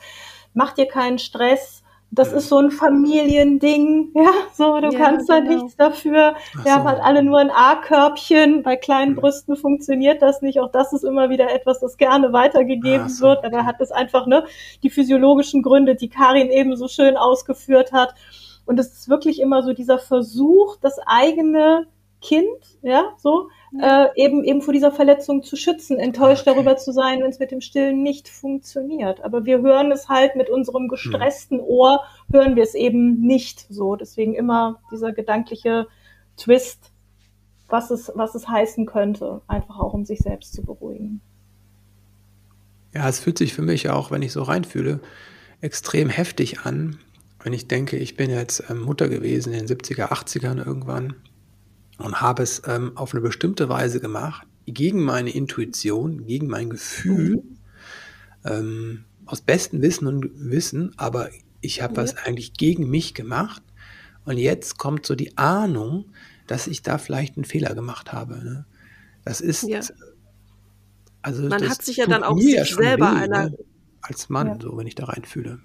mach 0.54 0.74
dir 0.74 0.86
keinen 0.86 1.18
Stress, 1.18 1.82
das 2.12 2.32
ist 2.32 2.48
so 2.48 2.58
ein 2.58 2.70
Familiending, 2.70 4.10
ja, 4.14 4.30
so, 4.52 4.80
du 4.80 4.90
ja, 4.90 4.98
kannst 4.98 5.28
genau. 5.28 5.40
da 5.40 5.46
nichts 5.46 5.76
dafür. 5.76 6.34
Ach 6.58 6.66
ja, 6.66 6.78
so. 6.78 6.84
weil 6.84 7.00
alle 7.00 7.22
nur 7.24 7.38
ein 7.38 7.50
A-Körbchen, 7.50 8.62
bei 8.62 8.76
kleinen 8.76 9.16
Brüsten 9.16 9.56
funktioniert 9.56 10.22
das 10.22 10.40
nicht. 10.40 10.60
Auch 10.60 10.70
das 10.70 10.92
ist 10.92 11.04
immer 11.04 11.30
wieder 11.30 11.52
etwas, 11.52 11.80
das 11.80 11.96
gerne 11.96 12.32
weitergegeben 12.32 13.08
so. 13.08 13.26
wird, 13.26 13.44
aber 13.44 13.66
hat 13.66 13.80
es 13.80 13.90
einfach, 13.90 14.26
ne, 14.26 14.44
die 14.82 14.90
physiologischen 14.90 15.62
Gründe, 15.62 15.94
die 15.94 16.08
Karin 16.08 16.50
eben 16.50 16.76
so 16.76 16.86
schön 16.88 17.16
ausgeführt 17.16 17.92
hat. 17.92 18.14
Und 18.70 18.78
es 18.78 18.92
ist 18.92 19.08
wirklich 19.08 19.40
immer 19.40 19.64
so 19.64 19.72
dieser 19.72 19.98
Versuch, 19.98 20.76
das 20.80 21.00
eigene 21.04 21.88
Kind, 22.20 22.46
ja, 22.82 23.16
so, 23.18 23.48
äh, 23.82 24.06
eben, 24.14 24.44
eben 24.44 24.62
vor 24.62 24.72
dieser 24.72 24.92
Verletzung 24.92 25.42
zu 25.42 25.56
schützen, 25.56 25.98
enttäuscht 25.98 26.46
okay. 26.46 26.54
darüber 26.54 26.76
zu 26.76 26.92
sein, 26.92 27.20
wenn 27.20 27.30
es 27.30 27.40
mit 27.40 27.50
dem 27.50 27.62
Stillen 27.62 28.04
nicht 28.04 28.28
funktioniert. 28.28 29.24
Aber 29.24 29.44
wir 29.44 29.60
hören 29.60 29.90
es 29.90 30.08
halt 30.08 30.36
mit 30.36 30.48
unserem 30.48 30.86
gestressten 30.86 31.58
hm. 31.58 31.64
Ohr, 31.66 32.04
hören 32.30 32.54
wir 32.54 32.62
es 32.62 32.74
eben 32.74 33.20
nicht 33.20 33.66
so. 33.68 33.96
Deswegen 33.96 34.36
immer 34.36 34.80
dieser 34.92 35.10
gedankliche 35.10 35.88
Twist, 36.36 36.92
was 37.68 37.90
es, 37.90 38.12
was 38.14 38.36
es 38.36 38.46
heißen 38.46 38.86
könnte, 38.86 39.40
einfach 39.48 39.80
auch 39.80 39.94
um 39.94 40.04
sich 40.04 40.20
selbst 40.20 40.52
zu 40.52 40.62
beruhigen. 40.62 41.20
Ja, 42.94 43.08
es 43.08 43.18
fühlt 43.18 43.38
sich 43.38 43.52
für 43.52 43.62
mich 43.62 43.90
auch, 43.90 44.12
wenn 44.12 44.22
ich 44.22 44.30
so 44.30 44.44
reinfühle, 44.44 45.00
extrem 45.60 46.08
heftig 46.08 46.60
an, 46.60 47.00
wenn 47.42 47.52
ich 47.52 47.68
denke, 47.68 47.96
ich 47.96 48.16
bin 48.16 48.30
jetzt 48.30 48.64
ähm, 48.68 48.80
Mutter 48.80 49.08
gewesen 49.08 49.52
in 49.52 49.66
den 49.66 49.78
70er, 49.78 50.10
80ern 50.10 50.64
irgendwann 50.64 51.14
und 51.98 52.20
habe 52.20 52.42
es 52.42 52.62
ähm, 52.66 52.96
auf 52.96 53.14
eine 53.14 53.22
bestimmte 53.22 53.68
Weise 53.68 54.00
gemacht, 54.00 54.46
gegen 54.66 55.02
meine 55.02 55.30
Intuition, 55.30 56.26
gegen 56.26 56.46
mein 56.46 56.70
Gefühl, 56.70 57.42
ähm, 58.44 59.04
aus 59.26 59.40
bestem 59.40 59.82
Wissen 59.82 60.06
und 60.06 60.30
Wissen, 60.34 60.92
aber 60.96 61.30
ich 61.60 61.82
habe 61.82 61.96
was 61.96 62.16
eigentlich 62.16 62.54
gegen 62.54 62.88
mich 62.88 63.14
gemacht. 63.14 63.62
Und 64.24 64.38
jetzt 64.38 64.78
kommt 64.78 65.06
so 65.06 65.14
die 65.14 65.36
Ahnung, 65.36 66.06
dass 66.46 66.66
ich 66.66 66.82
da 66.82 66.98
vielleicht 66.98 67.36
einen 67.36 67.44
Fehler 67.44 67.74
gemacht 67.74 68.12
habe. 68.12 68.36
Ne? 68.44 68.66
Das 69.24 69.40
ist. 69.40 69.62
Ja. 69.64 69.80
Also 71.22 71.42
Man 71.48 71.68
hat 71.68 71.82
sich 71.82 71.98
ja 71.98 72.06
dann 72.06 72.22
auch 72.22 72.38
sich 72.38 72.74
selber 72.74 73.12
weh, 73.12 73.16
einer. 73.16 73.50
Ne? 73.50 73.58
Als 74.00 74.28
Mann, 74.30 74.46
ja. 74.46 74.58
so 74.60 74.76
wenn 74.76 74.86
ich 74.86 74.94
da 74.94 75.04
reinfühle. 75.04 75.60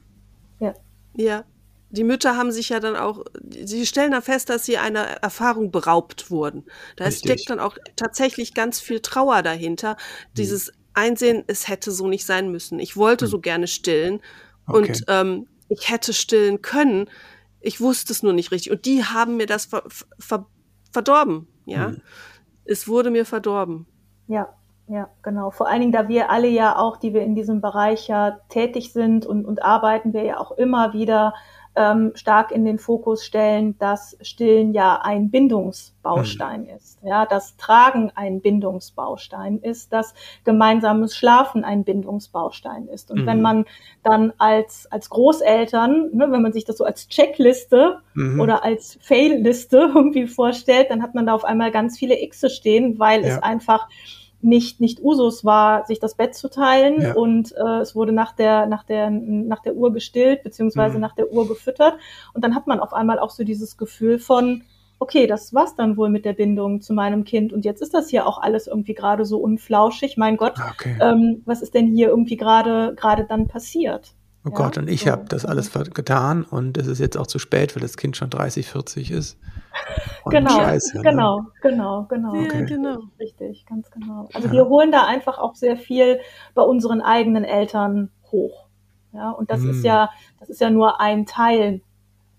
Ja. 0.60 0.74
Ja 1.16 1.46
die 1.90 2.04
Mütter 2.04 2.36
haben 2.36 2.52
sich 2.52 2.70
ja 2.70 2.80
dann 2.80 2.96
auch, 2.96 3.24
sie 3.50 3.86
stellen 3.86 4.12
da 4.12 4.22
fest, 4.22 4.50
dass 4.50 4.66
sie 4.66 4.78
einer 4.78 5.04
Erfahrung 5.04 5.72
beraubt 5.72 6.32
wurden. 6.32 6.66
Da 6.96 7.06
Richtig. 7.06 7.32
steckt 7.32 7.50
dann 7.50 7.60
auch 7.60 7.78
tatsächlich 7.96 8.54
ganz 8.54 8.80
viel 8.80 9.00
Trauer 9.00 9.44
dahinter. 9.44 9.92
Hm. 9.92 9.98
Dieses 10.38 10.74
Einsehen, 10.94 11.44
es 11.48 11.68
hätte 11.68 11.92
so 11.92 12.08
nicht 12.08 12.26
sein 12.26 12.52
müssen. 12.52 12.80
Ich 12.80 12.98
wollte 12.98 13.26
hm. 13.26 13.32
so 13.32 13.40
gerne 13.40 13.68
stillen 13.68 14.22
okay. 14.68 14.78
und 14.78 15.04
ähm, 15.08 15.48
ich 15.70 15.90
hätte 15.90 16.14
stillen 16.14 16.62
können. 16.62 17.10
Ich 17.60 17.82
wusste 17.82 18.14
es 18.14 18.24
nur 18.24 18.34
nicht 18.34 18.52
richtig. 18.52 18.72
Und 18.72 18.86
die 18.86 19.04
haben 19.04 19.38
mir 19.38 19.48
das 19.48 19.66
ver 19.66 19.84
ver 20.20 20.48
verdorben. 20.92 21.48
Ja, 21.66 21.88
hm. 21.88 22.02
es 22.66 22.88
wurde 22.88 23.10
mir 23.10 23.26
verdorben. 23.26 23.86
Ja, 24.28 24.54
ja, 24.88 25.10
genau. 25.24 25.50
Vor 25.50 25.68
allen 25.68 25.82
Dingen, 25.82 25.92
da 25.92 26.08
wir 26.08 26.30
alle 26.30 26.48
ja 26.48 26.78
auch, 26.78 26.98
die 26.98 27.14
wir 27.14 27.22
in 27.22 27.36
diesem 27.36 27.60
Bereich 27.60 28.08
ja 28.08 28.40
tätig 28.50 28.94
sind 28.94 29.26
und, 29.26 29.46
und 29.46 29.64
arbeiten, 29.64 30.14
wir 30.14 30.24
ja 30.24 30.40
auch 30.40 30.52
immer 30.52 30.94
wieder 30.94 31.34
ähm, 31.76 32.12
stark 32.16 32.52
in 32.52 32.64
den 32.64 32.80
Fokus 32.80 33.26
stellen, 33.26 33.78
dass 33.80 34.18
Stillen 34.22 34.74
ja 34.74 35.02
ein 35.02 35.30
Bindungsbaustein 35.30 36.64
mhm. 36.64 36.70
ist, 36.70 37.00
ja, 37.04 37.26
dass 37.26 37.58
Tragen 37.58 38.12
ein 38.16 38.42
Bindungsbaustein 38.42 39.60
ist, 39.60 39.92
dass 39.92 40.14
gemeinsames 40.44 41.16
Schlafen 41.16 41.64
ein 41.66 41.84
Bindungsbaustein 41.84 42.88
ist. 42.88 43.12
Und 43.12 43.22
mhm. 43.22 43.26
wenn 43.26 43.42
man 43.42 43.66
dann 44.04 44.34
als, 44.38 44.88
als 44.92 45.10
Großeltern, 45.10 46.12
ne, 46.14 46.32
wenn 46.32 46.42
man 46.42 46.54
sich 46.54 46.66
das 46.66 46.78
so 46.78 46.86
als 46.86 47.08
Checkliste 47.10 48.00
mhm. 48.14 48.40
oder 48.40 48.64
als 48.64 48.98
Fail-Liste 49.02 49.78
irgendwie 49.96 50.28
vorstellt, 50.28 50.90
dann 50.90 51.02
hat 51.02 51.14
man 51.14 51.26
da 51.26 51.34
auf 51.34 51.46
einmal 51.46 51.72
ganz 51.72 51.98
viele 51.98 52.16
Xe 52.16 52.50
stehen, 52.50 53.00
weil 53.00 53.22
ja. 53.22 53.36
es 53.36 53.44
einfach 53.44 53.88
nicht, 54.46 54.80
nicht 54.80 55.02
Usus 55.02 55.44
war, 55.44 55.86
sich 55.86 56.00
das 56.00 56.16
Bett 56.16 56.36
zu 56.36 56.50
teilen 56.50 57.02
ja. 57.02 57.14
und 57.14 57.54
äh, 57.58 57.80
es 57.80 57.96
wurde 57.96 58.12
nach 58.12 58.32
der, 58.32 58.68
nach, 58.68 58.84
der, 58.84 59.10
nach 59.10 59.62
der 59.62 59.76
Uhr 59.76 59.92
gestillt, 59.92 60.44
beziehungsweise 60.44 60.96
mhm. 60.96 61.02
nach 61.02 61.16
der 61.16 61.32
Uhr 61.32 61.48
gefüttert. 61.48 61.96
Und 62.34 62.44
dann 62.44 62.56
hat 62.56 62.68
man 62.68 62.80
auf 62.80 62.94
einmal 62.94 63.20
auch 63.20 63.32
so 63.32 63.44
dieses 63.44 63.76
Gefühl 63.76 64.20
von, 64.20 64.64
okay, 65.00 65.28
das 65.28 65.54
war's 65.54 65.76
dann 65.76 65.98
wohl 65.98 66.10
mit 66.10 66.26
der 66.26 66.34
Bindung 66.34 66.82
zu 66.82 66.94
meinem 66.94 67.26
Kind 67.26 67.52
und 67.52 67.66
jetzt 67.66 67.82
ist 67.82 67.94
das 67.94 68.10
hier 68.10 68.28
auch 68.28 68.42
alles 68.42 68.68
irgendwie 68.68 68.94
gerade 68.94 69.26
so 69.26 69.40
unflauschig. 69.40 70.16
Mein 70.16 70.38
Gott, 70.38 70.54
ah, 70.58 70.72
okay. 70.74 70.96
ähm, 71.02 71.42
was 71.46 71.62
ist 71.62 71.74
denn 71.74 71.88
hier 71.88 72.10
irgendwie 72.10 72.38
gerade 72.38 72.94
gerade 72.96 73.26
dann 73.26 73.48
passiert? 73.48 74.14
Oh 74.46 74.50
ja, 74.50 74.56
Gott, 74.56 74.78
und 74.78 74.88
ich 74.88 75.02
so. 75.02 75.12
habe 75.12 75.26
das 75.28 75.44
alles 75.44 75.72
getan 75.94 76.44
und 76.44 76.78
es 76.78 76.86
ist 76.86 77.00
jetzt 77.00 77.18
auch 77.18 77.28
zu 77.28 77.40
spät, 77.40 77.76
weil 77.76 77.82
das 77.82 77.98
Kind 77.98 78.16
schon 78.16 78.30
30, 78.30 78.70
40 78.70 79.12
ist. 79.12 79.38
Und 80.24 80.32
genau, 80.32 80.58
Scheiße, 80.58 80.98
ne? 80.98 81.04
genau, 81.04 81.42
genau, 81.62 82.06
genau. 82.10 82.36
Ja, 82.36 82.42
okay. 82.42 82.66
genau. 82.66 82.98
Richtig, 83.20 83.66
ganz 83.66 83.92
genau. 83.92 84.28
Also 84.34 84.48
ja. 84.48 84.54
wir 84.54 84.66
holen 84.68 84.92
da 84.92 85.06
einfach 85.06 85.38
auch 85.38 85.56
sehr 85.56 85.78
viel 85.78 86.20
bei 86.54 86.64
unseren 86.64 87.02
eigenen 87.02 87.44
Eltern 87.44 88.12
hoch. 88.32 88.66
Ja, 89.14 89.32
und 89.32 89.50
das 89.50 89.62
hm. 89.62 89.72
ist 89.72 89.84
ja, 89.84 90.10
das 90.40 90.50
ist 90.50 90.62
ja 90.62 90.70
nur 90.70 91.00
ein 91.00 91.26
Teil. 91.26 91.82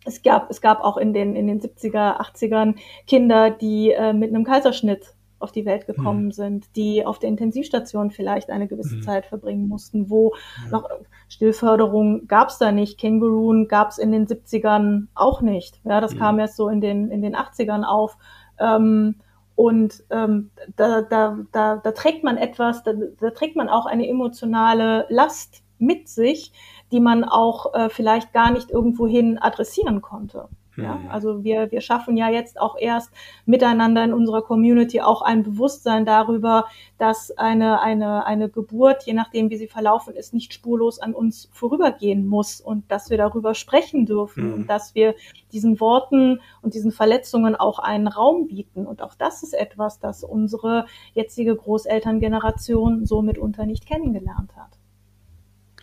Es 0.05 0.23
gab, 0.23 0.51
es 0.51 0.61
gab 0.61 0.81
auch 0.81 0.97
in 0.97 1.13
den, 1.13 1.35
in 1.35 1.47
den 1.47 1.61
70er, 1.61 2.21
80ern 2.21 2.77
Kinder, 3.07 3.51
die 3.51 3.93
äh, 3.93 4.13
mit 4.13 4.31
einem 4.31 4.45
Kaiserschnitt 4.45 5.16
auf 5.39 5.53
die 5.53 5.67
Welt 5.67 5.87
gekommen 5.87 6.27
mhm. 6.27 6.33
sind, 6.33 6.77
die 6.77 7.05
auf 7.05 7.19
der 7.19 7.29
Intensivstation 7.29 8.11
vielleicht 8.11 8.51
eine 8.51 8.69
gewisse 8.69 8.97
mhm. 8.97 9.03
Zeit 9.03 9.27
verbringen 9.27 9.69
mussten, 9.69 10.11
wo 10.11 10.35
ja. 10.65 10.71
noch 10.71 10.89
Stillförderung 11.29 12.27
gab 12.27 12.49
es 12.49 12.59
da 12.59 12.73
nicht, 12.73 12.99
Känguruen 12.99 13.69
gab 13.69 13.91
es 13.91 13.99
in 13.99 14.13
den 14.13 14.27
70ern 14.27 15.09
auch 15.15 15.41
nicht. 15.41 15.81
Ja, 15.85 16.01
das 16.01 16.15
mhm. 16.15 16.19
kam 16.19 16.39
erst 16.39 16.57
so 16.57 16.69
in 16.69 16.81
den, 16.81 17.11
in 17.11 17.23
den 17.23 17.37
80ern 17.37 17.85
auf. 17.85 18.17
Ähm, 18.59 19.17
und 19.55 20.05
ähm, 20.11 20.51
da, 20.77 21.03
da, 21.03 21.39
da, 21.53 21.77
da 21.77 21.93
trägt 21.93 22.25
man 22.25 22.37
etwas, 22.37 22.83
da, 22.83 22.93
da 22.93 23.31
trägt 23.31 23.57
man 23.57 23.69
auch 23.69 23.87
eine 23.87 24.07
emotionale 24.07 25.07
Last 25.09 25.63
mit 25.79 26.09
sich, 26.09 26.53
die 26.93 27.01
man 27.01 27.25
auch 27.25 27.75
äh, 27.75 27.89
vielleicht 27.89 28.33
gar 28.33 28.51
nicht 28.51 28.71
irgendwohin 28.71 29.39
adressieren 29.39 30.03
konnte. 30.03 30.49
Ja, 30.77 30.97
mhm. 30.97 31.11
also 31.11 31.45
wir, 31.45 31.71
wir 31.71 31.81
schaffen 31.81 32.17
ja 32.17 32.29
jetzt 32.29 32.61
auch 32.61 32.77
erst 32.79 33.11
miteinander 33.45 34.05
in 34.05 34.13
unserer 34.13 34.43
Community 34.43 35.01
auch 35.01 35.23
ein 35.23 35.43
Bewusstsein 35.43 36.05
darüber, 36.05 36.67
dass 36.99 37.37
eine, 37.37 37.81
eine, 37.81 38.27
eine 38.27 38.49
Geburt, 38.49 39.05
je 39.05 39.15
nachdem 39.15 39.51
wie 39.51 39.57
sie 39.57 39.69
verlaufen 39.69 40.15
ist, 40.15 40.35
nicht 40.35 40.53
spurlos 40.53 40.99
an 40.99 41.15
uns 41.15 41.49
vorübergehen 41.53 42.27
muss 42.27 42.61
und 42.61 42.91
dass 42.91 43.11
wir 43.11 43.17
darüber 43.17 43.55
sprechen 43.55 44.07
dürfen 44.07 44.49
mhm. 44.49 44.55
und 44.55 44.71
dass 44.71 44.95
wir 44.95 45.15
diesen 45.53 45.81
Worten 45.81 46.41
und 46.63 46.75
diesen 46.75 46.93
Verletzungen 46.93 47.57
auch 47.57 47.79
einen 47.79 48.09
Raum 48.09 48.49
bieten. 48.49 48.87
Und 48.87 49.03
auch 49.03 49.15
das 49.15 49.43
ist 49.43 49.55
etwas, 49.55 49.99
das 50.01 50.25
unsere 50.25 50.87
jetzige 51.15 51.57
Großelterngeneration 51.57 53.07
so 53.07 53.23
mitunter 53.23 53.67
nicht 53.67 53.87
kennengelernt 53.87 54.55
hat. 54.57 54.76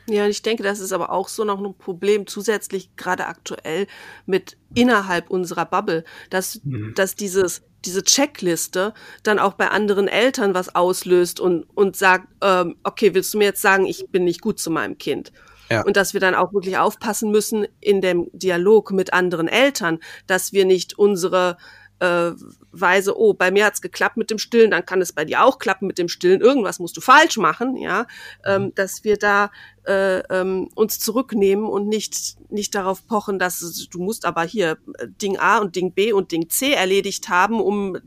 Ja, 0.08 0.28
ich 0.28 0.42
denke, 0.42 0.64
das 0.64 0.80
ist 0.80 0.92
aber 0.92 1.12
auch 1.12 1.30
so 1.30 1.46
noch 1.46 1.64
ein 1.64 1.78
Problem 1.78 2.28
zusätzlich 2.28 2.96
gerade 2.96 3.26
aktuell 3.26 3.88
mit 4.26 4.58
innerhalb 4.76 5.30
unserer 5.30 5.66
Bubble, 5.66 6.04
dass, 6.30 6.62
mhm. 6.64 6.94
dass 6.96 7.16
dieses 7.16 7.64
diese 7.86 8.04
Checkliste 8.04 8.94
dann 9.24 9.40
auch 9.40 9.54
bei 9.54 9.70
anderen 9.70 10.08
Eltern 10.08 10.54
was 10.54 10.74
auslöst 10.74 11.42
und, 11.42 11.64
und 11.76 11.98
sagt, 11.98 12.28
ähm, 12.42 12.78
okay, 12.84 13.14
willst 13.14 13.34
du 13.34 13.38
mir 13.38 13.46
jetzt 13.46 13.62
sagen, 13.62 13.86
ich 13.86 14.08
bin 14.10 14.24
nicht 14.24 14.42
gut 14.42 14.60
zu 14.60 14.72
meinem 14.72 14.98
Kind? 14.98 15.34
Ja. 15.70 15.84
Und 15.84 15.98
dass 15.98 16.14
wir 16.14 16.22
dann 16.22 16.36
auch 16.36 16.54
wirklich 16.54 16.78
aufpassen 16.78 17.32
müssen 17.32 17.66
in 17.80 18.02
dem 18.02 18.30
Dialog 18.34 18.92
mit 18.92 19.14
anderen 19.14 19.48
Eltern, 19.48 20.00
dass 20.28 20.54
wir 20.54 20.66
nicht 20.66 20.98
unsere 20.98 21.58
äh, 22.04 22.34
Weise, 22.72 23.18
oh, 23.18 23.34
bei 23.34 23.50
mir 23.50 23.66
hat's 23.66 23.82
geklappt 23.82 24.18
mit 24.18 24.30
dem 24.30 24.38
Stillen, 24.38 24.72
dann 24.72 24.86
kann 24.86 25.02
es 25.02 25.14
bei 25.14 25.24
dir 25.24 25.44
auch 25.44 25.58
klappen 25.58 25.88
mit 25.88 25.98
dem 25.98 26.10
Stillen, 26.10 26.42
irgendwas 26.42 26.80
musst 26.80 26.98
du 26.98 27.02
falsch 27.02 27.38
machen, 27.38 27.78
ja, 27.78 28.08
ähm, 28.46 28.64
mhm. 28.64 28.76
dass 28.76 29.04
wir 29.06 29.18
da 29.18 29.52
äh, 29.86 30.20
ähm, 30.30 30.70
uns 30.76 31.00
zurücknehmen 31.00 31.66
und 31.66 31.88
nicht, 31.88 32.38
nicht 32.50 32.76
darauf 32.76 33.08
pochen, 33.08 33.40
dass 33.40 33.88
du 33.90 34.00
musst 34.00 34.26
aber 34.26 34.44
hier 34.44 34.78
äh, 34.98 35.08
Ding 35.22 35.38
A 35.38 35.60
und 35.60 35.76
Ding 35.76 35.94
B 35.94 36.12
und 36.12 36.32
Ding 36.32 36.50
C 36.50 36.74
erledigt 36.74 37.30
haben, 37.30 37.62
um 37.62 37.98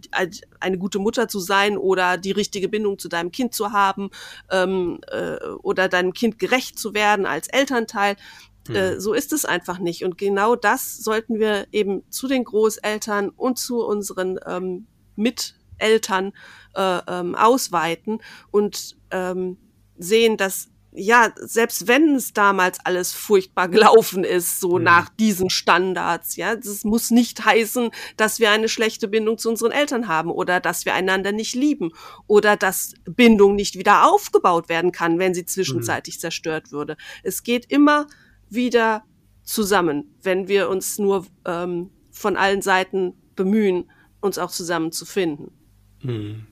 eine 0.60 0.78
gute 0.78 0.98
Mutter 0.98 1.28
zu 1.28 1.40
sein 1.40 1.78
oder 1.78 2.18
die 2.18 2.32
richtige 2.32 2.68
Bindung 2.68 2.98
zu 2.98 3.08
deinem 3.08 3.30
Kind 3.30 3.54
zu 3.54 3.72
haben 3.72 4.10
ähm, 4.50 5.00
äh, 5.10 5.36
oder 5.62 5.88
deinem 5.88 6.12
Kind 6.12 6.38
gerecht 6.38 6.78
zu 6.78 6.92
werden 6.92 7.24
als 7.24 7.48
Elternteil. 7.48 8.16
Äh, 8.70 8.92
hm. 8.92 9.00
so 9.00 9.12
ist 9.12 9.32
es 9.32 9.44
einfach 9.44 9.78
nicht. 9.78 10.04
Und 10.04 10.18
genau 10.18 10.56
das 10.56 10.98
sollten 10.98 11.38
wir 11.38 11.66
eben 11.72 12.02
zu 12.10 12.28
den 12.28 12.44
Großeltern 12.44 13.30
und 13.30 13.58
zu 13.58 13.84
unseren 13.84 14.38
ähm, 14.46 14.86
Miteltern 15.16 16.32
äh, 16.74 16.98
ähm, 17.08 17.34
ausweiten 17.34 18.20
und 18.50 18.96
ähm, 19.10 19.58
sehen, 19.98 20.36
dass 20.36 20.68
ja, 20.98 21.30
selbst 21.36 21.88
wenn 21.88 22.14
es 22.16 22.32
damals 22.32 22.78
alles 22.84 23.12
furchtbar 23.12 23.68
gelaufen 23.68 24.24
ist, 24.24 24.60
so 24.60 24.78
mhm. 24.78 24.84
nach 24.84 25.08
diesen 25.10 25.50
Standards, 25.50 26.36
ja, 26.36 26.56
das 26.56 26.84
muss 26.84 27.10
nicht 27.10 27.44
heißen, 27.44 27.90
dass 28.16 28.40
wir 28.40 28.50
eine 28.50 28.68
schlechte 28.68 29.06
Bindung 29.06 29.36
zu 29.36 29.50
unseren 29.50 29.72
Eltern 29.72 30.08
haben 30.08 30.30
oder 30.30 30.58
dass 30.58 30.86
wir 30.86 30.94
einander 30.94 31.32
nicht 31.32 31.54
lieben 31.54 31.92
oder 32.26 32.56
dass 32.56 32.94
Bindung 33.04 33.54
nicht 33.54 33.78
wieder 33.78 34.10
aufgebaut 34.10 34.68
werden 34.68 34.90
kann, 34.90 35.18
wenn 35.18 35.34
sie 35.34 35.44
zwischenzeitlich 35.44 36.16
mhm. 36.16 36.20
zerstört 36.20 36.72
würde. 36.72 36.96
Es 37.22 37.42
geht 37.42 37.66
immer 37.70 38.06
wieder 38.48 39.04
zusammen, 39.42 40.14
wenn 40.22 40.48
wir 40.48 40.68
uns 40.68 40.98
nur 40.98 41.26
ähm, 41.44 41.90
von 42.10 42.36
allen 42.36 42.62
Seiten 42.62 43.14
bemühen, 43.36 43.90
uns 44.20 44.38
auch 44.38 44.50
zusammen 44.50 44.92
zu 44.92 45.04
finden. 45.04 45.52
Hm. 46.00 46.46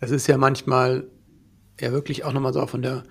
Das 0.00 0.10
ist 0.10 0.26
ja 0.26 0.38
manchmal 0.38 1.08
ja 1.80 1.92
wirklich 1.92 2.24
auch 2.24 2.32
nochmal 2.32 2.52
so 2.52 2.66
von 2.66 2.82
der 2.82 3.02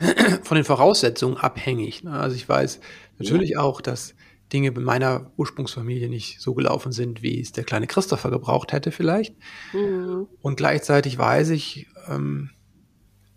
von 0.42 0.56
den 0.56 0.64
Voraussetzungen 0.64 1.36
abhängig. 1.36 2.04
Ne? 2.04 2.12
Also 2.12 2.36
ich 2.36 2.48
weiß 2.48 2.80
natürlich 3.18 3.50
ja. 3.50 3.60
auch, 3.60 3.80
dass 3.80 4.14
Dinge 4.52 4.72
bei 4.72 4.80
meiner 4.80 5.30
Ursprungsfamilie 5.36 6.08
nicht 6.08 6.40
so 6.40 6.54
gelaufen 6.54 6.92
sind, 6.92 7.22
wie 7.22 7.40
es 7.40 7.52
der 7.52 7.64
kleine 7.64 7.86
Christopher 7.86 8.30
gebraucht 8.30 8.72
hätte 8.72 8.92
vielleicht. 8.92 9.34
Mhm. 9.72 10.26
Und 10.40 10.56
gleichzeitig 10.56 11.18
weiß 11.18 11.50
ich, 11.50 11.86
ähm, 12.08 12.50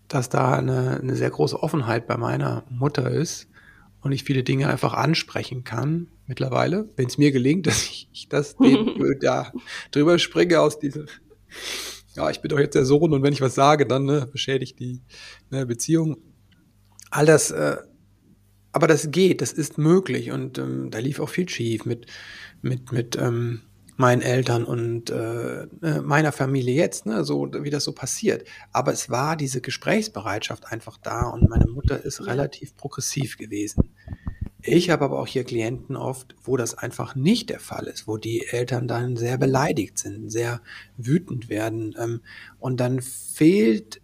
dass 0.06 0.28
da 0.28 0.54
eine, 0.54 1.00
eine 1.00 1.16
sehr 1.16 1.30
große 1.30 1.62
Offenheit 1.62 2.06
bei 2.06 2.16
meiner 2.16 2.64
Mutter 2.70 3.10
ist 3.10 3.47
und 4.08 4.14
ich 4.14 4.24
viele 4.24 4.42
Dinge 4.42 4.68
einfach 4.68 4.94
ansprechen 4.94 5.64
kann 5.64 6.08
mittlerweile, 6.26 6.88
wenn 6.96 7.06
es 7.06 7.18
mir 7.18 7.30
gelingt, 7.30 7.66
dass 7.68 7.84
ich, 7.84 8.08
ich 8.12 8.28
das 8.28 8.56
den, 8.56 8.94
da 9.20 9.52
drüber 9.90 10.18
springe 10.18 10.60
aus 10.60 10.78
diesem, 10.78 11.06
ja, 12.16 12.30
ich 12.30 12.40
bin 12.40 12.48
doch 12.48 12.58
jetzt 12.58 12.74
der 12.74 12.84
Sohn 12.84 13.12
und 13.12 13.22
wenn 13.22 13.32
ich 13.32 13.40
was 13.40 13.54
sage, 13.54 13.86
dann 13.86 14.06
ne, 14.06 14.28
beschädigt 14.30 14.80
die 14.80 15.02
ne, 15.50 15.66
Beziehung. 15.66 16.16
All 17.10 17.26
das, 17.26 17.50
äh, 17.50 17.76
aber 18.72 18.86
das 18.86 19.10
geht, 19.10 19.40
das 19.40 19.52
ist 19.52 19.78
möglich 19.78 20.30
und 20.30 20.58
ähm, 20.58 20.90
da 20.90 20.98
lief 20.98 21.20
auch 21.20 21.28
viel 21.28 21.48
schief 21.48 21.84
mit, 21.84 22.06
mit, 22.60 22.92
mit 22.92 23.16
ähm, 23.16 23.62
meinen 23.98 24.22
Eltern 24.22 24.64
und 24.64 25.10
äh, 25.10 25.64
äh, 25.64 26.00
meiner 26.02 26.30
Familie 26.30 26.74
jetzt, 26.74 27.04
ne, 27.04 27.24
so 27.24 27.50
wie 27.52 27.70
das 27.70 27.82
so 27.82 27.92
passiert. 27.92 28.48
Aber 28.72 28.92
es 28.92 29.10
war 29.10 29.36
diese 29.36 29.60
Gesprächsbereitschaft 29.60 30.72
einfach 30.72 30.98
da 30.98 31.22
und 31.28 31.50
meine 31.50 31.66
Mutter 31.66 32.02
ist 32.04 32.24
relativ 32.24 32.76
progressiv 32.76 33.36
gewesen. 33.36 33.90
Ich 34.62 34.90
habe 34.90 35.04
aber 35.04 35.18
auch 35.18 35.26
hier 35.26 35.42
Klienten 35.42 35.96
oft, 35.96 36.36
wo 36.44 36.56
das 36.56 36.78
einfach 36.78 37.16
nicht 37.16 37.50
der 37.50 37.58
Fall 37.58 37.86
ist, 37.86 38.06
wo 38.06 38.18
die 38.18 38.46
Eltern 38.46 38.86
dann 38.86 39.16
sehr 39.16 39.36
beleidigt 39.36 39.98
sind, 39.98 40.30
sehr 40.30 40.60
wütend 40.96 41.48
werden. 41.48 41.96
Ähm, 41.98 42.20
und 42.60 42.78
dann 42.78 43.00
fehlt 43.00 44.00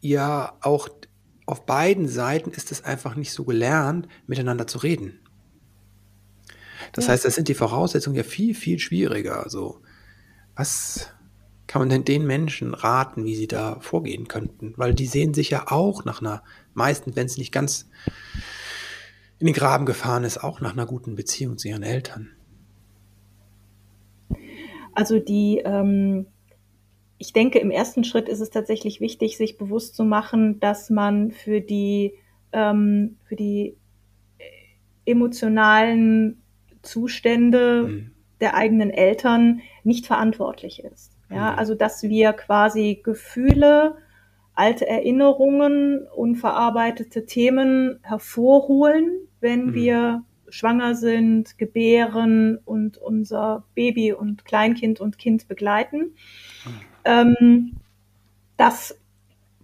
ja 0.00 0.58
auch 0.60 0.88
auf 1.46 1.64
beiden 1.64 2.08
Seiten 2.08 2.50
ist 2.50 2.72
es 2.72 2.84
einfach 2.84 3.16
nicht 3.16 3.32
so 3.32 3.44
gelernt, 3.44 4.06
miteinander 4.26 4.66
zu 4.66 4.78
reden. 4.78 5.20
Das 6.94 7.06
ja. 7.06 7.12
heißt, 7.12 7.24
das 7.24 7.34
sind 7.34 7.48
die 7.48 7.54
Voraussetzungen 7.54 8.16
ja 8.16 8.22
viel, 8.22 8.54
viel 8.54 8.78
schwieriger. 8.78 9.42
Also, 9.42 9.80
was 10.54 11.10
kann 11.66 11.82
man 11.82 11.88
denn 11.88 12.04
den 12.04 12.26
Menschen 12.26 12.72
raten, 12.72 13.24
wie 13.24 13.34
sie 13.34 13.48
da 13.48 13.80
vorgehen 13.80 14.28
könnten? 14.28 14.74
Weil 14.76 14.94
die 14.94 15.06
sehen 15.06 15.34
sich 15.34 15.50
ja 15.50 15.66
auch 15.68 16.04
nach 16.04 16.20
einer, 16.20 16.42
meistens, 16.72 17.16
wenn 17.16 17.26
es 17.26 17.36
nicht 17.36 17.52
ganz 17.52 17.90
in 19.38 19.46
den 19.46 19.54
Graben 19.54 19.86
gefahren 19.86 20.24
ist, 20.24 20.38
auch 20.38 20.60
nach 20.60 20.72
einer 20.72 20.86
guten 20.86 21.16
Beziehung 21.16 21.58
zu 21.58 21.68
ihren 21.68 21.82
Eltern. 21.82 22.30
Also 24.94 25.18
die, 25.18 25.60
ähm, 25.64 26.26
ich 27.18 27.32
denke, 27.32 27.58
im 27.58 27.72
ersten 27.72 28.04
Schritt 28.04 28.28
ist 28.28 28.40
es 28.40 28.50
tatsächlich 28.50 29.00
wichtig, 29.00 29.36
sich 29.36 29.58
bewusst 29.58 29.96
zu 29.96 30.04
machen, 30.04 30.60
dass 30.60 30.90
man 30.90 31.32
für 31.32 31.60
die, 31.60 32.14
ähm, 32.52 33.16
für 33.24 33.34
die 33.34 33.76
emotionalen 35.04 36.43
Zustände 36.84 37.82
mhm. 37.88 38.10
der 38.40 38.54
eigenen 38.54 38.90
Eltern 38.90 39.60
nicht 39.82 40.06
verantwortlich 40.06 40.84
ist. 40.84 41.12
Ja, 41.30 41.52
mhm. 41.52 41.58
also 41.58 41.74
dass 41.74 42.02
wir 42.02 42.32
quasi 42.32 43.00
Gefühle, 43.02 43.96
alte 44.54 44.86
Erinnerungen, 44.86 46.06
unverarbeitete 46.14 47.26
Themen 47.26 47.98
hervorholen, 48.02 49.28
wenn 49.40 49.66
mhm. 49.66 49.74
wir 49.74 50.24
schwanger 50.48 50.94
sind, 50.94 51.58
gebären 51.58 52.58
und 52.64 52.96
unser 52.98 53.64
Baby 53.74 54.12
und 54.12 54.44
Kleinkind 54.44 55.00
und 55.00 55.18
Kind 55.18 55.48
begleiten. 55.48 56.14
Ähm, 57.04 57.76
das, 58.56 58.96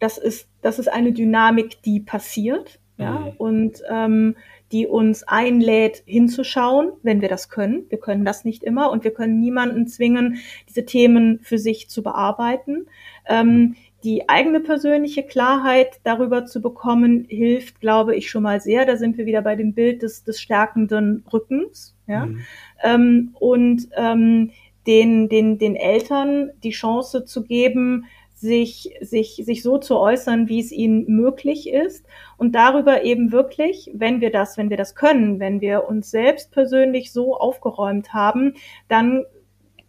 das, 0.00 0.18
ist, 0.18 0.48
das 0.62 0.80
ist 0.80 0.88
eine 0.88 1.12
Dynamik, 1.12 1.82
die 1.82 2.00
passiert 2.00 2.80
ja, 2.96 3.20
mhm. 3.20 3.28
und 3.38 3.82
ähm, 3.88 4.36
die 4.72 4.86
uns 4.86 5.24
einlädt, 5.24 6.02
hinzuschauen, 6.06 6.92
wenn 7.02 7.20
wir 7.20 7.28
das 7.28 7.48
können. 7.48 7.86
Wir 7.88 7.98
können 7.98 8.24
das 8.24 8.44
nicht 8.44 8.62
immer 8.62 8.90
und 8.90 9.04
wir 9.04 9.12
können 9.12 9.40
niemanden 9.40 9.86
zwingen, 9.86 10.38
diese 10.68 10.84
Themen 10.84 11.40
für 11.42 11.58
sich 11.58 11.88
zu 11.88 12.02
bearbeiten. 12.02 12.86
Ähm, 13.26 13.74
die 14.04 14.28
eigene 14.28 14.60
persönliche 14.60 15.22
Klarheit 15.22 16.00
darüber 16.04 16.46
zu 16.46 16.62
bekommen, 16.62 17.26
hilft, 17.28 17.80
glaube 17.80 18.16
ich, 18.16 18.30
schon 18.30 18.42
mal 18.42 18.60
sehr. 18.60 18.86
Da 18.86 18.96
sind 18.96 19.18
wir 19.18 19.26
wieder 19.26 19.42
bei 19.42 19.56
dem 19.56 19.74
Bild 19.74 20.02
des, 20.02 20.24
des 20.24 20.40
stärkenden 20.40 21.24
Rückens. 21.30 21.94
Ja? 22.06 22.26
Mhm. 22.26 22.40
Ähm, 22.82 23.36
und 23.38 23.88
ähm, 23.96 24.52
den, 24.86 25.28
den, 25.28 25.58
den 25.58 25.76
Eltern 25.76 26.50
die 26.62 26.70
Chance 26.70 27.24
zu 27.26 27.44
geben, 27.44 28.06
sich, 28.40 28.94
sich, 29.02 29.42
sich 29.44 29.62
so 29.62 29.76
zu 29.76 29.98
äußern, 29.98 30.48
wie 30.48 30.60
es 30.60 30.72
ihnen 30.72 31.04
möglich 31.08 31.68
ist 31.68 32.06
und 32.38 32.54
darüber 32.54 33.04
eben 33.04 33.32
wirklich, 33.32 33.90
wenn 33.92 34.22
wir 34.22 34.30
das, 34.32 34.56
wenn 34.56 34.70
wir 34.70 34.78
das 34.78 34.94
können, 34.94 35.40
wenn 35.40 35.60
wir 35.60 35.86
uns 35.86 36.10
selbst 36.10 36.50
persönlich 36.50 37.12
so 37.12 37.36
aufgeräumt 37.36 38.14
haben, 38.14 38.54
dann 38.88 39.24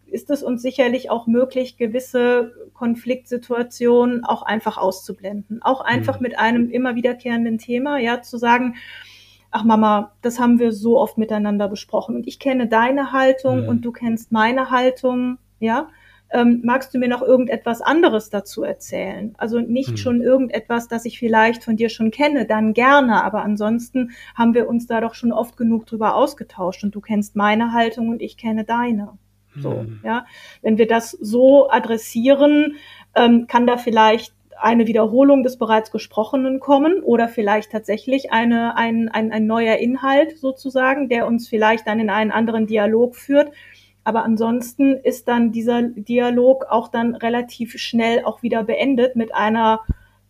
ist 0.06 0.30
es 0.30 0.44
uns 0.44 0.62
sicherlich 0.62 1.10
auch 1.10 1.28
möglich, 1.28 1.78
gewisse 1.78 2.54
Konfliktsituationen 2.74 4.26
auch 4.26 4.44
einfach 4.44 4.78
auszublenden. 4.78 5.62
Auch 5.62 5.80
einfach 5.80 6.20
mhm. 6.20 6.24
mit 6.24 6.38
einem 6.38 6.70
immer 6.70 6.96
wiederkehrenden 6.96 7.58
Thema, 7.58 8.00
ja, 8.00 8.22
zu 8.22 8.38
sagen, 8.38 8.76
ach 9.50 9.64
Mama, 9.64 10.12
das 10.22 10.42
haben 10.42 10.60
wir 10.60 10.74
so 10.74 11.00
oft 11.00 11.18
miteinander 11.18 11.70
besprochen 11.70 12.18
und 12.18 12.28
ich 12.28 12.38
kenne 12.38 12.68
deine 12.68 13.14
Haltung 13.14 13.62
mhm. 13.62 13.70
und 13.70 13.86
du 13.86 13.94
kennst 13.94 14.34
meine 14.34 14.72
Haltung, 14.72 15.38
ja. 15.60 15.88
Ähm, 16.34 16.62
magst 16.64 16.94
du 16.94 17.00
mir 17.00 17.10
noch 17.10 17.22
irgendetwas 17.22 17.82
anderes 17.82 18.30
dazu 18.30 18.64
erzählen? 18.64 19.34
Also 19.38 19.60
nicht 19.60 19.92
mhm. 19.92 19.98
schon 19.98 20.22
irgendetwas, 20.22 20.88
das 20.88 21.06
ich 21.06 21.20
vielleicht 21.20 21.64
von 21.64 21.76
dir 21.76 21.90
schon 21.90 22.12
kenne, 22.12 22.46
dann 22.46 22.74
gerne, 22.74 23.24
aber 23.24 23.44
ansonsten 23.44 24.12
haben 24.36 24.54
wir 24.54 24.70
uns 24.70 24.88
da 24.88 25.02
doch 25.02 25.14
schon 25.14 25.32
oft 25.32 25.58
genug 25.58 25.86
drüber 25.86 26.16
ausgetauscht 26.16 26.84
und 26.84 26.96
du 26.96 27.02
kennst 27.02 27.36
meine 27.36 27.74
Haltung 27.74 28.10
und 28.10 28.22
ich 28.22 28.38
kenne 28.38 28.64
deine. 28.64 29.18
So, 29.56 29.72
mhm. 29.72 30.00
ja. 30.04 30.26
Wenn 30.62 30.78
wir 30.78 30.88
das 30.88 31.12
so 31.12 31.70
adressieren, 31.70 32.76
ähm, 33.16 33.48
kann 33.48 33.68
da 33.68 33.78
vielleicht 33.78 34.34
eine 34.62 34.86
Wiederholung 34.88 35.44
des 35.44 35.58
bereits 35.58 35.92
Gesprochenen 35.92 36.60
kommen 36.60 37.02
oder 37.02 37.28
vielleicht 37.28 37.72
tatsächlich 37.72 38.32
eine, 38.32 38.78
ein, 38.78 39.10
ein, 39.10 39.32
ein 39.32 39.48
neuer 39.48 39.78
Inhalt 39.78 40.38
sozusagen, 40.38 41.10
der 41.10 41.26
uns 41.26 41.48
vielleicht 41.48 41.88
dann 41.88 42.00
in 42.00 42.10
einen 42.10 42.32
anderen 42.32 42.68
Dialog 42.68 43.16
führt. 43.16 43.52
Aber 44.04 44.24
ansonsten 44.24 44.96
ist 44.96 45.28
dann 45.28 45.52
dieser 45.52 45.84
Dialog 45.84 46.66
auch 46.70 46.88
dann 46.88 47.16
relativ 47.16 47.78
schnell 47.78 48.24
auch 48.24 48.42
wieder 48.42 48.64
beendet 48.64 49.16
mit 49.16 49.34
einer, 49.34 49.82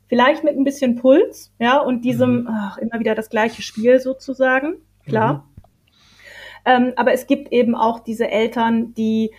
vielleicht 0.08 0.44
mit 0.44 0.58
ein 0.58 0.64
bisschen 0.64 0.96
Puls, 0.98 1.54
ja, 1.58 1.80
und 1.80 2.04
diesem, 2.04 2.42
mhm. 2.42 2.48
ach, 2.50 2.78
immer 2.78 3.00
wieder 3.00 3.16
das 3.16 3.30
gleiche 3.30 3.62
Spiel 3.62 4.00
sozusagen, 4.00 4.76
klar. 5.06 5.34
Mhm. 5.34 5.42
Ähm, 6.64 6.94
aber 6.96 7.14
es 7.14 7.28
gibt 7.28 7.52
eben 7.52 7.76
auch 7.76 8.00
diese 8.02 8.30
Eltern, 8.30 8.94
die 8.94 9.32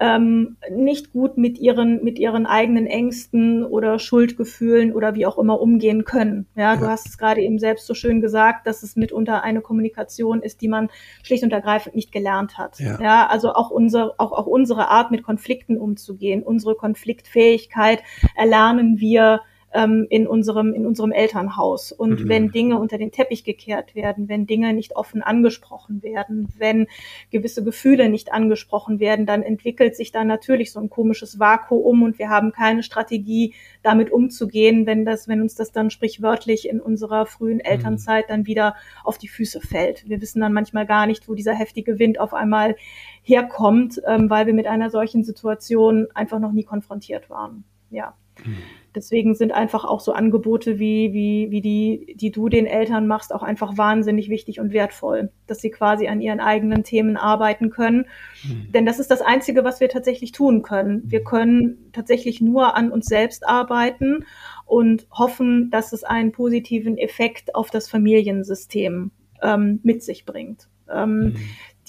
ähm, 0.00 0.56
nicht 0.70 1.12
gut 1.12 1.36
mit 1.36 1.58
ihren, 1.58 2.02
mit 2.02 2.18
ihren 2.18 2.46
eigenen 2.46 2.86
Ängsten 2.86 3.64
oder 3.64 3.98
Schuldgefühlen 3.98 4.94
oder 4.94 5.14
wie 5.14 5.26
auch 5.26 5.38
immer 5.38 5.60
umgehen 5.60 6.04
können. 6.04 6.46
Ja, 6.56 6.76
du 6.76 6.86
hast 6.86 7.06
es 7.06 7.18
gerade 7.18 7.42
eben 7.42 7.58
selbst 7.58 7.86
so 7.86 7.92
schön 7.92 8.22
gesagt, 8.22 8.66
dass 8.66 8.82
es 8.82 8.96
mitunter 8.96 9.44
eine 9.44 9.60
Kommunikation 9.60 10.42
ist, 10.42 10.62
die 10.62 10.68
man 10.68 10.88
schlicht 11.22 11.44
und 11.44 11.52
ergreifend 11.52 11.94
nicht 11.94 12.12
gelernt 12.12 12.56
hat. 12.56 12.80
Ja, 12.80 12.98
ja 13.00 13.26
also 13.26 13.52
auch 13.52 13.70
unsere, 13.70 14.14
auch, 14.18 14.32
auch 14.32 14.46
unsere 14.46 14.88
Art, 14.88 15.10
mit 15.10 15.22
Konflikten 15.22 15.76
umzugehen, 15.76 16.42
unsere 16.42 16.74
Konfliktfähigkeit 16.74 18.02
erlernen 18.36 19.00
wir 19.00 19.42
ähm, 19.72 20.06
in, 20.10 20.26
unserem, 20.26 20.74
in 20.74 20.86
unserem 20.86 21.12
Elternhaus. 21.12 21.92
Und 21.92 22.24
mhm. 22.24 22.28
wenn 22.28 22.50
Dinge 22.50 22.78
unter 22.78 22.98
den 22.98 23.12
Teppich 23.12 23.44
gekehrt 23.44 23.94
werden, 23.94 24.28
wenn 24.28 24.46
Dinge 24.46 24.72
nicht 24.72 24.96
offen 24.96 25.22
angesprochen 25.22 26.02
werden, 26.02 26.48
wenn 26.58 26.86
gewisse 27.30 27.62
Gefühle 27.62 28.08
nicht 28.08 28.32
angesprochen 28.32 29.00
werden, 29.00 29.26
dann 29.26 29.42
entwickelt 29.42 29.96
sich 29.96 30.12
da 30.12 30.24
natürlich 30.24 30.72
so 30.72 30.80
ein 30.80 30.90
komisches 30.90 31.38
Vakuum 31.38 32.02
und 32.02 32.18
wir 32.18 32.28
haben 32.28 32.52
keine 32.52 32.82
Strategie, 32.82 33.54
damit 33.82 34.10
umzugehen, 34.10 34.86
wenn 34.86 35.04
das, 35.04 35.28
wenn 35.28 35.40
uns 35.40 35.54
das 35.54 35.72
dann 35.72 35.90
sprichwörtlich 35.90 36.68
in 36.68 36.80
unserer 36.80 37.26
frühen 37.26 37.58
mhm. 37.58 37.64
Elternzeit 37.64 38.28
dann 38.28 38.46
wieder 38.46 38.74
auf 39.04 39.18
die 39.18 39.28
Füße 39.28 39.60
fällt. 39.60 40.08
Wir 40.08 40.20
wissen 40.20 40.40
dann 40.40 40.52
manchmal 40.52 40.86
gar 40.86 41.06
nicht, 41.06 41.28
wo 41.28 41.34
dieser 41.34 41.54
heftige 41.54 41.98
Wind 41.98 42.18
auf 42.18 42.34
einmal 42.34 42.76
herkommt, 43.22 44.00
ähm, 44.06 44.30
weil 44.30 44.46
wir 44.46 44.54
mit 44.54 44.66
einer 44.66 44.90
solchen 44.90 45.24
Situation 45.24 46.08
einfach 46.14 46.40
noch 46.40 46.52
nie 46.52 46.64
konfrontiert 46.64 47.30
waren. 47.30 47.64
Ja. 47.90 48.14
Mhm. 48.44 48.56
Deswegen 48.94 49.34
sind 49.34 49.52
einfach 49.52 49.84
auch 49.84 50.00
so 50.00 50.12
Angebote 50.12 50.78
wie, 50.78 51.12
wie, 51.12 51.50
wie 51.50 51.60
die, 51.60 52.14
die 52.16 52.30
du 52.30 52.48
den 52.48 52.66
Eltern 52.66 53.06
machst, 53.06 53.32
auch 53.32 53.42
einfach 53.42 53.76
wahnsinnig 53.76 54.28
wichtig 54.28 54.58
und 54.58 54.72
wertvoll, 54.72 55.30
dass 55.46 55.60
sie 55.60 55.70
quasi 55.70 56.08
an 56.08 56.20
ihren 56.20 56.40
eigenen 56.40 56.82
Themen 56.82 57.16
arbeiten 57.16 57.70
können. 57.70 58.06
Mhm. 58.42 58.72
Denn 58.72 58.86
das 58.86 58.98
ist 58.98 59.10
das 59.10 59.20
Einzige, 59.22 59.62
was 59.62 59.80
wir 59.80 59.88
tatsächlich 59.88 60.32
tun 60.32 60.62
können. 60.62 61.02
Wir 61.06 61.22
können 61.22 61.90
tatsächlich 61.92 62.40
nur 62.40 62.76
an 62.76 62.90
uns 62.90 63.06
selbst 63.06 63.46
arbeiten 63.46 64.24
und 64.66 65.06
hoffen, 65.10 65.70
dass 65.70 65.92
es 65.92 66.02
einen 66.02 66.32
positiven 66.32 66.98
Effekt 66.98 67.54
auf 67.54 67.70
das 67.70 67.88
Familiensystem 67.88 69.12
ähm, 69.42 69.80
mit 69.82 70.02
sich 70.02 70.24
bringt. 70.24 70.68
Ähm, 70.92 71.20
mhm 71.20 71.36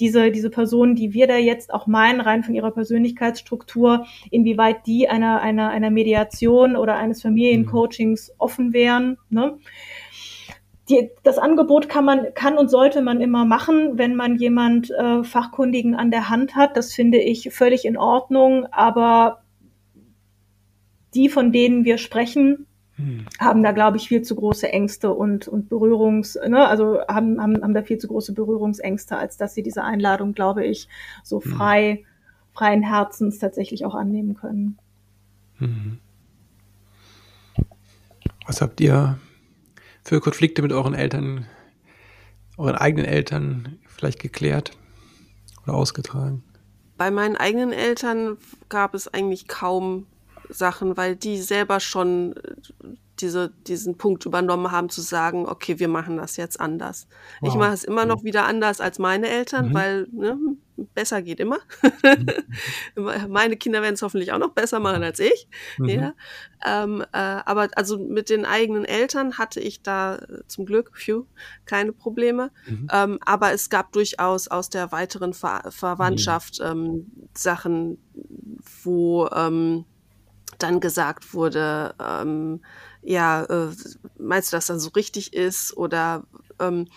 diese, 0.02 0.32
diese 0.32 0.49
Personen, 0.49 0.95
die 0.95 1.14
wir 1.14 1.28
da 1.28 1.38
jetzt 1.38 1.74
auch 1.74 1.88
meinen, 1.88 2.20
rein 2.20 2.43
von 2.43 2.56
ihrer 2.56 2.72
Persönlichkeitsstruktur, 2.72 4.06
inwieweit 4.32 4.88
die 4.88 5.08
einer, 5.08 5.41
einer, 5.41 5.70
einer 5.70 5.91
Mediation 5.91 6.76
oder 6.76 6.95
eines 6.97 7.22
Familiencoachings 7.22 8.30
mhm. 8.30 8.36
offen 8.39 8.74
wären. 8.74 9.18
Ne? 9.30 9.58
Die, 10.89 11.12
das 11.24 11.38
Angebot 11.38 11.88
kann 11.88 12.04
man, 12.04 12.34
kann 12.34 12.58
und 12.58 12.70
sollte 12.70 13.02
man 13.02 13.22
immer 13.22 13.45
machen, 13.45 13.97
wenn 13.97 14.16
man 14.16 14.36
jemand 14.36 14.89
äh, 14.89 15.24
Fachkundigen 15.24 15.95
an 15.95 16.12
der 16.12 16.30
Hand 16.30 16.56
hat. 16.56 16.76
Das 16.76 16.91
finde 16.91 17.20
ich 17.20 17.54
völlig 17.54 17.86
in 17.86 17.95
Ordnung, 17.95 18.66
aber 18.72 19.43
die, 21.14 21.30
von 21.30 21.52
denen 21.52 21.86
wir 21.86 21.97
sprechen, 21.97 22.66
hm. 22.96 23.26
haben 23.39 23.64
da, 23.64 23.72
glaube 23.72 23.98
ich, 23.98 24.08
viel 24.08 24.22
zu 24.22 24.36
große 24.36 24.72
Ängste 24.72 25.12
und, 25.12 25.48
und 25.48 25.70
Berührungs, 25.70 26.38
ne, 26.48 26.68
also 26.68 27.00
haben, 27.08 27.42
haben, 27.42 27.62
haben 27.62 27.74
da 27.74 27.84
viel 27.84 27.98
zu 27.98 28.08
große 28.08 28.34
Berührungsängste, 28.34 29.18
als 29.18 29.38
dass 29.38 29.54
sie 29.54 29.64
diese 29.64 29.84
Einladung, 29.84 30.34
glaube 30.34 30.66
ich, 30.66 30.88
so 31.24 31.42
hm. 31.44 31.52
frei, 31.52 32.06
freien 32.54 32.84
Herzens 32.84 33.39
tatsächlich 33.39 33.86
auch 33.86 33.96
annehmen 33.96 34.36
können. 34.36 34.78
Mhm. 35.60 36.00
Was 38.48 38.62
habt 38.62 38.82
ihr 38.82 39.18
für 40.04 40.20
Konflikte 40.20 40.62
mit 40.62 40.74
euren 40.74 40.94
Eltern, 40.94 41.46
euren 42.58 42.76
eigenen 42.76 43.06
Eltern 43.06 43.78
vielleicht 43.88 44.20
geklärt 44.20 44.72
oder 45.64 45.76
ausgetragen? 45.76 46.44
Bei 46.98 47.12
meinen 47.12 47.38
eigenen 47.38 47.72
Eltern 47.72 48.38
gab 48.70 48.94
es 48.94 49.08
eigentlich 49.08 49.48
kaum 49.48 50.06
Sachen, 50.52 50.97
weil 50.97 51.16
die 51.16 51.41
selber 51.41 51.80
schon 51.80 52.36
äh, 52.36 52.56
diese, 53.22 53.49
diesen 53.68 53.97
Punkt 53.97 54.26
übernommen 54.26 54.72
haben, 54.72 54.89
zu 54.89 55.02
sagen, 55.02 55.45
okay, 55.45 55.80
wir 55.80 55.88
machen 55.88 56.18
das 56.18 56.38
jetzt 56.38 56.60
anders. 56.60 57.08
Wow. 57.39 57.49
Ich 57.49 57.56
mache 57.56 57.74
es 57.74 57.84
immer 57.84 58.06
noch 58.06 58.24
wieder 58.24 58.45
anders 58.45 58.82
als 58.82 58.99
meine 58.99 59.30
Eltern, 59.30 59.70
mhm. 59.70 59.74
weil 59.74 60.08
ne, 60.12 60.38
besser 60.93 61.22
geht 61.22 61.39
immer. 61.39 61.60
Mhm. 62.95 63.10
meine 63.30 63.58
Kinder 63.58 63.82
werden 63.82 63.93
es 63.95 64.02
hoffentlich 64.02 64.32
auch 64.32 64.39
noch 64.39 64.52
besser 64.54 64.80
machen 64.80 65.04
als 65.04 65.20
ich. 65.20 65.47
Mhm. 65.78 65.89
Ja. 65.89 66.14
Ähm, 66.66 67.02
äh, 67.12 67.18
aber 67.18 67.70
also 67.76 67.97
mit 67.99 68.30
den 68.30 68.45
eigenen 68.45 68.86
Eltern 68.86 69.38
hatte 69.38 69.60
ich 69.60 69.82
da 69.82 70.16
äh, 70.16 70.41
zum 70.47 70.66
Glück, 70.66 70.91
phew, 70.95 71.26
keine 71.66 71.93
Probleme. 71.93 72.52
Mhm. 72.66 72.88
Ähm, 72.91 73.20
aber 73.26 73.52
es 73.52 73.70
gab 73.70 73.91
durchaus 73.91 74.47
aus 74.47 74.70
der 74.70 74.91
weiteren 74.91 75.34
Ver 75.34 75.64
Verwandtschaft 75.70 76.60
mhm. 76.60 76.66
ähm, 76.66 77.12
Sachen, 77.34 77.97
wo 78.84 79.28
ähm, 79.28 79.86
dann 80.64 80.80
gesagt 80.80 81.34
wurde, 81.34 81.95
ähm, 81.99 82.62
ja, 83.01 83.43
äh, 83.45 83.70
meinst 84.18 84.51
du, 84.51 84.57
dass 84.57 84.68
das 84.68 84.84
so 84.84 84.89
richtig 84.89 85.34
ist? 85.34 85.76
Oder 85.76 86.24
ähm, 86.59 86.88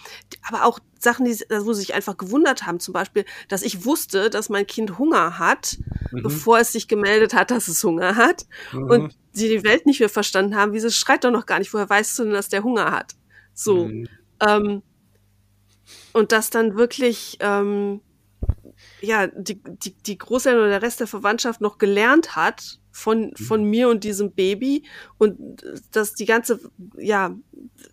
aber 0.43 0.65
auch 0.65 0.79
Sachen, 0.99 1.25
die, 1.25 1.33
wo 1.33 1.73
sie 1.73 1.81
sich 1.81 1.95
einfach 1.95 2.17
gewundert 2.17 2.67
haben, 2.67 2.81
zum 2.81 2.93
Beispiel, 2.93 3.25
dass 3.49 3.63
ich 3.63 3.85
wusste, 3.85 4.31
dass 4.31 4.49
mein 4.49 4.67
Kind 4.67 4.99
Hunger 4.99 5.39
hat, 5.39 5.79
mhm. 6.13 6.23
bevor 6.23 6.59
es 6.59 6.73
sich 6.73 6.89
gemeldet 6.89 7.35
hat, 7.35 7.51
dass 7.51 7.69
es 7.69 7.83
Hunger 7.83 8.17
hat. 8.17 8.47
Mhm. 8.73 8.91
Und 8.91 9.19
sie 9.33 9.49
die 9.49 9.65
Welt 9.65 9.87
nicht 9.87 10.01
mehr 10.01 10.09
verstanden 10.09 10.57
haben, 10.57 10.73
wieso 10.73 10.91
schreit 10.91 11.25
doch 11.25 11.31
noch 11.31 11.47
gar 11.47 11.59
nicht, 11.59 11.73
woher 11.73 11.89
weißt 11.89 12.19
du 12.19 12.25
denn, 12.25 12.33
dass 12.33 12.49
der 12.49 12.63
Hunger 12.63 12.91
hat? 12.91 13.15
So. 13.55 13.87
Mhm. 13.87 14.09
Ähm, 14.41 14.83
und 16.13 16.33
das 16.33 16.51
dann 16.51 16.77
wirklich 16.77 17.39
ähm, 17.41 18.01
ja, 19.01 19.27
die, 19.27 19.61
die, 19.63 19.95
die 19.95 20.19
Großeltern 20.19 20.61
oder 20.61 20.71
der 20.71 20.83
Rest 20.83 21.01
der 21.01 21.07
Verwandtschaft 21.07 21.61
noch 21.61 21.79
gelernt 21.79 22.37
hat 22.37 22.79
von, 22.95 23.31
mhm. 23.31 23.37
von 23.37 23.65
mir 23.65 23.89
und 23.89 24.05
diesem 24.05 24.33
Baby 24.33 24.85
und 25.19 25.65
dass 25.91 26.15
die 26.15 26.27
ganze, 26.27 26.61
ja, 26.97 27.37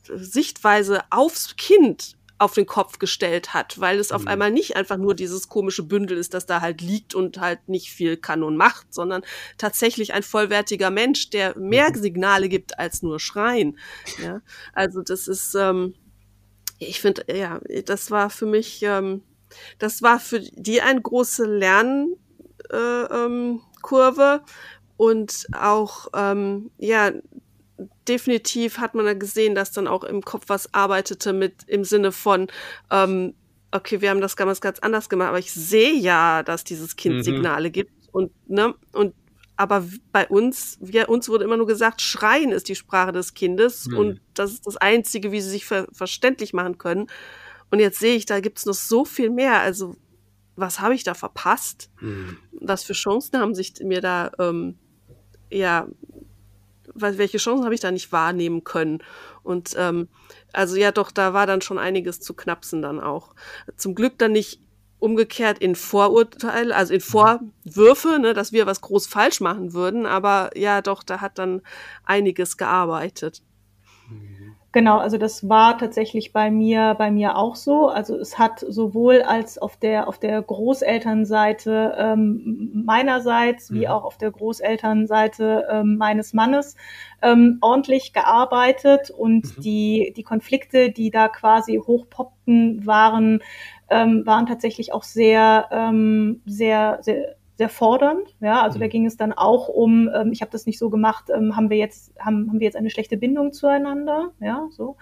Sichtweise 0.07 1.01
aufs 1.09 1.55
Kind 1.55 2.15
auf 2.37 2.53
den 2.53 2.65
Kopf 2.65 2.97
gestellt 2.97 3.53
hat, 3.53 3.79
weil 3.79 3.99
es 3.99 4.11
auf 4.11 4.23
mhm. 4.23 4.27
einmal 4.27 4.51
nicht 4.51 4.75
einfach 4.75 4.97
nur 4.97 5.13
dieses 5.13 5.47
komische 5.47 5.83
Bündel 5.83 6.17
ist, 6.17 6.33
das 6.33 6.45
da 6.47 6.61
halt 6.61 6.81
liegt 6.81 7.13
und 7.13 7.39
halt 7.39 7.67
nicht 7.67 7.91
viel 7.91 8.17
kann 8.17 8.41
und 8.43 8.57
macht, 8.57 8.93
sondern 8.93 9.23
tatsächlich 9.57 10.13
ein 10.13 10.23
vollwertiger 10.23 10.89
Mensch, 10.89 11.29
der 11.29 11.57
mehr 11.57 11.89
mhm. 11.89 12.01
Signale 12.01 12.49
gibt 12.49 12.79
als 12.79 13.03
nur 13.03 13.19
Schreien. 13.19 13.77
Ja, 14.23 14.41
also 14.73 15.01
das 15.01 15.27
ist, 15.27 15.55
ähm, 15.55 15.93
ich 16.79 16.99
finde, 16.99 17.25
ja, 17.31 17.59
das 17.85 18.09
war 18.09 18.29
für 18.31 18.47
mich, 18.47 18.81
ähm, 18.81 19.21
das 19.77 20.01
war 20.01 20.19
für 20.19 20.39
die 20.39 20.81
eine 20.81 21.01
große 21.01 21.45
Lernkurve 21.45 22.17
äh, 22.71 23.25
ähm, 23.25 23.61
und 25.01 25.47
auch, 25.57 26.09
ähm, 26.15 26.69
ja, 26.77 27.11
definitiv 28.07 28.77
hat 28.77 28.93
man 28.93 29.03
da 29.03 29.15
gesehen, 29.15 29.55
dass 29.55 29.71
dann 29.71 29.87
auch 29.87 30.03
im 30.03 30.21
Kopf 30.21 30.43
was 30.45 30.75
arbeitete 30.75 31.33
mit 31.33 31.63
im 31.65 31.83
Sinne 31.83 32.11
von, 32.11 32.45
ähm, 32.91 33.33
okay, 33.71 34.01
wir 34.01 34.11
haben 34.11 34.21
das 34.21 34.35
damals 34.35 34.61
ganz 34.61 34.77
anders 34.77 35.09
gemacht, 35.09 35.29
aber 35.29 35.39
ich 35.39 35.51
sehe 35.51 35.95
ja, 35.95 36.43
dass 36.43 36.63
dieses 36.63 36.97
Kind 36.97 37.15
mhm. 37.15 37.23
Signale 37.23 37.71
gibt 37.71 37.93
und 38.11 38.31
ne 38.47 38.75
und 38.93 39.15
aber 39.57 39.87
bei 40.11 40.27
uns, 40.27 40.77
wir, 40.79 41.09
uns 41.09 41.29
wurde 41.29 41.45
immer 41.45 41.57
nur 41.57 41.65
gesagt, 41.65 42.03
Schreien 42.03 42.51
ist 42.51 42.69
die 42.69 42.75
Sprache 42.75 43.11
des 43.11 43.33
Kindes 43.33 43.87
mhm. 43.87 43.97
und 43.97 44.21
das 44.35 44.51
ist 44.51 44.67
das 44.67 44.77
Einzige, 44.77 45.31
wie 45.31 45.41
sie 45.41 45.49
sich 45.49 45.65
ver 45.65 45.87
verständlich 45.91 46.53
machen 46.53 46.77
können. 46.77 47.07
Und 47.71 47.79
jetzt 47.79 47.97
sehe 47.97 48.15
ich, 48.15 48.27
da 48.27 48.39
gibt's 48.39 48.67
noch 48.67 48.75
so 48.75 49.03
viel 49.03 49.31
mehr. 49.31 49.61
Also 49.61 49.95
was 50.55 50.79
habe 50.79 50.93
ich 50.93 51.03
da 51.03 51.15
verpasst? 51.15 51.89
Mhm. 52.01 52.37
Was 52.51 52.83
für 52.83 52.93
Chancen 52.93 53.39
haben 53.39 53.55
sich 53.55 53.73
mir 53.83 54.01
da 54.01 54.31
ähm, 54.37 54.77
ja 55.51 55.87
welche 56.93 57.37
Chancen 57.37 57.63
habe 57.63 57.73
ich 57.73 57.79
da 57.79 57.91
nicht 57.91 58.11
wahrnehmen 58.11 58.63
können? 58.63 58.99
Und 59.43 59.75
ähm, 59.77 60.07
also 60.53 60.75
ja, 60.75 60.91
doch, 60.91 61.11
da 61.11 61.33
war 61.33 61.47
dann 61.47 61.61
schon 61.61 61.77
einiges 61.77 62.19
zu 62.19 62.33
knapsen 62.33 62.81
dann 62.81 62.99
auch. 62.99 63.33
Zum 63.77 63.95
Glück 63.95 64.17
dann 64.17 64.33
nicht 64.33 64.59
umgekehrt 64.99 65.57
in 65.59 65.75
Vorurteile, 65.75 66.75
also 66.75 66.93
in. 66.93 67.01
Vorwürfe, 67.01 68.19
ne, 68.19 68.33
dass 68.33 68.51
wir 68.51 68.67
was 68.67 68.81
groß 68.81 69.07
falsch 69.07 69.41
machen 69.41 69.73
würden, 69.73 70.05
aber 70.05 70.51
ja, 70.55 70.81
doch, 70.81 71.03
da 71.03 71.21
hat 71.21 71.39
dann 71.39 71.61
einiges 72.03 72.57
gearbeitet. 72.57 73.41
Genau, 74.73 74.99
also 74.99 75.17
das 75.17 75.49
war 75.49 75.77
tatsächlich 75.77 76.31
bei 76.31 76.49
mir, 76.49 76.95
bei 76.97 77.11
mir 77.11 77.35
auch 77.35 77.57
so. 77.57 77.89
Also 77.89 78.15
es 78.15 78.39
hat 78.39 78.59
sowohl 78.59 79.21
als 79.21 79.57
auf 79.57 79.75
der, 79.75 80.07
auf 80.07 80.17
der 80.17 80.41
Großelternseite 80.41 81.95
ähm, 81.97 82.71
meinerseits 82.85 83.73
wie 83.73 83.81
mhm. 83.81 83.87
auch 83.87 84.05
auf 84.05 84.17
der 84.17 84.31
Großelternseite 84.31 85.67
ähm, 85.69 85.97
meines 85.97 86.33
Mannes 86.33 86.77
ähm, 87.21 87.57
ordentlich 87.59 88.13
gearbeitet 88.13 89.09
und 89.09 89.57
mhm. 89.57 89.61
die, 89.61 90.13
die 90.15 90.23
Konflikte, 90.23 90.89
die 90.89 91.11
da 91.11 91.27
quasi 91.27 91.81
hochpoppten, 91.85 92.85
waren, 92.85 93.43
ähm, 93.89 94.25
waren 94.25 94.45
tatsächlich 94.45 94.93
auch 94.93 95.03
sehr, 95.03 95.67
ähm, 95.71 96.41
sehr, 96.45 96.99
sehr 97.01 97.35
sehr 97.61 97.69
fordernd. 97.69 98.35
Ja, 98.39 98.63
also 98.63 98.77
mhm. 98.77 98.81
da 98.81 98.87
ging 98.87 99.05
es 99.05 99.17
dann 99.17 99.33
auch 99.33 99.67
um, 99.67 100.09
ähm, 100.15 100.31
ich 100.31 100.41
habe 100.41 100.51
das 100.51 100.65
nicht 100.65 100.79
so 100.79 100.89
gemacht, 100.89 101.25
ähm, 101.29 101.55
haben 101.55 101.69
wir 101.69 101.77
jetzt, 101.77 102.11
haben, 102.17 102.49
haben 102.49 102.59
wir 102.59 102.65
jetzt 102.65 102.75
eine 102.75 102.89
schlechte 102.89 103.17
Bindung 103.17 103.53
zueinander, 103.53 104.31
ja, 104.39 104.67
so. 104.71 104.97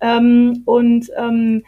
Ähm, 0.00 0.62
und 0.64 1.12
ähm, 1.16 1.62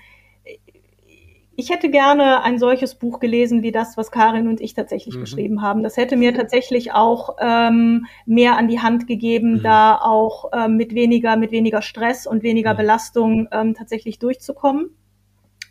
ich 1.54 1.70
hätte 1.70 1.88
gerne 1.88 2.42
ein 2.42 2.58
solches 2.58 2.96
Buch 2.96 3.20
gelesen 3.20 3.62
wie 3.62 3.70
das, 3.70 3.96
was 3.96 4.10
Karin 4.10 4.48
und 4.48 4.60
ich 4.60 4.74
tatsächlich 4.74 5.14
mhm. 5.14 5.20
geschrieben 5.20 5.62
haben. 5.62 5.84
Das 5.84 5.96
hätte 5.96 6.16
mir 6.16 6.34
tatsächlich 6.34 6.92
auch 6.92 7.36
ähm, 7.40 8.06
mehr 8.26 8.58
an 8.58 8.66
die 8.66 8.80
Hand 8.80 9.06
gegeben, 9.06 9.58
mhm. 9.58 9.62
da 9.62 10.00
auch 10.02 10.50
ähm, 10.52 10.76
mit 10.76 10.96
weniger, 10.96 11.36
mit 11.36 11.52
weniger 11.52 11.80
Stress 11.80 12.26
und 12.26 12.42
weniger 12.42 12.72
mhm. 12.72 12.78
Belastung 12.78 13.48
ähm, 13.52 13.74
tatsächlich 13.74 14.18
durchzukommen. 14.18 14.96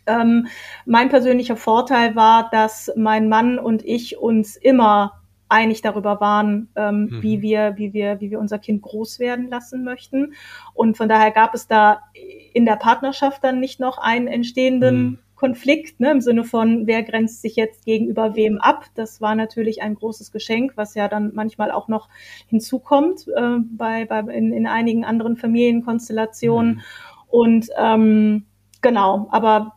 Ähm, 0.06 0.46
mein 0.86 1.08
persönlicher 1.08 1.56
Vorteil 1.56 2.14
war, 2.16 2.50
dass 2.50 2.92
mein 2.96 3.28
Mann 3.28 3.58
und 3.58 3.84
ich 3.84 4.18
uns 4.18 4.56
immer 4.56 5.20
einig 5.48 5.82
darüber 5.82 6.20
waren, 6.20 6.68
ähm, 6.74 7.08
mhm. 7.10 7.22
wie 7.22 7.42
wir, 7.42 7.74
wie 7.76 7.92
wir, 7.92 8.20
wie 8.20 8.30
wir 8.30 8.40
unser 8.40 8.58
Kind 8.58 8.82
groß 8.82 9.18
werden 9.18 9.48
lassen 9.50 9.84
möchten. 9.84 10.34
Und 10.72 10.96
von 10.96 11.08
daher 11.08 11.30
gab 11.30 11.54
es 11.54 11.68
da 11.68 12.00
in 12.52 12.64
der 12.64 12.76
Partnerschaft 12.76 13.44
dann 13.44 13.60
nicht 13.60 13.78
noch 13.78 13.98
einen 13.98 14.26
entstehenden 14.26 15.02
mhm. 15.02 15.18
Konflikt, 15.36 16.00
ne, 16.00 16.12
im 16.12 16.20
Sinne 16.20 16.44
von, 16.44 16.86
wer 16.86 17.02
grenzt 17.02 17.42
sich 17.42 17.56
jetzt 17.56 17.84
gegenüber 17.84 18.34
wem 18.34 18.58
ab. 18.58 18.86
Das 18.94 19.20
war 19.20 19.34
natürlich 19.34 19.82
ein 19.82 19.94
großes 19.94 20.32
Geschenk, 20.32 20.72
was 20.76 20.94
ja 20.94 21.08
dann 21.08 21.32
manchmal 21.34 21.70
auch 21.70 21.88
noch 21.88 22.08
hinzukommt 22.46 23.26
äh, 23.28 23.58
bei, 23.76 24.06
bei 24.06 24.20
in, 24.20 24.52
in 24.52 24.66
einigen 24.66 25.04
anderen 25.04 25.36
Familienkonstellationen. 25.36 26.76
Mhm. 26.76 26.80
Und 27.28 27.68
ähm, 27.76 28.46
genau, 28.80 29.28
aber 29.30 29.74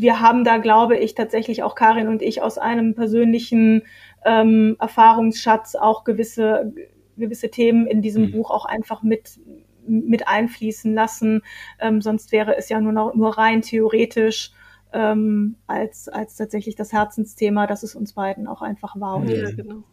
wir 0.00 0.20
haben 0.20 0.44
da, 0.44 0.58
glaube 0.58 0.96
ich, 0.96 1.14
tatsächlich 1.14 1.62
auch 1.62 1.74
Karin 1.74 2.08
und 2.08 2.22
ich 2.22 2.42
aus 2.42 2.58
einem 2.58 2.94
persönlichen 2.94 3.82
ähm, 4.24 4.76
Erfahrungsschatz 4.78 5.74
auch 5.74 6.04
gewisse, 6.04 6.72
gewisse 7.16 7.50
Themen 7.50 7.86
in 7.86 8.02
diesem 8.02 8.26
mhm. 8.26 8.32
Buch 8.32 8.50
auch 8.50 8.64
einfach 8.64 9.02
mit, 9.02 9.38
mit 9.86 10.28
einfließen 10.28 10.94
lassen. 10.94 11.42
Ähm, 11.80 12.00
sonst 12.00 12.32
wäre 12.32 12.56
es 12.56 12.68
ja 12.68 12.80
nur, 12.80 12.92
noch, 12.92 13.14
nur 13.14 13.38
rein 13.38 13.62
theoretisch 13.62 14.52
ähm, 14.92 15.56
als, 15.66 16.08
als 16.08 16.36
tatsächlich 16.36 16.76
das 16.76 16.92
Herzensthema, 16.92 17.66
dass 17.66 17.82
es 17.82 17.94
uns 17.94 18.12
beiden 18.12 18.46
auch 18.46 18.62
einfach 18.62 18.98
war. 18.98 19.24
Ja, 19.24 19.50
genau. 19.50 19.84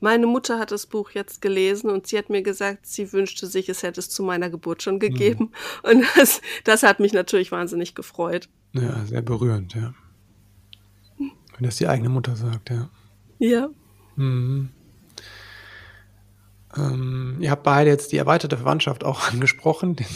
Meine 0.00 0.26
Mutter 0.26 0.58
hat 0.58 0.70
das 0.70 0.86
Buch 0.86 1.10
jetzt 1.10 1.40
gelesen 1.42 1.90
und 1.90 2.06
sie 2.06 2.18
hat 2.18 2.30
mir 2.30 2.42
gesagt, 2.42 2.86
sie 2.86 3.12
wünschte 3.12 3.46
sich, 3.46 3.68
es 3.68 3.82
hätte 3.82 4.00
es 4.00 4.10
zu 4.10 4.22
meiner 4.22 4.50
Geburt 4.50 4.82
schon 4.82 4.98
gegeben. 4.98 5.52
Mhm. 5.84 5.90
Und 5.90 6.04
das, 6.16 6.40
das 6.64 6.82
hat 6.82 7.00
mich 7.00 7.12
natürlich 7.12 7.52
wahnsinnig 7.52 7.94
gefreut. 7.94 8.48
Ja, 8.72 9.04
sehr 9.04 9.22
berührend, 9.22 9.74
ja. 9.74 9.94
Wenn 11.18 11.64
das 11.64 11.76
die 11.76 11.88
eigene 11.88 12.08
Mutter 12.08 12.36
sagt, 12.36 12.70
ja. 12.70 12.88
Ja. 13.38 13.68
Mhm. 14.16 14.70
Ähm, 16.76 17.36
ihr 17.40 17.50
habt 17.50 17.64
beide 17.64 17.90
jetzt 17.90 18.12
die 18.12 18.16
erweiterte 18.16 18.56
Verwandtschaft 18.56 19.04
auch 19.04 19.28
angesprochen. 19.32 19.96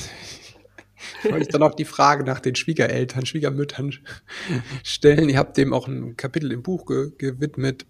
Ich 1.23 1.31
wollte 1.31 1.49
dann 1.53 1.63
auch 1.63 1.75
die 1.75 1.85
Frage 1.85 2.25
nach 2.25 2.41
den 2.41 2.57
Schwiegereltern, 2.57 3.27
Schwiegermüttern 3.27 3.95
stellen. 4.83 5.29
Ihr 5.29 5.39
habt 5.39 5.57
dem 5.57 5.75
auch 5.75 5.87
ein 5.87 6.17
Kapitel 6.17 6.51
im 6.51 6.63
Buch 6.63 6.87
ge 6.87 7.13
gewidmet. 7.17 7.87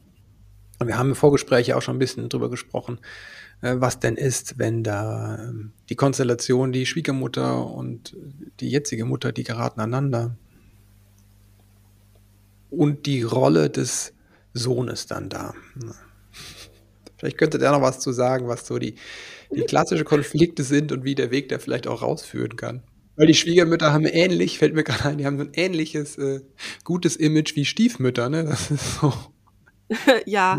Und 0.78 0.88
wir 0.88 0.98
haben 0.98 1.10
im 1.10 1.14
Vorgespräch 1.14 1.72
auch 1.74 1.82
schon 1.82 1.96
ein 1.96 2.00
bisschen 2.00 2.28
drüber 2.28 2.50
gesprochen, 2.50 2.98
äh, 3.62 3.76
was 3.78 3.98
denn 3.98 4.16
ist, 4.16 4.58
wenn 4.58 4.82
da 4.82 5.38
ähm, 5.38 5.72
die 5.88 5.96
Konstellation, 5.96 6.72
die 6.72 6.86
Schwiegermutter 6.86 7.66
und 7.66 8.16
die 8.60 8.68
jetzige 8.68 9.04
Mutter, 9.04 9.32
die 9.32 9.44
geraten 9.44 9.80
aneinander. 9.80 10.36
Und 12.70 13.06
die 13.06 13.22
Rolle 13.22 13.70
des 13.70 14.12
Sohnes 14.52 15.06
dann 15.06 15.28
da. 15.28 15.54
Vielleicht 17.16 17.38
könnte 17.38 17.58
der 17.58 17.72
noch 17.72 17.80
was 17.80 18.00
zu 18.00 18.12
sagen, 18.12 18.48
was 18.48 18.66
so 18.66 18.78
die, 18.78 18.96
die 19.54 19.62
klassischen 19.62 20.04
Konflikte 20.04 20.62
sind 20.62 20.92
und 20.92 21.04
wie 21.04 21.14
der 21.14 21.30
Weg 21.30 21.48
da 21.48 21.58
vielleicht 21.58 21.86
auch 21.86 22.02
rausführen 22.02 22.56
kann. 22.56 22.82
Weil 23.16 23.28
die 23.28 23.34
Schwiegermütter 23.34 23.94
haben 23.94 24.04
ähnlich, 24.04 24.58
fällt 24.58 24.74
mir 24.74 24.84
gerade 24.84 25.06
ein, 25.06 25.18
die 25.18 25.24
haben 25.24 25.38
so 25.38 25.44
ein 25.44 25.52
ähnliches 25.54 26.18
äh, 26.18 26.40
gutes 26.84 27.16
Image 27.16 27.56
wie 27.56 27.64
Stiefmütter, 27.64 28.28
ne? 28.28 28.44
Das 28.44 28.70
ist 28.70 29.00
so. 29.00 29.12
ja, 30.26 30.58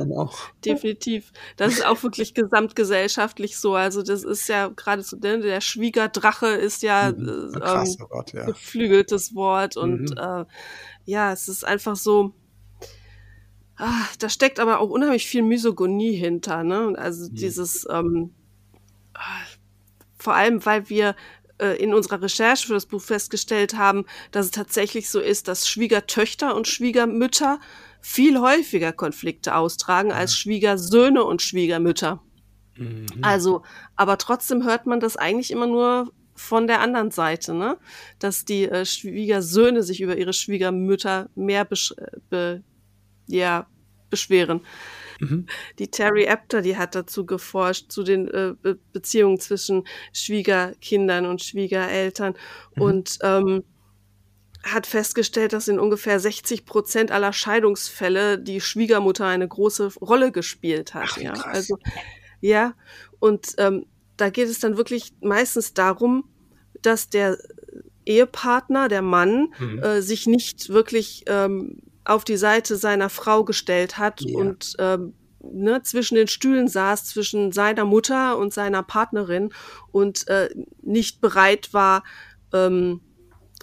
definitiv. 0.64 1.34
Das 1.58 1.74
ist 1.74 1.86
auch 1.86 2.02
wirklich 2.04 2.34
gesamtgesellschaftlich 2.34 3.58
so. 3.58 3.76
Also 3.76 4.02
das 4.02 4.24
ist 4.24 4.48
ja 4.48 4.70
gerade 4.70 5.02
so, 5.02 5.18
ne, 5.18 5.40
der 5.40 5.60
Schwiegerdrache 5.60 6.48
ist 6.48 6.82
ja, 6.82 7.12
mhm. 7.12 7.52
äh, 7.56 7.60
Krass, 7.60 7.98
ähm, 8.00 8.06
Gott, 8.10 8.34
ja. 8.34 8.46
geflügeltes 8.46 9.36
Wort 9.36 9.76
und 9.76 10.12
mhm. 10.12 10.18
äh, 10.18 10.46
ja, 11.06 11.32
es 11.34 11.48
ist 11.48 11.66
einfach 11.66 11.96
so. 11.96 12.34
Ah, 13.76 14.08
da 14.18 14.30
steckt 14.30 14.60
aber 14.60 14.80
auch 14.80 14.90
unheimlich 14.90 15.28
viel 15.28 15.44
Misogonie 15.44 16.14
hinter, 16.14 16.64
ne? 16.64 16.96
Also 16.98 17.30
mhm. 17.30 17.36
dieses, 17.36 17.86
ähm, 17.90 18.34
ah, 19.14 19.20
vor 20.18 20.34
allem, 20.34 20.66
weil 20.66 20.90
wir 20.90 21.16
äh, 21.60 21.82
in 21.82 21.94
unserer 21.94 22.22
Recherche 22.22 22.68
für 22.68 22.74
das 22.74 22.86
Buch 22.86 23.02
festgestellt 23.02 23.76
haben, 23.76 24.06
dass 24.32 24.46
es 24.46 24.52
tatsächlich 24.52 25.10
so 25.10 25.20
ist, 25.20 25.48
dass 25.48 25.70
Schwiegertöchter 25.70 26.56
und 26.56 26.68
Schwiegermütter 26.68 27.60
viel 28.08 28.40
häufiger 28.40 28.94
Konflikte 28.94 29.54
austragen 29.54 30.14
als 30.14 30.34
Schwiegersöhne 30.34 31.26
und 31.26 31.42
Schwiegermütter. 31.42 32.24
Mhm. 32.78 33.06
Also, 33.22 33.64
aber 33.98 34.18
trotzdem 34.18 34.64
hört 34.64 34.86
man 34.86 35.02
das 35.02 35.18
eigentlich 35.18 35.52
immer 35.52 35.68
nur 35.68 36.14
von 36.34 36.68
der 36.68 36.80
anderen 36.80 37.12
Seite, 37.12 37.54
ne? 37.54 37.78
Dass 38.20 38.46
die 38.46 38.64
äh, 38.64 38.86
Schwiegersöhne 38.86 39.84
sich 39.84 40.00
über 40.00 40.18
ihre 40.18 40.32
Schwiegermütter 40.32 41.30
mehr 41.36 41.66
besch 41.66 41.94
be 42.30 42.64
ja, 43.28 43.68
beschweren. 44.10 44.62
Mhm. 45.20 45.46
Die 45.78 45.92
Terry 45.92 46.30
Apter, 46.30 46.62
die 46.62 46.78
hat 46.78 46.96
dazu 46.96 47.26
geforscht, 47.26 47.92
zu 47.92 48.04
den 48.04 48.30
äh, 48.30 48.54
Be 48.62 48.80
Beziehungen 48.94 49.38
zwischen 49.42 49.84
Schwiegerkindern 50.14 51.26
und 51.26 51.44
Schwiegereltern. 51.44 52.36
Mhm. 52.76 52.82
Und 52.82 53.20
ähm, 53.22 53.64
hat 54.64 54.88
festgestellt, 54.88 55.54
dass 55.54 55.68
in 55.68 55.80
ungefähr 55.80 56.20
60 56.20 56.66
Prozent 56.66 57.12
aller 57.12 57.34
Scheidungsfälle 57.34 58.40
die 58.40 58.62
Schwiegermutter 58.62 59.26
eine 59.26 59.48
große 59.48 59.94
Rolle 60.02 60.32
gespielt 60.32 60.94
hat. 60.94 61.10
Ach, 61.14 61.18
ja, 61.18 61.34
krass. 61.34 61.46
also 61.46 61.78
ja, 62.42 62.74
und 63.20 63.56
ähm, 63.58 63.86
da 64.18 64.30
geht 64.30 64.50
es 64.50 64.60
dann 64.60 64.78
wirklich 64.78 65.14
meistens 65.22 65.74
darum, 65.74 66.26
dass 66.82 67.10
der 67.10 67.38
Ehepartner, 68.06 68.88
der 68.88 69.02
Mann, 69.02 69.54
mhm. 69.60 69.80
äh, 69.80 70.02
sich 70.02 70.28
nicht 70.28 70.70
wirklich 70.70 71.24
ähm, 71.28 71.82
auf 72.06 72.24
die 72.24 72.38
Seite 72.38 72.78
seiner 72.78 73.10
Frau 73.10 73.44
gestellt 73.44 73.98
hat 73.98 74.22
ja. 74.22 74.38
und 74.38 74.76
ähm, 74.80 75.14
ne, 75.42 75.82
zwischen 75.84 76.16
den 76.16 76.28
Stühlen 76.28 76.68
saß, 76.68 77.06
zwischen 77.06 77.52
seiner 77.52 77.86
Mutter 77.86 78.38
und 78.38 78.54
seiner 78.54 78.84
Partnerin 78.84 79.52
und 79.92 80.28
äh, 80.28 80.50
nicht 80.82 81.22
bereit 81.22 81.74
war, 81.74 82.04
ähm, 82.54 83.02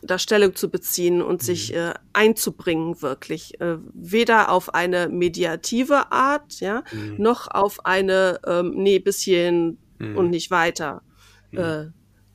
da 0.06 0.18
Stellung 0.18 0.54
zu 0.54 0.70
beziehen 0.70 1.22
und 1.22 1.42
mhm. 1.42 1.44
sich 1.44 1.74
äh, 1.74 1.94
einzubringen, 2.12 3.00
wirklich. 3.02 3.60
Äh, 3.60 3.78
weder 3.92 4.50
auf 4.50 4.74
eine 4.74 5.08
mediative 5.08 6.12
Art, 6.12 6.60
ja, 6.60 6.82
mhm. 6.92 7.16
noch 7.18 7.48
auf 7.48 7.84
eine 7.84 8.40
ähm, 8.46 8.74
nee, 8.76 8.98
bisschen 8.98 9.78
mhm. 9.98 10.16
und 10.16 10.30
nicht 10.30 10.50
weiter 10.50 11.02
mhm. 11.50 11.58
äh, 11.58 11.86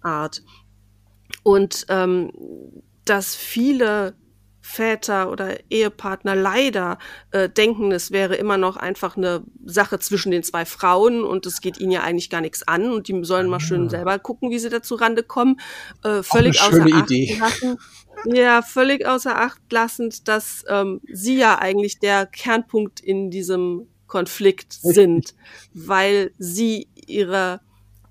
Art. 0.02 0.44
Und 1.44 1.86
ähm, 1.90 2.32
dass 3.06 3.36
viele 3.36 4.16
Väter 4.70 5.32
oder 5.32 5.58
Ehepartner 5.72 6.36
leider 6.36 7.00
äh, 7.32 7.50
denken, 7.50 7.92
es 7.92 8.12
wäre 8.12 8.36
immer 8.36 8.58
noch 8.58 8.78
einfach 8.78 9.18
eine 9.18 9.44
Sache 9.66 9.98
zwischen 9.98 10.32
den 10.32 10.44
zwei 10.44 10.64
Frauen 10.64 11.24
und 11.24 11.48
es 11.48 11.60
geht 11.60 11.80
ihnen 11.80 11.92
ja 11.92 12.04
eigentlich 12.04 12.30
gar 12.30 12.42
nichts 12.42 12.68
an 12.68 12.92
und 12.92 13.08
die 13.08 13.24
sollen 13.24 13.50
mal 13.50 13.60
schön 13.60 13.88
ah. 13.88 13.90
selber 13.90 14.20
gucken, 14.20 14.52
wie 14.52 14.60
sie 14.60 14.70
dazu 14.70 14.94
Rande 14.94 15.24
kommen. 15.24 15.60
Äh, 16.04 16.22
völlig 16.22 16.62
außer 16.62 16.86
Acht 16.94 17.10
Idee. 17.10 17.38
lassen. 17.40 17.78
Ja, 18.26 18.62
völlig 18.62 19.08
außer 19.08 19.36
Acht 19.40 19.60
lassend, 19.72 20.28
dass 20.28 20.64
ähm, 20.70 21.02
sie 21.12 21.38
ja 21.38 21.58
eigentlich 21.58 22.00
der 22.00 22.28
Kernpunkt 22.28 23.00
in 23.00 23.32
diesem 23.32 23.88
Konflikt 24.06 24.74
sind, 24.74 25.34
weil 25.74 26.32
sie 26.38 26.90
ihre 27.08 27.62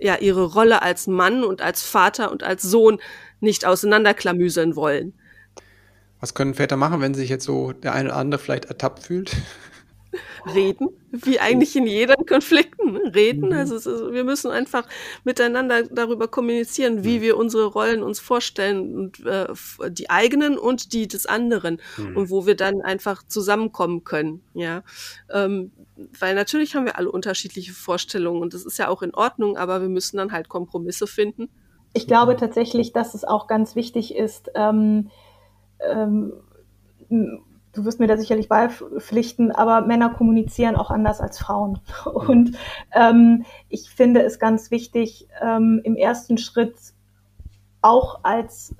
ja 0.01 0.17
ihre 0.17 0.45
Rolle 0.45 0.83
als 0.83 1.07
Mann 1.07 1.45
und 1.45 1.63
als 1.63 1.83
Vater 1.83 2.33
und 2.33 2.43
als 2.43 2.63
Sohn 2.63 2.99
nicht 3.41 3.65
auseinanderklamüseln 3.65 4.75
wollen. 4.77 5.13
Was 6.21 6.35
können 6.35 6.55
Väter 6.55 6.77
machen, 6.77 7.01
wenn 7.01 7.15
sich 7.15 7.31
jetzt 7.31 7.45
so 7.45 7.73
der 7.73 7.95
eine 7.95 8.11
oder 8.11 8.19
andere 8.19 8.41
vielleicht 8.41 8.67
ertappt 8.67 9.01
fühlt? 9.05 9.37
Reden, 10.55 10.89
wie 11.11 11.39
eigentlich 11.39 11.77
in 11.77 11.87
jedem 11.87 12.25
Konflikten. 12.27 12.93
Ne? 12.93 13.15
Reden, 13.15 13.51
mhm. 13.51 13.57
also 13.57 13.77
ist, 13.77 13.87
wir 13.87 14.25
müssen 14.25 14.51
einfach 14.51 14.87
miteinander 15.25 15.83
darüber 15.83 16.29
kommunizieren, 16.29 17.05
wie 17.05 17.19
mhm. 17.19 17.23
wir 17.23 17.37
unsere 17.37 17.67
Rollen 17.67 18.03
uns 18.03 18.19
vorstellen, 18.19 18.95
und, 18.97 19.27
äh, 19.27 19.47
die 19.91 20.11
eigenen 20.11 20.59
und 20.59 20.93
die 20.93 21.09
des 21.09 21.27
anderen 21.27 21.81
mhm. 21.97 22.17
und 22.17 22.31
wo 22.31 22.47
wir 22.47 22.57
dann 22.57 22.81
einfach 22.81 23.23
zusammenkommen 23.27 24.05
können. 24.05 24.43
Ja, 24.55 24.83
ähm, 25.31 25.73
weil 26.19 26.35
natürlich 26.35 26.75
haben 26.75 26.87
wir 26.87 26.97
alle 26.97 27.11
unterschiedliche 27.11 27.73
Vorstellungen 27.73 28.41
und 28.41 28.55
das 28.55 28.65
ist 28.65 28.79
ja 28.79 28.89
auch 28.89 29.03
in 29.03 29.15
Ordnung, 29.15 29.57
aber 29.57 29.81
wir 29.83 29.89
müssen 29.89 30.17
dann 30.17 30.33
halt 30.33 30.49
Kompromisse 30.49 31.07
finden. 31.07 31.49
Ich 31.95 32.07
glaube 32.07 32.37
tatsächlich, 32.37 32.93
dass 32.93 33.15
es 33.15 33.25
auch 33.25 33.47
ganz 33.47 33.75
wichtig 33.75 34.15
ist. 34.15 34.51
Ähm, 34.55 35.11
ähm, 35.81 36.33
du 37.09 37.85
wirst 37.85 38.01
mir 38.01 38.07
da 38.07 38.17
sicherlich 38.17 38.49
beipflichten, 38.49 39.53
aber 39.53 39.83
Männer 39.83 40.11
kommunizieren 40.11 40.77
auch 40.77 40.91
anders 40.91 41.21
als 41.21 41.39
Frauen. 41.39 41.81
Und 42.05 42.57
ähm, 42.93 43.45
ich 43.69 43.91
finde 43.91 44.23
es 44.23 44.39
ganz 44.39 44.71
wichtig, 44.71 45.29
ähm, 45.41 45.81
im 45.85 45.97
ersten 45.97 46.39
Schritt 46.39 46.77
auch 47.81 48.21
als 48.25 48.75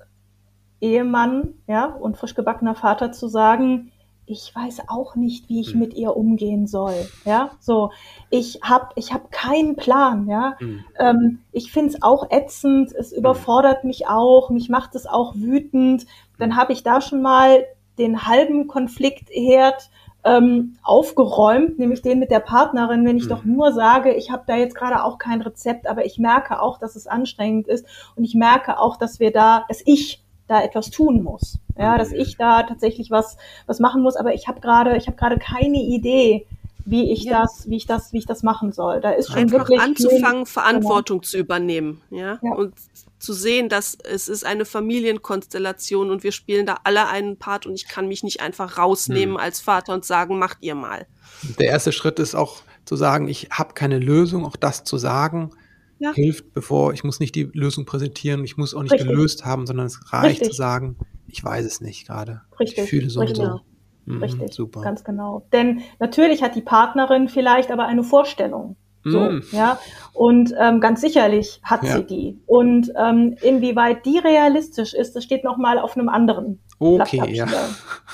Ehemann 0.81 1.55
ja, 1.67 1.85
und 1.85 2.17
frisch 2.17 2.35
gebackener 2.35 2.75
Vater 2.75 3.11
zu 3.11 3.27
sagen, 3.27 3.91
ich 4.29 4.53
weiß 4.55 4.83
auch 4.87 5.15
nicht, 5.15 5.49
wie 5.49 5.59
ich 5.59 5.73
mhm. 5.73 5.79
mit 5.79 5.93
ihr 5.95 6.15
umgehen 6.15 6.67
soll. 6.67 6.93
Ja, 7.25 7.51
so 7.59 7.91
ich 8.29 8.59
habe 8.61 8.89
ich 8.95 9.11
hab 9.11 9.31
keinen 9.31 9.75
Plan. 9.75 10.27
Ja, 10.27 10.55
mhm. 10.59 10.85
ähm, 10.99 11.39
ich 11.51 11.71
finde 11.71 11.89
es 11.89 12.01
auch 12.03 12.29
ätzend. 12.29 12.93
Es 12.93 13.11
hm. 13.11 13.17
überfordert 13.17 13.83
mich 13.83 14.07
auch. 14.07 14.51
Mich 14.51 14.69
macht 14.69 14.93
es 14.95 15.07
auch 15.07 15.33
wütend. 15.35 16.05
Dann 16.37 16.55
habe 16.55 16.73
ich 16.73 16.83
da 16.83 17.01
schon 17.01 17.21
mal 17.21 17.65
den 17.97 18.27
halben 18.27 18.67
Konfliktherd 18.67 19.89
ähm, 20.23 20.77
aufgeräumt, 20.83 21.79
nämlich 21.79 22.01
den 22.01 22.19
mit 22.19 22.29
der 22.29 22.39
Partnerin, 22.39 23.05
wenn 23.05 23.17
ich 23.17 23.25
mhm. 23.25 23.29
doch 23.29 23.45
nur 23.45 23.71
sage, 23.71 24.13
ich 24.13 24.31
habe 24.31 24.43
da 24.45 24.55
jetzt 24.55 24.75
gerade 24.75 25.03
auch 25.03 25.17
kein 25.17 25.41
Rezept, 25.41 25.87
aber 25.87 26.05
ich 26.05 26.19
merke 26.19 26.61
auch, 26.61 26.77
dass 26.77 26.95
es 26.95 27.07
anstrengend 27.07 27.67
ist 27.67 27.85
und 28.15 28.25
ich 28.25 28.35
merke 28.35 28.79
auch, 28.79 28.97
dass 28.97 29.19
wir 29.19 29.31
da, 29.31 29.65
dass 29.69 29.81
ich 29.85 30.21
da 30.49 30.61
etwas 30.63 30.89
tun 30.89 31.23
muss. 31.23 31.59
Ja, 31.77 31.97
dass 31.97 32.11
ich 32.11 32.35
da 32.35 32.63
tatsächlich 32.63 33.09
was, 33.09 33.37
was 33.65 33.79
machen 33.79 34.01
muss, 34.01 34.17
aber 34.17 34.33
ich 34.33 34.49
habe 34.49 34.59
gerade, 34.59 34.97
ich 34.97 35.07
habe 35.07 35.15
gerade 35.15 35.37
keine 35.37 35.81
Idee, 35.81 36.45
wie 36.83 37.11
ich 37.11 37.23
ja. 37.23 37.41
das, 37.41 37.69
wie 37.69 37.77
ich 37.77 37.85
das, 37.85 38.11
wie 38.11 38.17
ich 38.17 38.25
das 38.25 38.43
machen 38.43 38.73
soll. 38.73 38.99
Da 38.99 39.11
ist 39.11 39.27
schon 39.27 39.37
Einfach 39.37 39.59
wirklich 39.59 39.79
anzufangen, 39.79 40.45
viel, 40.45 40.53
Verantwortung 40.53 41.19
genau. 41.19 41.29
zu 41.29 41.37
übernehmen, 41.37 42.01
ja? 42.09 42.39
ja? 42.41 42.53
und 42.53 42.73
zu 43.19 43.33
sehen, 43.33 43.69
dass 43.69 43.97
es 44.03 44.27
ist 44.27 44.45
eine 44.45 44.65
Familienkonstellation 44.65 46.09
und 46.09 46.23
wir 46.23 46.31
spielen 46.31 46.65
da 46.65 46.77
alle 46.83 47.07
einen 47.07 47.37
Part 47.37 47.65
und 47.65 47.75
ich 47.75 47.87
kann 47.87 48.07
mich 48.07 48.23
nicht 48.23 48.41
einfach 48.41 48.77
rausnehmen 48.77 49.35
hm. 49.35 49.41
als 49.41 49.61
Vater 49.61 49.93
und 49.93 50.03
sagen, 50.03 50.39
macht 50.39 50.57
ihr 50.61 50.75
mal. 50.75 51.05
Der 51.59 51.67
erste 51.67 51.91
Schritt 51.91 52.19
ist 52.19 52.35
auch 52.35 52.61
zu 52.85 52.95
sagen, 52.95 53.27
ich 53.27 53.49
habe 53.51 53.73
keine 53.73 53.99
Lösung, 53.99 54.45
auch 54.45 54.55
das 54.55 54.83
zu 54.83 54.97
sagen 54.97 55.51
ja. 55.99 56.13
hilft, 56.13 56.53
bevor 56.53 56.93
ich 56.93 57.03
muss 57.03 57.19
nicht 57.19 57.35
die 57.35 57.49
Lösung 57.53 57.85
präsentieren, 57.85 58.43
ich 58.43 58.57
muss 58.57 58.73
auch 58.73 58.83
nicht 58.83 58.93
Richtig. 58.93 59.09
gelöst 59.09 59.45
haben, 59.45 59.67
sondern 59.67 59.85
es 59.85 60.11
reicht 60.11 60.41
Richtig. 60.41 60.49
zu 60.49 60.53
sagen, 60.55 60.97
ich 61.27 61.43
weiß 61.43 61.65
es 61.65 61.81
nicht 61.81 62.07
gerade. 62.07 62.41
Ich 62.59 62.75
fühle 62.75 63.09
so 63.09 63.19
Richtig. 63.21 63.39
und 63.39 63.45
so. 63.45 63.61
Mhm, 64.05 64.23
Richtig, 64.23 64.53
super. 64.53 64.81
ganz 64.81 65.03
genau. 65.03 65.45
Denn 65.53 65.81
natürlich 65.99 66.41
hat 66.41 66.55
die 66.55 66.61
Partnerin 66.61 67.29
vielleicht 67.29 67.71
aber 67.71 67.85
eine 67.85 68.03
Vorstellung. 68.03 68.75
So, 69.03 69.19
mm. 69.19 69.43
ja. 69.51 69.79
Und 70.13 70.53
ähm, 70.59 70.81
ganz 70.81 71.01
sicherlich 71.01 71.61
hat 71.63 71.83
ja. 71.83 71.97
sie 71.97 72.03
die. 72.03 72.41
Und 72.45 72.91
ähm, 72.97 73.35
inwieweit 73.41 74.05
die 74.05 74.17
realistisch 74.17 74.93
ist, 74.93 75.15
das 75.15 75.23
steht 75.23 75.43
nochmal 75.43 75.79
auf 75.79 75.95
einem 75.95 76.09
anderen 76.09 76.59
Okay, 76.79 77.35
ja. 77.35 77.45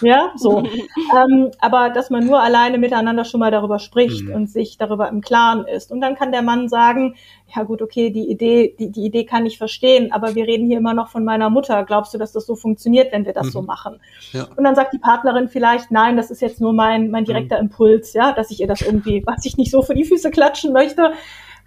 Ja, 0.02 0.34
so. 0.36 0.58
ähm, 1.16 1.52
aber 1.60 1.92
dass 1.92 2.10
man 2.10 2.26
nur 2.26 2.42
alleine 2.42 2.80
miteinander 2.80 3.24
schon 3.24 3.40
mal 3.40 3.52
darüber 3.52 3.78
spricht 3.78 4.26
mhm. 4.26 4.34
und 4.34 4.50
sich 4.50 4.78
darüber 4.78 5.08
im 5.08 5.22
Klaren 5.22 5.68
ist. 5.68 5.92
Und 5.92 6.02
dann 6.02 6.16
kann 6.16 6.32
der 6.32 6.42
Mann 6.42 6.68
sagen, 6.68 7.16
ja 7.56 7.62
gut, 7.62 7.84
okay, 7.84 8.10
die 8.10 8.28
Idee, 8.28 8.76
die, 8.78 8.92
die 8.92 9.06
Idee 9.06 9.24
kann 9.24 9.46
ich 9.46 9.60
verstehen, 9.60 10.12
aber 10.12 10.34
wir 10.34 10.48
reden 10.48 10.66
hier 10.66 10.80
immer 10.80 10.96
noch 10.96 11.10
von 11.10 11.24
meiner 11.24 11.52
Mutter. 11.52 11.84
Glaubst 11.86 12.14
du, 12.16 12.18
dass 12.18 12.32
das 12.32 12.48
so 12.48 12.56
funktioniert, 12.56 13.14
wenn 13.14 13.26
wir 13.26 13.34
das 13.34 13.48
mhm. 13.48 13.52
so 13.52 13.62
machen? 13.62 14.00
Ja. 14.32 14.48
Und 14.56 14.64
dann 14.64 14.74
sagt 14.74 14.94
die 14.94 15.00
Partnerin 15.00 15.48
vielleicht, 15.48 15.92
nein, 15.92 16.18
das 16.18 16.32
ist 16.32 16.42
jetzt 16.42 16.60
nur 16.60 16.74
mein, 16.74 17.12
mein 17.12 17.26
direkter 17.26 17.58
mhm. 17.58 17.66
Impuls, 17.66 18.14
ja, 18.14 18.34
dass 18.34 18.50
ich 18.50 18.62
ihr 18.62 18.68
das 18.68 18.82
irgendwie, 18.82 19.24
was 19.28 19.46
ich 19.46 19.58
nicht 19.58 19.70
so 19.70 19.84
für 19.84 19.94
die 19.94 20.06
Füße 20.06 20.32
klatschen 20.32 20.74
möchte. 20.74 21.14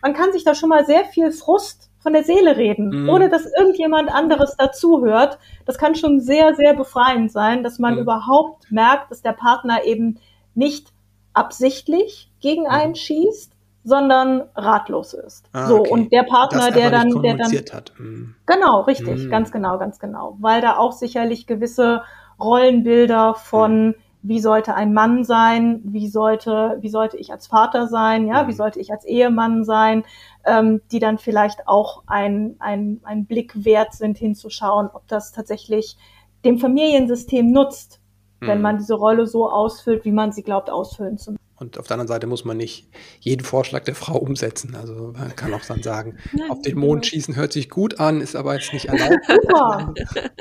Man 0.03 0.15
kann 0.15 0.33
sich 0.33 0.43
da 0.43 0.55
schon 0.55 0.69
mal 0.69 0.85
sehr 0.85 1.05
viel 1.05 1.31
Frust 1.31 1.88
von 1.99 2.13
der 2.13 2.25
Seele 2.25 2.57
reden, 2.57 3.03
mhm. 3.03 3.09
ohne 3.09 3.29
dass 3.29 3.45
irgendjemand 3.59 4.13
anderes 4.13 4.57
dazuhört. 4.57 5.39
Das 5.65 5.79
kann 5.79 5.95
schon 5.95 6.21
sehr, 6.21 6.55
sehr 6.55 6.75
befreiend 6.75 7.33
sein, 7.33 7.63
dass 7.63 7.79
man 7.79 7.95
mhm. 7.95 8.01
überhaupt 8.01 8.71
merkt, 8.71 9.11
dass 9.11 9.23
der 9.23 9.33
Partner 9.33 9.85
eben 9.85 10.19
nicht 10.55 10.93
absichtlich 11.33 12.31
gegen 12.41 12.63
mhm. 12.63 12.69
einen 12.69 12.95
schießt, 12.95 13.53
sondern 13.85 14.43
ratlos 14.55 15.15
ist. 15.15 15.49
Ah, 15.53 15.67
so 15.67 15.81
okay. 15.81 15.91
und 15.91 16.13
der 16.13 16.25
Partner, 16.25 16.71
der 16.71 16.91
dann, 16.91 17.23
der 17.23 17.37
dann, 17.37 17.53
hat. 17.53 17.93
Mhm. 17.99 18.35
genau, 18.47 18.83
richtig, 18.83 19.25
mhm. 19.25 19.31
ganz 19.31 19.51
genau, 19.51 19.79
ganz 19.79 19.99
genau, 19.99 20.37
weil 20.41 20.61
da 20.61 20.77
auch 20.77 20.93
sicherlich 20.93 21.47
gewisse 21.47 22.03
Rollenbilder 22.39 23.35
von 23.35 23.89
mhm 23.89 23.95
wie 24.23 24.41
sollte 24.41 24.75
ein 24.75 24.93
Mann 24.93 25.25
sein, 25.25 25.81
wie 25.85 26.09
sollte, 26.09 26.77
wie 26.81 26.89
sollte 26.89 27.17
ich 27.17 27.31
als 27.31 27.47
Vater 27.47 27.87
sein, 27.87 28.27
ja, 28.27 28.49
wie 28.49 28.53
sollte 28.53 28.81
ich 28.81 28.91
als 28.91 29.05
Ehemann 29.05 29.65
sein, 29.65 30.05
ähm, 30.49 30.81
die 30.91 30.99
dann 30.99 31.19
vielleicht 31.19 31.69
auch 31.69 32.03
ein, 32.07 32.57
ein, 32.59 33.01
ein 33.05 33.27
Blick 33.27 33.65
wert 33.65 33.95
sind, 33.95 34.19
hinzuschauen, 34.19 34.89
ob 34.93 35.07
das 35.07 35.33
tatsächlich 35.33 35.97
dem 36.45 36.59
Familiensystem 36.59 37.51
nutzt, 37.51 38.01
mhm. 38.41 38.47
wenn 38.47 38.61
man 38.63 38.79
diese 38.79 38.95
Rolle 38.95 39.27
so 39.27 39.51
ausfüllt, 39.51 40.05
wie 40.05 40.13
man 40.13 40.33
sie 40.33 40.43
glaubt, 40.43 40.71
ausfüllen 40.71 41.19
zu 41.19 41.33
müssen. 41.33 41.39
Und 41.57 41.77
auf 41.77 41.89
der 41.89 41.95
anderen 41.95 42.09
Seite 42.09 42.29
muss 42.29 42.45
man 42.45 42.57
nicht 42.57 42.89
jeden 43.19 43.45
Vorschlag 43.45 43.83
der 43.83 43.97
Frau 43.97 44.17
umsetzen. 44.17 44.77
Also 44.77 45.13
man 45.17 45.35
kann 45.35 45.53
auch 45.53 45.65
dann 45.67 45.83
sagen, 45.83 46.17
auf 46.49 46.63
den 46.63 46.79
Mond 46.79 47.07
schießen 47.07 47.35
hört 47.35 47.53
sich 47.53 47.69
gut 47.69 47.99
an, 47.99 48.21
ist 48.21 48.37
aber 48.37 48.55
jetzt 48.55 48.73
nicht 48.73 48.87
erlaubt. 48.87 49.19
Super. 49.27 49.95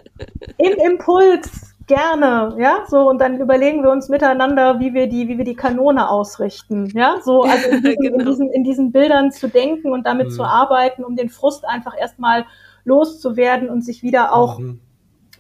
Im 0.58 0.74
Impuls 0.74 1.76
Gerne, 1.88 2.58
ja, 2.60 2.84
so 2.90 3.10
und 3.10 3.20
dann 3.22 3.40
überlegen 3.40 3.82
wir 3.82 3.92
uns 3.92 4.10
miteinander, 4.10 4.82
wie 4.82 4.94
wir 4.94 5.08
die, 5.08 5.30
wie 5.30 5.38
wir 5.38 5.46
die 5.46 5.56
Kanone 5.56 6.10
ausrichten, 6.10 6.88
ja, 6.88 7.22
so 7.24 7.44
also 7.44 7.70
in 7.70 7.82
diesen, 7.82 8.02
genau. 8.02 8.20
in 8.20 8.26
diesen, 8.26 8.52
in 8.52 8.64
diesen 8.66 8.92
Bildern 8.92 9.32
zu 9.32 9.48
denken 9.48 9.94
und 9.94 10.06
damit 10.06 10.28
mhm. 10.28 10.32
zu 10.32 10.44
arbeiten, 10.44 11.06
um 11.06 11.16
den 11.16 11.30
Frust 11.30 11.66
einfach 11.66 11.98
erstmal 11.98 12.46
loszuwerden 12.84 13.70
und 13.70 13.86
sich 13.86 14.04
wieder 14.04 14.34
auch 14.34 14.60
mhm. 14.60 14.82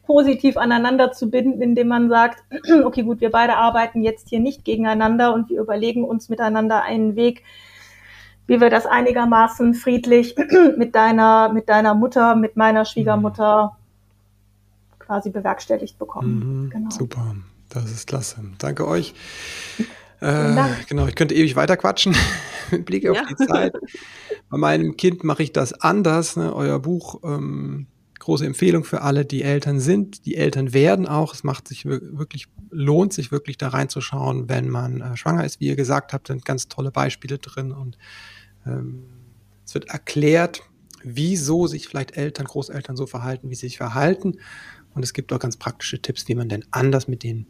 positiv 0.05 0.55
aneinander 0.55 1.11
zu 1.11 1.29
binden, 1.29 1.61
indem 1.61 1.89
man 1.89 2.07
sagt, 2.07 2.45
okay, 2.85 3.03
gut, 3.03 3.19
wir 3.19 3.31
beide 3.31 3.57
arbeiten 3.57 4.01
jetzt 4.01 4.29
hier 4.29 4.39
nicht 4.39 4.63
gegeneinander 4.63 5.33
und 5.33 5.49
wir 5.49 5.59
überlegen 5.59 6.05
uns 6.05 6.29
miteinander 6.29 6.81
einen 6.81 7.17
Weg, 7.17 7.43
wie 8.45 8.61
wir 8.61 8.69
das 8.69 8.85
einigermaßen 8.85 9.73
friedlich 9.73 10.37
mit 10.77 10.95
deiner, 10.95 11.51
mit 11.51 11.67
deiner 11.67 11.93
Mutter, 11.93 12.35
mit 12.35 12.55
meiner 12.55 12.85
Schwiegermutter 12.85 13.76
quasi 15.07 15.29
bewerkstelligt 15.31 15.97
bekommen. 15.97 16.65
Mhm, 16.65 16.69
genau. 16.69 16.89
Super, 16.91 17.35
das 17.69 17.89
ist 17.89 18.07
klasse. 18.07 18.43
Danke 18.59 18.87
euch. 18.87 19.13
Äh, 20.19 20.55
genau, 20.89 21.07
ich 21.07 21.15
könnte 21.15 21.35
ewig 21.35 21.55
weiter 21.55 21.77
quatschen 21.77 22.15
mit 22.71 22.85
Blick 22.85 23.07
auf 23.07 23.15
ja. 23.15 23.23
die 23.29 23.35
Zeit. 23.45 23.73
Bei 24.49 24.57
meinem 24.57 24.97
Kind 24.97 25.23
mache 25.23 25.43
ich 25.43 25.53
das 25.53 25.73
anders. 25.73 26.35
Ne? 26.35 26.53
Euer 26.53 26.79
Buch, 26.79 27.21
ähm, 27.23 27.87
große 28.19 28.45
Empfehlung 28.45 28.83
für 28.83 29.01
alle, 29.01 29.25
die 29.25 29.43
Eltern 29.43 29.79
sind, 29.79 30.25
die 30.25 30.35
Eltern 30.35 30.73
werden 30.73 31.07
auch. 31.07 31.33
Es 31.33 31.43
macht 31.43 31.67
sich 31.67 31.85
wirklich, 31.85 32.47
lohnt 32.69 33.13
sich 33.13 33.31
wirklich 33.31 33.57
da 33.57 33.69
reinzuschauen, 33.69 34.49
wenn 34.49 34.69
man 34.69 35.01
äh, 35.01 35.15
schwanger 35.15 35.45
ist. 35.45 35.59
Wie 35.59 35.67
ihr 35.67 35.75
gesagt 35.75 36.13
habt, 36.13 36.27
sind 36.27 36.43
ganz 36.43 36.67
tolle 36.67 36.91
Beispiele 36.91 37.37
drin 37.37 37.71
und 37.71 37.97
ähm, 38.65 39.03
es 39.65 39.73
wird 39.73 39.89
erklärt, 39.89 40.61
wieso 41.03 41.67
sich 41.67 41.87
vielleicht 41.87 42.17
Eltern, 42.17 42.47
Großeltern 42.47 42.95
so 42.95 43.05
verhalten, 43.05 43.49
wie 43.49 43.55
sie 43.55 43.67
sich 43.67 43.77
verhalten. 43.77 44.39
Und 44.97 45.03
es 45.03 45.13
gibt 45.13 45.31
auch 45.31 45.37
ganz 45.37 45.57
praktische 45.57 46.01
Tipps, 46.01 46.27
wie 46.27 46.33
man 46.33 46.49
denn 46.49 46.65
anders 46.71 47.07
mit 47.07 47.21
denen 47.21 47.45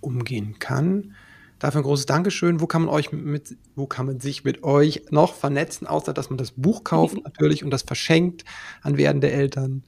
umgehen 0.00 0.58
kann. 0.58 1.14
Dafür 1.60 1.82
ein 1.82 1.84
großes 1.84 2.06
Dankeschön. 2.06 2.60
Wo 2.60 2.66
kann 2.66 2.82
man 2.82 2.92
euch 2.92 3.12
mit, 3.12 3.56
wo 3.76 3.86
kann 3.86 4.06
man 4.06 4.18
sich 4.18 4.42
mit 4.42 4.64
euch 4.64 5.04
noch 5.10 5.34
vernetzen, 5.34 5.86
außer 5.86 6.12
dass 6.12 6.30
man 6.30 6.36
das 6.36 6.50
Buch 6.50 6.82
kauft 6.82 7.16
natürlich 7.24 7.62
und 7.62 7.70
das 7.70 7.82
verschenkt 7.82 8.44
an 8.82 8.96
werdende 8.96 9.30
Eltern? 9.30 9.84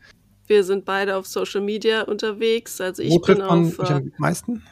Wir 0.47 0.63
sind 0.63 0.85
beide 0.85 1.17
auf 1.17 1.27
Social 1.27 1.61
Media 1.61 2.03
unterwegs. 2.03 2.81
Also 2.81 3.03
ich 3.03 3.11
wo 3.11 3.19
bin 3.19 3.43
auf. 3.43 3.81
Äh, 3.81 3.95
am 3.95 4.13
meisten? 4.19 4.63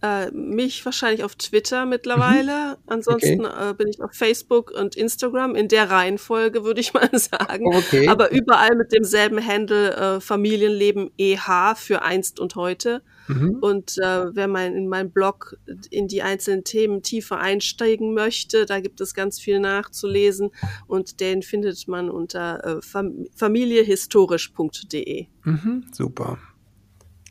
Äh, 0.00 0.30
mich 0.30 0.84
wahrscheinlich 0.84 1.24
auf 1.24 1.34
Twitter 1.34 1.84
mittlerweile. 1.84 2.76
Mhm. 2.76 2.82
Ansonsten 2.86 3.44
okay. 3.44 3.70
äh, 3.70 3.74
bin 3.74 3.88
ich 3.88 4.00
auf 4.00 4.12
Facebook 4.12 4.70
und 4.70 4.94
Instagram 4.94 5.56
in 5.56 5.66
der 5.66 5.90
Reihenfolge, 5.90 6.62
würde 6.68 6.80
ich 6.80 6.94
mal 6.94 7.10
sagen. 7.18 7.66
Okay. 7.74 8.06
Aber 8.06 8.30
überall 8.30 8.76
mit 8.76 8.92
demselben 8.92 9.44
Handle 9.44 9.96
äh, 9.96 10.20
Familienleben 10.20 11.10
EH 11.18 11.74
für 11.74 12.02
einst 12.02 12.38
und 12.38 12.54
heute. 12.54 13.02
Mhm. 13.26 13.58
Und 13.60 13.98
äh, 13.98 14.34
wer 14.36 14.46
mein, 14.46 14.76
in 14.76 14.86
meinem 14.86 15.10
Blog 15.10 15.56
in 15.90 16.06
die 16.06 16.22
einzelnen 16.22 16.62
Themen 16.62 17.02
tiefer 17.02 17.40
einsteigen 17.40 18.14
möchte, 18.14 18.66
da 18.66 18.78
gibt 18.78 19.00
es 19.00 19.14
ganz 19.14 19.40
viel 19.40 19.58
nachzulesen 19.58 20.50
und 20.86 21.18
den 21.18 21.42
findet 21.42 21.88
man 21.88 22.08
unter 22.08 22.64
äh, 22.64 22.80
fam 22.82 23.26
familiehistorisch.de. 23.34 25.26
Mhm, 25.42 25.86
super. 25.90 26.38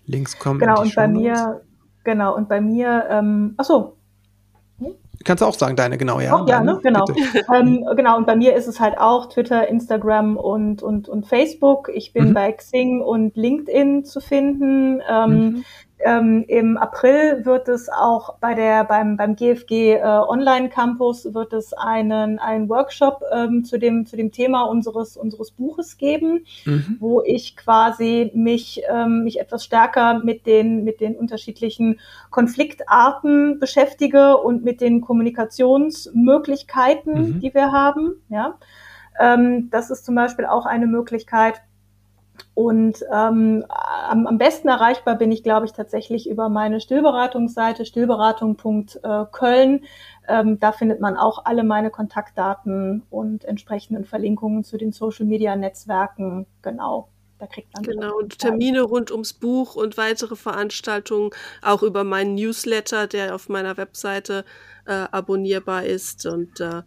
Links 0.06 0.38
kommen. 0.38 0.60
Genau, 0.60 0.82
und 0.82 0.94
bei 0.96 1.08
mir 1.08 1.62
Genau, 2.08 2.34
und 2.38 2.48
bei 2.48 2.62
mir, 2.62 3.06
ähm, 3.10 3.56
ach 3.58 3.66
so. 3.66 3.98
Hm? 4.80 4.94
Kannst 5.26 5.42
du 5.42 5.46
auch 5.46 5.54
sagen, 5.54 5.76
deine, 5.76 5.98
genau, 5.98 6.22
ja. 6.22 6.38
Auch, 6.38 6.48
ja, 6.48 6.64
ne? 6.64 6.80
genau. 6.82 7.04
ähm, 7.54 7.84
genau, 7.98 8.16
und 8.16 8.26
bei 8.26 8.38
mir 8.38 8.56
ist 8.56 8.66
es 8.66 8.80
halt 8.80 8.98
auch 8.98 9.28
Twitter, 9.28 9.68
Instagram 9.68 10.38
und, 10.38 10.82
und, 10.82 11.10
und 11.10 11.28
Facebook. 11.28 11.92
Ich 11.94 12.14
bin 12.14 12.30
mhm. 12.30 12.34
bei 12.34 12.54
Xing 12.54 13.02
und 13.02 13.36
LinkedIn 13.36 14.06
zu 14.06 14.22
finden. 14.22 15.02
Ähm, 15.06 15.32
mhm. 15.32 15.66
Ähm, 16.00 16.46
Im 16.48 16.78
April 16.78 17.44
wird 17.44 17.68
es 17.68 17.90
auch 17.90 18.38
bei 18.38 18.54
der 18.54 18.84
beim 18.84 19.18
beim 19.18 19.36
GFG 19.36 19.96
äh, 19.96 20.04
Online 20.04 20.70
Campus 20.70 21.34
wird 21.34 21.54
es 21.54 21.74
einen 21.74 22.38
einen 22.38 22.70
Workshop 22.70 23.24
ähm, 23.34 23.64
zu 23.64 23.80
dem 23.80 24.06
zu 24.06 24.16
dem 24.16 24.32
Thema 24.32 24.66
unseres 24.66 25.18
unseres 25.18 25.50
Buches 25.50 25.98
geben, 25.98 26.46
mhm. 26.66 26.98
wo 27.00 27.24
ich 27.24 27.58
quasi 27.58 28.30
mich 28.36 28.84
ähm, 28.92 29.24
mich 29.24 29.40
etwas 29.40 29.64
stärker 29.64 30.20
mit 30.24 30.46
den 30.46 30.84
mit 30.84 31.02
den 31.02 31.16
unterschiedlichen 31.16 32.00
Konfliktarten 32.30 33.58
beschäftige 33.60 34.38
und 34.38 34.64
mit 34.64 34.82
den 34.82 35.02
Kommunikationsmöglichkeiten, 35.02 37.14
mhm. 37.14 37.40
die 37.40 37.56
wir 37.56 37.72
haben. 37.72 38.22
Ja, 38.30 38.54
ähm, 39.20 39.72
das 39.72 39.90
ist 39.90 40.06
zum 40.06 40.14
Beispiel 40.14 40.46
auch 40.46 40.68
eine 40.68 40.86
Möglichkeit 40.86 41.64
und 42.54 43.04
ähm, 43.14 43.66
am, 43.70 44.28
am 44.28 44.38
besten 44.38 44.68
erreichbar 44.68 45.16
bin 45.16 45.32
ich, 45.32 45.44
glaube 45.44 45.66
ich, 45.66 45.74
tatsächlich 45.74 46.30
über 46.30 46.50
meine 46.50 46.82
Stillberatungsseite 46.82 47.86
stillberatung.köln. 47.86 49.86
Ähm, 50.28 50.60
da 50.60 50.72
findet 50.72 51.00
man 51.00 51.18
auch 51.18 51.46
alle 51.46 51.64
meine 51.64 51.90
Kontaktdaten 51.90 53.04
und 53.10 53.46
entsprechenden 53.46 54.06
Verlinkungen 54.06 54.64
zu 54.64 54.78
den 54.78 54.92
Social-Media-Netzwerken. 54.92 56.46
Genau. 56.62 57.10
Da 57.40 57.46
kriegt 57.46 57.72
man 57.76 57.84
genau 57.84 58.18
und 58.18 58.40
Termine 58.40 58.82
rund 58.82 59.12
ums 59.12 59.34
Buch 59.34 59.76
und 59.76 59.96
weitere 59.98 60.36
Veranstaltungen 60.36 61.30
auch 61.62 61.84
über 61.84 62.04
meinen 62.04 62.34
Newsletter, 62.34 63.06
der 63.06 63.36
auf 63.36 63.48
meiner 63.48 63.78
Webseite 63.78 64.44
äh, 64.88 65.06
abonnierbar 65.12 65.86
ist 65.86 66.26
und 66.26 66.60
äh, 66.60 66.82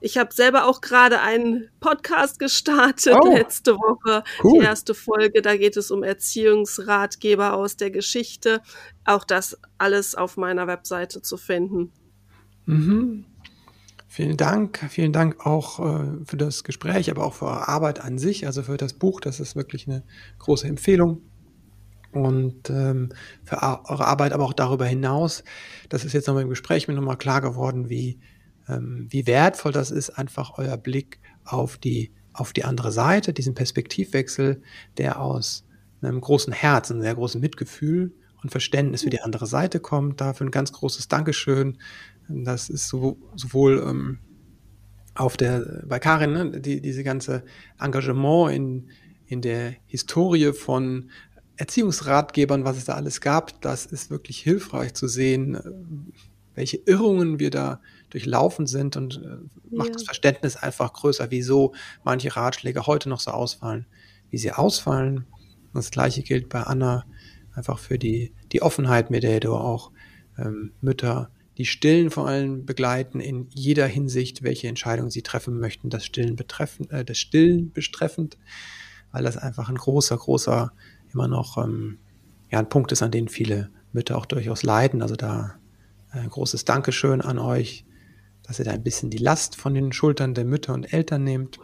ich 0.00 0.16
habe 0.16 0.32
selber 0.32 0.66
auch 0.66 0.80
gerade 0.80 1.20
einen 1.20 1.68
Podcast 1.80 2.38
gestartet 2.38 3.16
oh, 3.20 3.32
letzte 3.32 3.74
Woche. 3.76 4.24
Cool. 4.42 4.60
Die 4.60 4.64
erste 4.64 4.94
Folge, 4.94 5.42
da 5.42 5.56
geht 5.56 5.76
es 5.76 5.90
um 5.90 6.02
Erziehungsratgeber 6.02 7.52
aus 7.52 7.76
der 7.76 7.90
Geschichte. 7.90 8.62
Auch 9.04 9.24
das 9.24 9.58
alles 9.78 10.14
auf 10.14 10.36
meiner 10.36 10.66
Webseite 10.66 11.20
zu 11.20 11.36
finden. 11.36 11.92
Mhm. 12.64 13.26
Vielen 14.08 14.36
Dank. 14.36 14.84
Vielen 14.88 15.12
Dank 15.12 15.46
auch 15.46 15.78
äh, 15.78 16.24
für 16.24 16.36
das 16.36 16.64
Gespräch, 16.64 17.10
aber 17.10 17.24
auch 17.24 17.34
für 17.34 17.44
eure 17.44 17.68
Arbeit 17.68 18.00
an 18.00 18.18
sich, 18.18 18.46
also 18.46 18.62
für 18.64 18.76
das 18.76 18.94
Buch. 18.94 19.20
Das 19.20 19.38
ist 19.38 19.54
wirklich 19.54 19.86
eine 19.86 20.02
große 20.38 20.66
Empfehlung. 20.66 21.22
Und 22.12 22.70
ähm, 22.70 23.10
für 23.44 23.62
eure 23.62 24.06
Arbeit, 24.06 24.32
aber 24.32 24.44
auch 24.44 24.52
darüber 24.52 24.84
hinaus. 24.84 25.44
Das 25.90 26.04
ist 26.04 26.12
jetzt 26.12 26.26
nochmal 26.26 26.42
im 26.42 26.48
Gespräch 26.48 26.88
mir 26.88 26.94
nochmal 26.94 27.18
klar 27.18 27.40
geworden, 27.40 27.88
wie 27.88 28.18
ähm, 28.70 29.06
wie 29.08 29.26
wertvoll 29.26 29.72
das 29.72 29.90
ist, 29.90 30.10
einfach 30.10 30.58
euer 30.58 30.76
Blick 30.76 31.18
auf 31.44 31.76
die, 31.78 32.12
auf 32.32 32.52
die 32.52 32.64
andere 32.64 32.92
Seite, 32.92 33.32
diesen 33.32 33.54
Perspektivwechsel, 33.54 34.62
der 34.98 35.20
aus 35.20 35.64
einem 36.02 36.20
großen 36.20 36.52
Herz, 36.52 36.90
einem 36.90 37.02
sehr 37.02 37.14
großen 37.14 37.40
Mitgefühl 37.40 38.12
und 38.42 38.50
Verständnis 38.50 39.02
für 39.02 39.10
die 39.10 39.20
andere 39.20 39.46
Seite 39.46 39.80
kommt. 39.80 40.20
Dafür 40.20 40.46
ein 40.46 40.50
ganz 40.50 40.72
großes 40.72 41.08
Dankeschön. 41.08 41.78
Das 42.28 42.70
ist 42.70 42.88
so, 42.88 43.18
sowohl 43.34 43.84
ähm, 43.86 44.18
auf 45.14 45.36
der, 45.36 45.84
bei 45.86 45.98
Karin, 45.98 46.32
ne, 46.32 46.60
die, 46.60 46.80
diese 46.80 47.04
ganze 47.04 47.44
Engagement 47.78 48.54
in, 48.54 48.88
in 49.26 49.42
der 49.42 49.74
Historie 49.86 50.52
von 50.52 51.10
Erziehungsratgebern, 51.56 52.64
was 52.64 52.78
es 52.78 52.86
da 52.86 52.94
alles 52.94 53.20
gab, 53.20 53.60
das 53.60 53.84
ist 53.84 54.10
wirklich 54.10 54.38
hilfreich 54.38 54.94
zu 54.94 55.08
sehen, 55.08 55.56
äh, 55.56 55.62
welche 56.54 56.78
Irrungen 56.78 57.38
wir 57.38 57.50
da 57.50 57.80
durchlaufen 58.10 58.66
sind 58.66 58.96
und 58.96 59.22
äh, 59.24 59.74
macht 59.74 59.88
ja. 59.88 59.94
das 59.94 60.02
Verständnis 60.04 60.56
einfach 60.56 60.92
größer, 60.92 61.30
wieso 61.30 61.74
manche 62.04 62.34
Ratschläge 62.36 62.86
heute 62.86 63.08
noch 63.08 63.20
so 63.20 63.30
ausfallen, 63.30 63.86
wie 64.30 64.38
sie 64.38 64.52
ausfallen. 64.52 65.26
Das 65.72 65.90
gleiche 65.90 66.22
gilt 66.22 66.48
bei 66.48 66.62
Anna, 66.62 67.06
einfach 67.54 67.78
für 67.78 67.98
die, 67.98 68.32
die 68.52 68.62
Offenheit, 68.62 69.10
mit 69.10 69.22
der 69.22 69.40
du 69.40 69.54
auch 69.54 69.92
ähm, 70.38 70.72
Mütter, 70.80 71.30
die 71.58 71.66
Stillen 71.66 72.10
vor 72.10 72.26
allem 72.26 72.64
begleiten, 72.64 73.20
in 73.20 73.48
jeder 73.50 73.86
Hinsicht, 73.86 74.42
welche 74.42 74.68
Entscheidungen 74.68 75.10
sie 75.10 75.22
treffen 75.22 75.58
möchten, 75.58 75.90
das 75.90 76.04
Stillen 76.04 76.36
betreffend, 76.36 76.90
äh, 76.90 77.04
das 77.04 77.18
Stillen 77.18 77.72
betreffend, 77.72 78.38
weil 79.12 79.24
das 79.24 79.36
einfach 79.36 79.68
ein 79.68 79.74
großer, 79.74 80.16
großer, 80.16 80.72
immer 81.12 81.28
noch 81.28 81.58
ähm, 81.58 81.98
ja, 82.50 82.58
ein 82.58 82.68
Punkt 82.68 82.92
ist, 82.92 83.02
an 83.02 83.10
den 83.10 83.28
viele 83.28 83.70
Mütter 83.92 84.16
auch 84.16 84.26
durchaus 84.26 84.62
leiden. 84.62 85.02
Also 85.02 85.16
da 85.16 85.56
ein 86.10 86.26
äh, 86.26 86.28
großes 86.28 86.64
Dankeschön 86.64 87.20
an 87.20 87.38
euch, 87.38 87.84
dass 88.50 88.58
ihr 88.58 88.64
da 88.64 88.72
ein 88.72 88.82
bisschen 88.82 89.10
die 89.10 89.18
Last 89.18 89.54
von 89.54 89.74
den 89.74 89.92
Schultern 89.92 90.34
der 90.34 90.44
Mütter 90.44 90.74
und 90.74 90.92
Eltern 90.92 91.22
nehmt. 91.22 91.60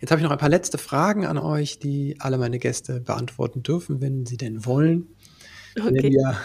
Jetzt 0.00 0.10
habe 0.10 0.20
ich 0.20 0.24
noch 0.24 0.32
ein 0.32 0.38
paar 0.38 0.48
letzte 0.48 0.76
Fragen 0.76 1.24
an 1.24 1.38
euch, 1.38 1.78
die 1.78 2.16
alle 2.18 2.36
meine 2.36 2.58
Gäste 2.58 3.00
beantworten 3.00 3.62
dürfen, 3.62 4.00
wenn 4.00 4.26
sie 4.26 4.38
denn 4.38 4.66
wollen. 4.66 5.06
Okay. 5.78 6.02
Wenn 6.02 6.12
ihr 6.12 6.36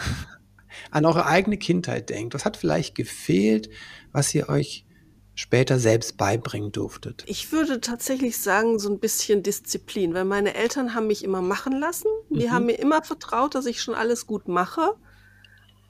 an 0.91 1.05
eure 1.05 1.25
eigene 1.25 1.57
Kindheit 1.57 2.11
denkt, 2.11 2.35
was 2.35 2.45
hat 2.45 2.57
vielleicht 2.57 2.93
gefehlt, 2.93 3.71
was 4.11 4.35
ihr 4.35 4.49
euch 4.49 4.85
später 5.33 5.79
selbst 5.79 6.17
beibringen 6.17 6.71
durftet? 6.71 7.23
Ich 7.25 7.51
würde 7.51 7.81
tatsächlich 7.81 8.37
sagen, 8.37 8.77
so 8.77 8.87
ein 8.91 8.99
bisschen 8.99 9.41
Disziplin, 9.41 10.13
weil 10.13 10.25
meine 10.25 10.53
Eltern 10.53 10.93
haben 10.93 11.07
mich 11.07 11.23
immer 11.23 11.41
machen 11.41 11.73
lassen. 11.73 12.09
Die 12.29 12.45
mhm. 12.45 12.51
haben 12.51 12.65
mir 12.67 12.77
immer 12.77 13.01
vertraut, 13.01 13.55
dass 13.55 13.65
ich 13.65 13.81
schon 13.81 13.95
alles 13.95 14.27
gut 14.27 14.47
mache 14.47 14.93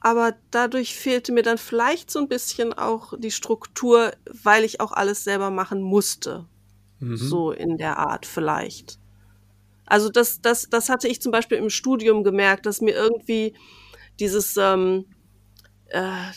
aber 0.04 0.34
dadurch 0.50 0.96
fehlte 0.96 1.30
mir 1.30 1.44
dann 1.44 1.58
vielleicht 1.58 2.10
so 2.10 2.18
ein 2.18 2.26
bisschen 2.26 2.72
auch 2.72 3.14
die 3.16 3.30
Struktur, 3.30 4.10
weil 4.42 4.64
ich 4.64 4.80
auch 4.80 4.90
alles 4.90 5.22
selber 5.22 5.50
machen 5.50 5.80
musste. 5.80 6.46
Mhm. 6.98 7.16
So 7.16 7.52
in 7.52 7.78
der 7.78 7.98
Art 7.98 8.26
vielleicht. 8.26 8.98
Also 9.86 10.08
das, 10.08 10.40
das, 10.40 10.68
das 10.68 10.88
hatte 10.88 11.06
ich 11.06 11.22
zum 11.22 11.30
Beispiel 11.30 11.56
im 11.56 11.70
Studium 11.70 12.24
gemerkt, 12.24 12.66
dass 12.66 12.80
mir 12.80 12.94
irgendwie 12.96 13.54
dieses, 14.18 14.56
ähm, 14.56 15.04
äh, 15.90 16.32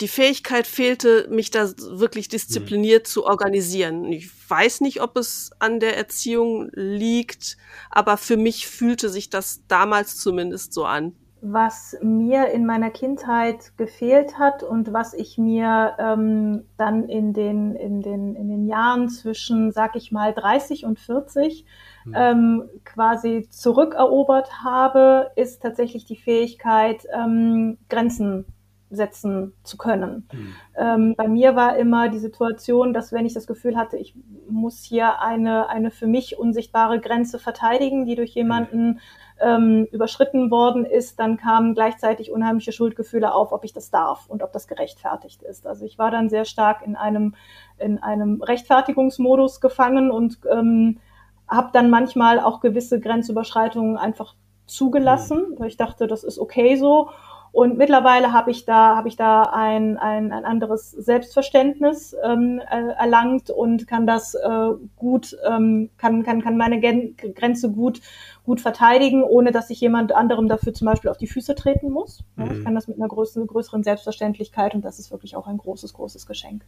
die 0.00 0.08
Fähigkeit 0.08 0.66
fehlte, 0.66 1.28
mich 1.30 1.52
da 1.52 1.70
wirklich 1.78 2.26
diszipliniert 2.26 3.04
mhm. 3.04 3.10
zu 3.10 3.24
organisieren. 3.24 4.10
Ich 4.10 4.28
weiß 4.50 4.80
nicht, 4.80 5.00
ob 5.00 5.16
es 5.16 5.50
an 5.60 5.78
der 5.78 5.96
Erziehung 5.96 6.70
liegt, 6.72 7.56
aber 7.88 8.16
für 8.16 8.36
mich 8.36 8.66
fühlte 8.66 9.10
sich 9.10 9.30
das 9.30 9.60
damals 9.68 10.16
zumindest 10.16 10.72
so 10.72 10.84
an. 10.84 11.14
Was 11.52 11.96
mir 12.02 12.48
in 12.48 12.66
meiner 12.66 12.90
Kindheit 12.90 13.72
gefehlt 13.76 14.38
hat 14.38 14.62
und 14.62 14.92
was 14.92 15.14
ich 15.14 15.38
mir 15.38 15.96
ähm, 15.98 16.64
dann 16.76 17.08
in 17.08 17.32
den, 17.32 17.74
in, 17.74 18.02
den, 18.02 18.34
in 18.34 18.48
den 18.48 18.66
Jahren 18.66 19.08
zwischen, 19.08 19.70
sag 19.70 19.96
ich 19.96 20.10
mal, 20.10 20.34
30 20.34 20.84
und 20.84 20.98
40 20.98 21.64
mhm. 22.04 22.14
ähm, 22.16 22.62
quasi 22.84 23.48
zurückerobert 23.48 24.64
habe, 24.64 25.30
ist 25.36 25.62
tatsächlich 25.62 26.04
die 26.04 26.16
Fähigkeit, 26.16 27.06
ähm, 27.14 27.78
Grenzen 27.88 28.46
setzen 28.90 29.52
zu 29.62 29.76
können. 29.76 30.28
Mhm. 30.32 30.54
Ähm, 30.76 31.14
bei 31.16 31.28
mir 31.28 31.56
war 31.56 31.76
immer 31.76 32.08
die 32.08 32.18
Situation, 32.18 32.92
dass 32.92 33.12
wenn 33.12 33.26
ich 33.26 33.34
das 33.34 33.46
Gefühl 33.46 33.76
hatte, 33.76 33.96
ich 33.96 34.14
muss 34.48 34.82
hier 34.82 35.20
eine, 35.20 35.68
eine 35.68 35.90
für 35.90 36.06
mich 36.06 36.38
unsichtbare 36.38 37.00
Grenze 37.00 37.38
verteidigen, 37.38 38.06
die 38.06 38.14
durch 38.14 38.30
jemanden 38.30 39.00
ähm, 39.40 39.86
überschritten 39.92 40.50
worden 40.50 40.84
ist, 40.84 41.18
dann 41.20 41.36
kamen 41.36 41.74
gleichzeitig 41.74 42.30
unheimliche 42.30 42.72
Schuldgefühle 42.72 43.34
auf, 43.34 43.52
ob 43.52 43.64
ich 43.64 43.72
das 43.72 43.90
darf 43.90 44.26
und 44.28 44.42
ob 44.42 44.52
das 44.52 44.66
gerechtfertigt 44.66 45.42
ist. 45.42 45.66
Also 45.66 45.84
ich 45.84 45.98
war 45.98 46.10
dann 46.10 46.28
sehr 46.28 46.44
stark 46.44 46.82
in 46.84 46.96
einem, 46.96 47.34
in 47.78 48.02
einem 48.02 48.42
Rechtfertigungsmodus 48.42 49.60
gefangen 49.60 50.10
und 50.10 50.38
ähm, 50.50 51.00
habe 51.48 51.70
dann 51.72 51.90
manchmal 51.90 52.40
auch 52.40 52.60
gewisse 52.60 52.98
Grenzüberschreitungen 52.98 53.96
einfach 53.96 54.34
zugelassen, 54.66 55.50
mhm. 55.50 55.58
weil 55.58 55.68
ich 55.68 55.76
dachte, 55.76 56.06
das 56.06 56.24
ist 56.24 56.38
okay 56.38 56.76
so. 56.76 57.10
Und 57.56 57.78
mittlerweile 57.78 58.34
habe 58.34 58.50
ich 58.50 58.66
da, 58.66 58.96
habe 58.96 59.08
ich 59.08 59.16
da 59.16 59.44
ein, 59.44 59.96
ein, 59.96 60.30
ein 60.30 60.44
anderes 60.44 60.90
Selbstverständnis 60.90 62.14
ähm, 62.22 62.60
äh, 62.70 62.92
erlangt 62.98 63.48
und 63.48 63.86
kann 63.86 64.06
das 64.06 64.34
äh, 64.34 64.72
gut, 64.94 65.34
ähm, 65.48 65.88
kann, 65.96 66.22
kann, 66.22 66.42
kann 66.42 66.58
meine 66.58 66.80
Gen 66.80 67.16
Grenze 67.16 67.72
gut, 67.72 68.02
gut 68.44 68.60
verteidigen, 68.60 69.22
ohne 69.22 69.52
dass 69.52 69.70
ich 69.70 69.80
jemand 69.80 70.12
anderem 70.12 70.48
dafür 70.48 70.74
zum 70.74 70.84
Beispiel 70.84 71.08
auf 71.08 71.16
die 71.16 71.28
Füße 71.28 71.54
treten 71.54 71.90
muss. 71.90 72.22
Mhm. 72.36 72.58
Ich 72.58 72.62
kann 72.62 72.74
das 72.74 72.88
mit 72.88 72.98
einer 72.98 73.08
größeren, 73.08 73.46
größeren 73.46 73.82
Selbstverständlichkeit 73.82 74.74
und 74.74 74.84
das 74.84 74.98
ist 74.98 75.10
wirklich 75.10 75.34
auch 75.34 75.46
ein 75.46 75.56
großes, 75.56 75.94
großes 75.94 76.26
Geschenk. 76.26 76.62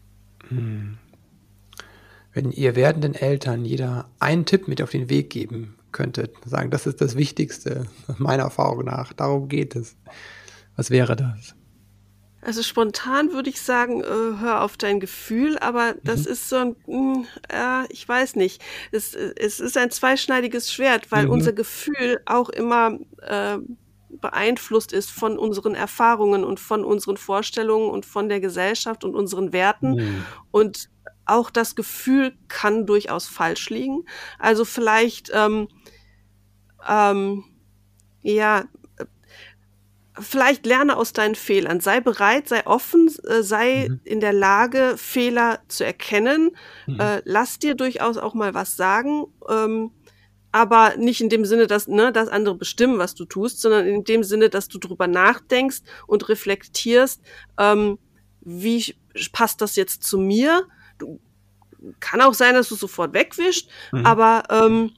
Mhm. 0.48 0.96
Wenn 2.32 2.50
ihr 2.50 2.76
werdenden 2.76 3.14
Eltern 3.14 3.66
jeder 3.66 4.06
einen 4.20 4.46
Tipp 4.46 4.68
mit 4.68 4.80
auf 4.80 4.88
den 4.88 5.10
Weg 5.10 5.28
geben 5.28 5.76
könntet, 5.92 6.34
sagen, 6.46 6.70
das 6.70 6.86
ist 6.86 7.02
das 7.02 7.14
Wichtigste, 7.14 7.88
meiner 8.16 8.44
Erfahrung 8.44 8.86
nach, 8.86 9.12
darum 9.12 9.48
geht 9.48 9.76
es 9.76 9.94
was 10.78 10.90
wäre 10.90 11.16
das? 11.16 11.56
Also 12.40 12.62
spontan 12.62 13.32
würde 13.32 13.50
ich 13.50 13.60
sagen, 13.60 14.00
äh, 14.00 14.40
hör 14.40 14.62
auf 14.62 14.76
dein 14.76 15.00
Gefühl, 15.00 15.58
aber 15.58 15.96
das 16.04 16.24
mhm. 16.24 16.32
ist 16.32 16.48
so 16.48 16.56
ein, 16.56 16.76
mh, 16.86 17.24
äh, 17.48 17.92
ich 17.92 18.08
weiß 18.08 18.36
nicht, 18.36 18.62
es, 18.92 19.14
es 19.14 19.58
ist 19.58 19.76
ein 19.76 19.90
zweischneidiges 19.90 20.72
Schwert, 20.72 21.10
weil 21.10 21.24
mhm. 21.24 21.32
unser 21.32 21.52
Gefühl 21.52 22.20
auch 22.26 22.48
immer 22.48 22.96
äh, 23.22 23.58
beeinflusst 24.08 24.92
ist 24.92 25.10
von 25.10 25.36
unseren 25.36 25.74
Erfahrungen 25.74 26.44
und 26.44 26.60
von 26.60 26.84
unseren 26.84 27.16
Vorstellungen 27.16 27.90
und 27.90 28.06
von 28.06 28.28
der 28.28 28.38
Gesellschaft 28.38 29.02
und 29.02 29.16
unseren 29.16 29.52
Werten. 29.52 29.96
Mhm. 29.96 30.24
Und 30.52 30.90
auch 31.26 31.50
das 31.50 31.74
Gefühl 31.74 32.34
kann 32.46 32.86
durchaus 32.86 33.26
falsch 33.26 33.68
liegen. 33.68 34.04
Also 34.38 34.64
vielleicht, 34.64 35.32
ähm, 35.34 35.66
ähm, 36.88 37.44
ja, 38.22 38.64
vielleicht 40.20 40.66
lerne 40.66 40.96
aus 40.96 41.12
deinen 41.12 41.34
Fehlern. 41.34 41.80
Sei 41.80 42.00
bereit, 42.00 42.48
sei 42.48 42.66
offen, 42.66 43.10
äh, 43.24 43.42
sei 43.42 43.88
mhm. 43.88 44.00
in 44.04 44.20
der 44.20 44.32
Lage, 44.32 44.94
Fehler 44.96 45.60
zu 45.68 45.84
erkennen. 45.84 46.50
Mhm. 46.86 47.00
Äh, 47.00 47.22
lass 47.24 47.58
dir 47.58 47.74
durchaus 47.74 48.16
auch 48.18 48.34
mal 48.34 48.54
was 48.54 48.76
sagen. 48.76 49.26
Ähm, 49.48 49.90
aber 50.50 50.96
nicht 50.96 51.20
in 51.20 51.28
dem 51.28 51.44
Sinne, 51.44 51.66
dass, 51.66 51.88
ne, 51.88 52.10
dass 52.10 52.28
andere 52.28 52.54
bestimmen, 52.54 52.98
was 52.98 53.14
du 53.14 53.24
tust, 53.24 53.60
sondern 53.60 53.86
in 53.86 54.04
dem 54.04 54.24
Sinne, 54.24 54.48
dass 54.48 54.68
du 54.68 54.78
drüber 54.78 55.06
nachdenkst 55.06 55.80
und 56.06 56.28
reflektierst, 56.28 57.20
ähm, 57.58 57.98
wie 58.40 58.94
passt 59.32 59.60
das 59.60 59.76
jetzt 59.76 60.04
zu 60.04 60.18
mir? 60.18 60.66
Du, 60.98 61.20
kann 62.00 62.20
auch 62.20 62.34
sein, 62.34 62.54
dass 62.54 62.68
du 62.68 62.74
sofort 62.74 63.12
wegwischst, 63.12 63.68
mhm. 63.92 64.06
aber 64.06 64.44
ähm, 64.50 64.92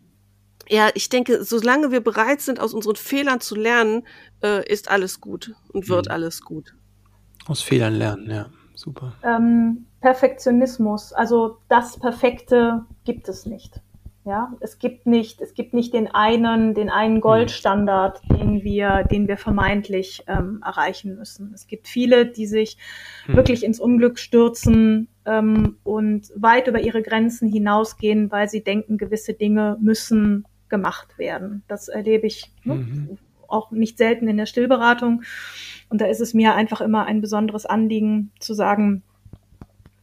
ja, 0.71 0.89
ich 0.95 1.09
denke, 1.09 1.45
solange 1.45 1.91
wir 1.91 2.01
bereit 2.01 2.41
sind, 2.41 2.61
aus 2.61 2.75
unseren 2.75 2.97
Fehlern 2.97 3.41
zu 3.41 3.57
lernen, 3.57 4.07
äh, 4.43 4.67
ist 4.71 4.91
alles 4.91 5.21
gut 5.21 5.55
und 5.73 5.89
wird 5.89 6.07
mhm. 6.07 6.13
alles 6.13 6.43
gut. 6.43 6.75
Aus 7.47 7.61
Fehlern 7.61 7.95
lernen, 7.95 8.31
ja, 8.31 8.47
super. 8.75 9.15
Ähm, 9.25 9.87
Perfektionismus, 10.01 11.13
also 11.13 11.59
das 11.69 11.99
Perfekte 11.99 12.85
gibt 13.05 13.29
es 13.29 13.47
nicht. 13.47 13.81
Ja, 14.27 14.53
es 14.61 14.79
gibt 14.79 15.07
nicht, 15.07 15.41
es 15.41 15.55
gibt 15.55 15.73
nicht 15.73 15.95
den 15.95 16.07
einen, 16.07 16.75
den 16.75 16.91
einen 16.91 17.17
mhm. 17.17 17.21
Goldstandard, 17.21 18.21
den 18.31 18.63
wir, 18.63 19.03
den 19.05 19.27
wir 19.27 19.39
vermeintlich 19.39 20.23
ähm, 20.29 20.63
erreichen 20.65 21.17
müssen. 21.17 21.53
Es 21.55 21.67
gibt 21.67 21.89
viele, 21.89 22.27
die 22.27 22.47
sich 22.47 22.77
hm. 23.25 23.37
wirklich 23.37 23.65
ins 23.65 23.81
Unglück 23.81 24.19
stürzen 24.19 25.09
ähm, 25.25 25.79
und 25.85 26.31
weit 26.37 26.69
über 26.69 26.81
ihre 26.81 27.03
Grenzen 27.03 27.49
hinausgehen, 27.49 28.31
weil 28.31 28.49
sie 28.49 28.63
denken, 28.63 28.99
gewisse 28.99 29.33
Dinge 29.33 29.79
müssen 29.81 30.45
gemacht 30.71 31.19
werden. 31.19 31.63
Das 31.69 31.89
erlebe 31.89 32.27
ich 32.27 32.51
ne, 32.65 32.77
mhm. 32.77 33.19
auch 33.49 33.71
nicht 33.71 33.99
selten 33.99 34.29
in 34.29 34.37
der 34.37 34.47
Stillberatung. 34.47 35.23
Und 35.89 36.01
da 36.01 36.07
ist 36.07 36.21
es 36.21 36.35
mir 36.35 36.55
einfach 36.55 36.81
immer 36.81 37.05
ein 37.05 37.21
besonderes 37.21 37.67
Anliegen 37.67 38.31
zu 38.39 38.55
sagen, 38.55 39.03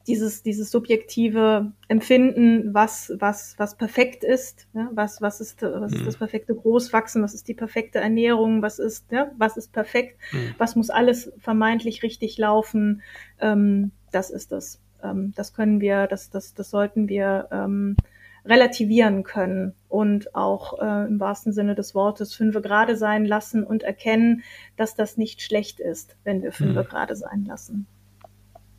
dieses, 0.07 0.41
dieses 0.41 0.72
subjektive 0.72 1.74
Empfinden, 1.89 2.74
was, 2.74 3.11
was, 3.20 3.55
was 3.57 3.76
perfekt 3.76 4.24
ist, 4.24 4.68
ja, 4.74 4.89
was, 4.93 5.22
was 5.22 5.41
ist, 5.41 5.61
was 5.61 5.91
ist 5.91 6.01
mhm. 6.01 6.05
das 6.05 6.18
perfekte 6.18 6.55
Großwachsen, 6.55 7.22
was 7.22 7.34
ist 7.34 7.47
die 7.47 7.53
perfekte 7.53 7.99
Ernährung, 7.99 8.61
was 8.61 8.80
ist, 8.80 9.11
ja, 9.11 9.32
was 9.38 9.57
ist 9.57 9.74
perfekt, 9.74 10.18
mhm. 10.32 10.55
was 10.57 10.78
muss 10.78 10.89
alles 10.89 11.34
vermeintlich 11.39 12.03
richtig 12.03 12.38
laufen, 12.38 13.01
ähm, 13.39 13.91
das 14.11 14.30
ist 14.30 14.53
das. 14.53 14.80
Ähm, 15.03 15.34
das 15.36 15.53
können 15.53 15.82
wir, 15.82 16.07
das, 16.07 16.30
das, 16.30 16.53
das 16.53 16.70
sollten 16.70 17.09
wir 17.09 17.49
ähm, 17.51 17.97
relativieren 18.48 19.24
können 19.24 19.74
und 19.89 20.36
auch 20.36 20.80
äh, 20.80 21.08
im 21.08 21.20
wahrsten 21.20 21.54
Sinne 21.54 21.76
des 21.76 21.93
Wortes 21.93 22.34
fünfe 22.34 22.62
gerade 22.62 22.95
sein 22.95 23.26
lassen 23.26 23.64
und 23.64 23.84
erkennen, 23.84 24.43
dass 24.76 24.95
das 24.95 25.18
nicht 25.18 25.41
schlecht 25.41 25.80
ist, 25.80 26.16
wenn 26.24 26.41
wir 26.41 26.52
fünfe 26.52 26.84
mhm. 26.84 26.88
gerade 26.88 27.16
sein 27.16 27.45
lassen. 27.45 27.88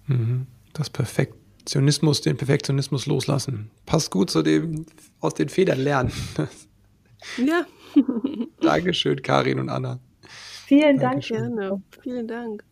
Mhm. 0.07 0.47
Das 0.73 0.91
Perfektionismus, 0.91 2.21
den 2.21 2.37
Perfektionismus 2.37 3.07
loslassen. 3.07 3.71
Passt 3.87 4.11
gut 4.11 4.31
zu 4.31 4.43
dem 4.43 4.87
aus 5.21 5.35
den 5.35 5.49
Federn 5.49 5.81
lernen. 5.81 6.13
Ja. 7.37 7.67
Dankeschön, 8.61 9.23
Karin 9.23 9.59
und 9.59 9.69
Anna. 9.69 9.99
Vielen 10.67 10.99
Dank. 10.99 11.25
Gerne. 11.25 11.83
Vielen 12.03 12.29
Dank. 12.29 12.65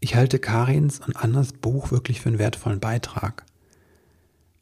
Ich 0.00 0.16
halte 0.16 0.40
Karins 0.40 1.00
und 1.00 1.16
Annas 1.16 1.52
Buch 1.52 1.92
wirklich 1.92 2.20
für 2.20 2.28
einen 2.28 2.40
wertvollen 2.40 2.80
Beitrag. 2.80 3.44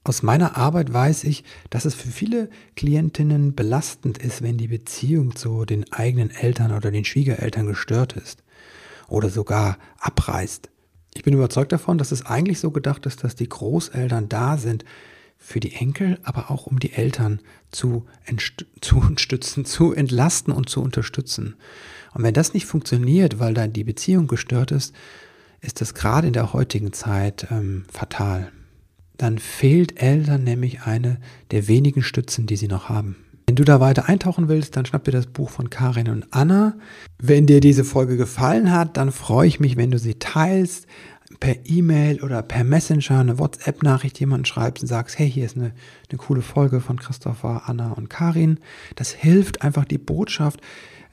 Aus 0.03 0.23
meiner 0.23 0.57
Arbeit 0.57 0.93
weiß 0.93 1.25
ich, 1.25 1.45
dass 1.69 1.85
es 1.85 1.95
für 1.95 2.09
viele 2.09 2.49
Klientinnen 2.75 3.55
belastend 3.55 4.17
ist, 4.17 4.41
wenn 4.41 4.57
die 4.57 4.69
Beziehung 4.69 5.37
zu 5.37 5.67
den 5.67 5.93
eigenen 5.93 6.31
Eltern 6.31 6.73
oder 6.73 6.91
den 6.91 7.05
Schwiegereltern 7.05 7.67
gestört 7.67 8.15
ist 8.15 8.43
oder 9.09 9.29
sogar 9.29 9.77
abreißt. 9.99 10.71
Ich 11.15 11.23
bin 11.23 11.35
überzeugt 11.35 11.73
davon, 11.73 11.99
dass 11.99 12.13
es 12.13 12.25
eigentlich 12.25 12.61
so 12.61 12.71
gedacht 12.71 13.05
ist, 13.05 13.25
dass 13.25 13.35
die 13.35 13.49
Großeltern 13.49 14.31
da 14.31 14.57
sind 14.57 14.87
für 15.37 15.61
die 15.61 15.75
Enkel, 15.75 16.19
aber 16.23 16.51
auch 16.51 16.67
um 16.67 16.81
die 16.81 16.93
Eltern 16.93 17.41
zu, 17.71 18.07
zu 18.81 18.97
unterstützen, 19.01 19.67
zu 19.67 19.93
entlasten 19.93 20.53
und 20.53 20.71
zu 20.71 20.81
unterstützen. 20.81 21.57
Und 22.15 22.23
wenn 22.23 22.35
das 22.35 22.55
nicht 22.55 22.65
funktioniert, 22.65 23.39
weil 23.39 23.53
dann 23.53 23.75
die 23.75 23.85
Beziehung 23.85 24.29
gestört 24.29 24.71
ist, 24.71 24.95
ist 25.61 25.83
das 25.83 25.93
gerade 25.93 26.27
in 26.27 26.33
der 26.33 26.55
heutigen 26.55 26.95
Zeit 26.95 27.49
ähm, 27.51 27.85
fatal 27.93 28.51
dann 29.21 29.39
fehlt 29.39 30.01
Eltern 30.01 30.45
nämlich 30.45 30.83
eine 30.83 31.19
der 31.51 31.69
wenigen 31.69 32.03
Stützen, 32.03 32.47
die 32.47 32.57
sie 32.57 32.69
noch 32.69 32.89
haben. 32.89 33.17
Wenn 33.47 33.57
du 33.57 33.65
da 33.65 33.79
weiter 33.79 34.09
eintauchen 34.09 34.49
willst, 34.49 34.77
dann 34.77 34.87
schnapp 34.87 35.05
dir 35.05 35.11
das 35.11 35.27
Buch 35.27 35.51
von 35.51 35.69
Karin 35.69 36.09
und 36.09 36.27
Anna. 36.31 36.75
Wenn 37.19 37.47
dir 37.47 37.61
diese 37.61 37.85
Folge 37.85 38.17
gefallen 38.17 38.73
hat, 38.73 38.97
dann 38.97 39.13
freue 39.13 39.47
ich 39.49 39.61
mich, 39.61 39.77
wenn 39.77 39.91
du 39.91 39.99
sie 39.99 40.15
teilst, 40.15 40.87
per 41.39 41.57
E-Mail 41.67 42.23
oder 42.23 42.43
per 42.43 42.65
Messenger, 42.65 43.19
eine 43.19 43.39
WhatsApp-Nachricht 43.39 44.19
jemanden 44.21 44.47
schreibst 44.47 44.83
und 44.85 44.89
sagst, 44.89 45.19
hey, 45.19 45.31
hier 45.31 45.45
ist 45.45 45.57
eine, 45.57 45.73
eine 46.11 46.19
coole 46.19 46.43
Folge 46.43 46.81
von 46.81 46.99
Christopher, 46.99 47.65
Anna 47.67 47.93
und 47.93 48.09
Karin. 48.09 48.59
Das 48.97 49.11
hilft 49.11 49.63
einfach 49.63 49.85
die 49.85 49.99
Botschaft 49.99 50.61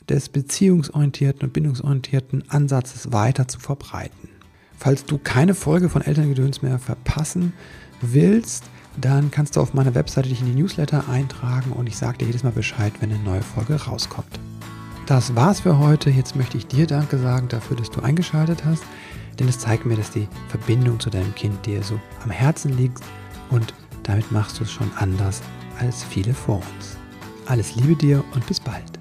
des 0.08 0.30
beziehungsorientierten 0.30 1.42
und 1.42 1.54
bindungsorientierten 1.54 2.50
Ansatzes 2.50 3.12
weiter 3.12 3.50
zu 3.50 3.60
verbreiten. 3.60 4.30
Falls 4.78 5.06
du 5.06 5.18
keine 5.18 5.56
Folge 5.56 5.90
von 5.90 6.04
Elterngedöns 6.04 6.62
mehr 6.62 6.78
verpassen 6.78 7.54
willst, 8.02 8.64
dann 9.00 9.32
kannst 9.32 9.56
du 9.56 9.62
auf 9.62 9.74
meiner 9.74 9.94
Webseite 9.96 10.30
dich 10.30 10.42
in 10.42 10.48
die 10.48 10.62
Newsletter 10.62 11.08
eintragen 11.10 11.72
und 11.72 11.88
ich 11.88 11.98
sage 11.98 12.20
dir 12.20 12.26
jedes 12.26 12.44
Mal 12.44 12.52
Bescheid, 12.52 12.94
wenn 13.00 13.12
eine 13.12 13.22
neue 13.22 13.44
Folge 13.44 13.76
rauskommt. 13.76 14.40
Das 15.06 15.36
war's 15.36 15.62
für 15.62 15.78
heute. 15.78 16.10
Jetzt 16.10 16.36
möchte 16.36 16.58
ich 16.58 16.68
dir 16.68 16.88
Danke 16.88 17.18
sagen 17.18 17.48
dafür, 17.48 17.78
dass 17.78 17.90
du 17.90 18.02
eingeschaltet 18.02 18.66
hast, 18.66 18.84
denn 19.40 19.48
es 19.48 19.60
zeigt 19.60 19.86
mir, 19.86 19.96
dass 19.96 20.12
die 20.12 20.28
Verbindung 20.50 21.00
zu 21.00 21.10
deinem 21.10 21.34
Kind 21.36 21.66
dir 21.66 21.84
so 21.84 22.00
am 22.24 22.32
Herzen 22.32 22.76
liegt 22.76 23.02
und 23.50 23.74
damit 24.04 24.32
machst 24.32 24.60
du 24.60 24.64
es 24.64 24.72
schon 24.72 24.92
anders 24.96 25.42
als 25.80 26.04
viele 26.04 26.34
vor 26.34 26.58
uns. 26.58 26.98
Alles 27.46 27.76
Liebe 27.76 27.96
dir 27.96 28.24
und 28.34 28.46
bis 28.48 28.60
bald. 28.60 28.97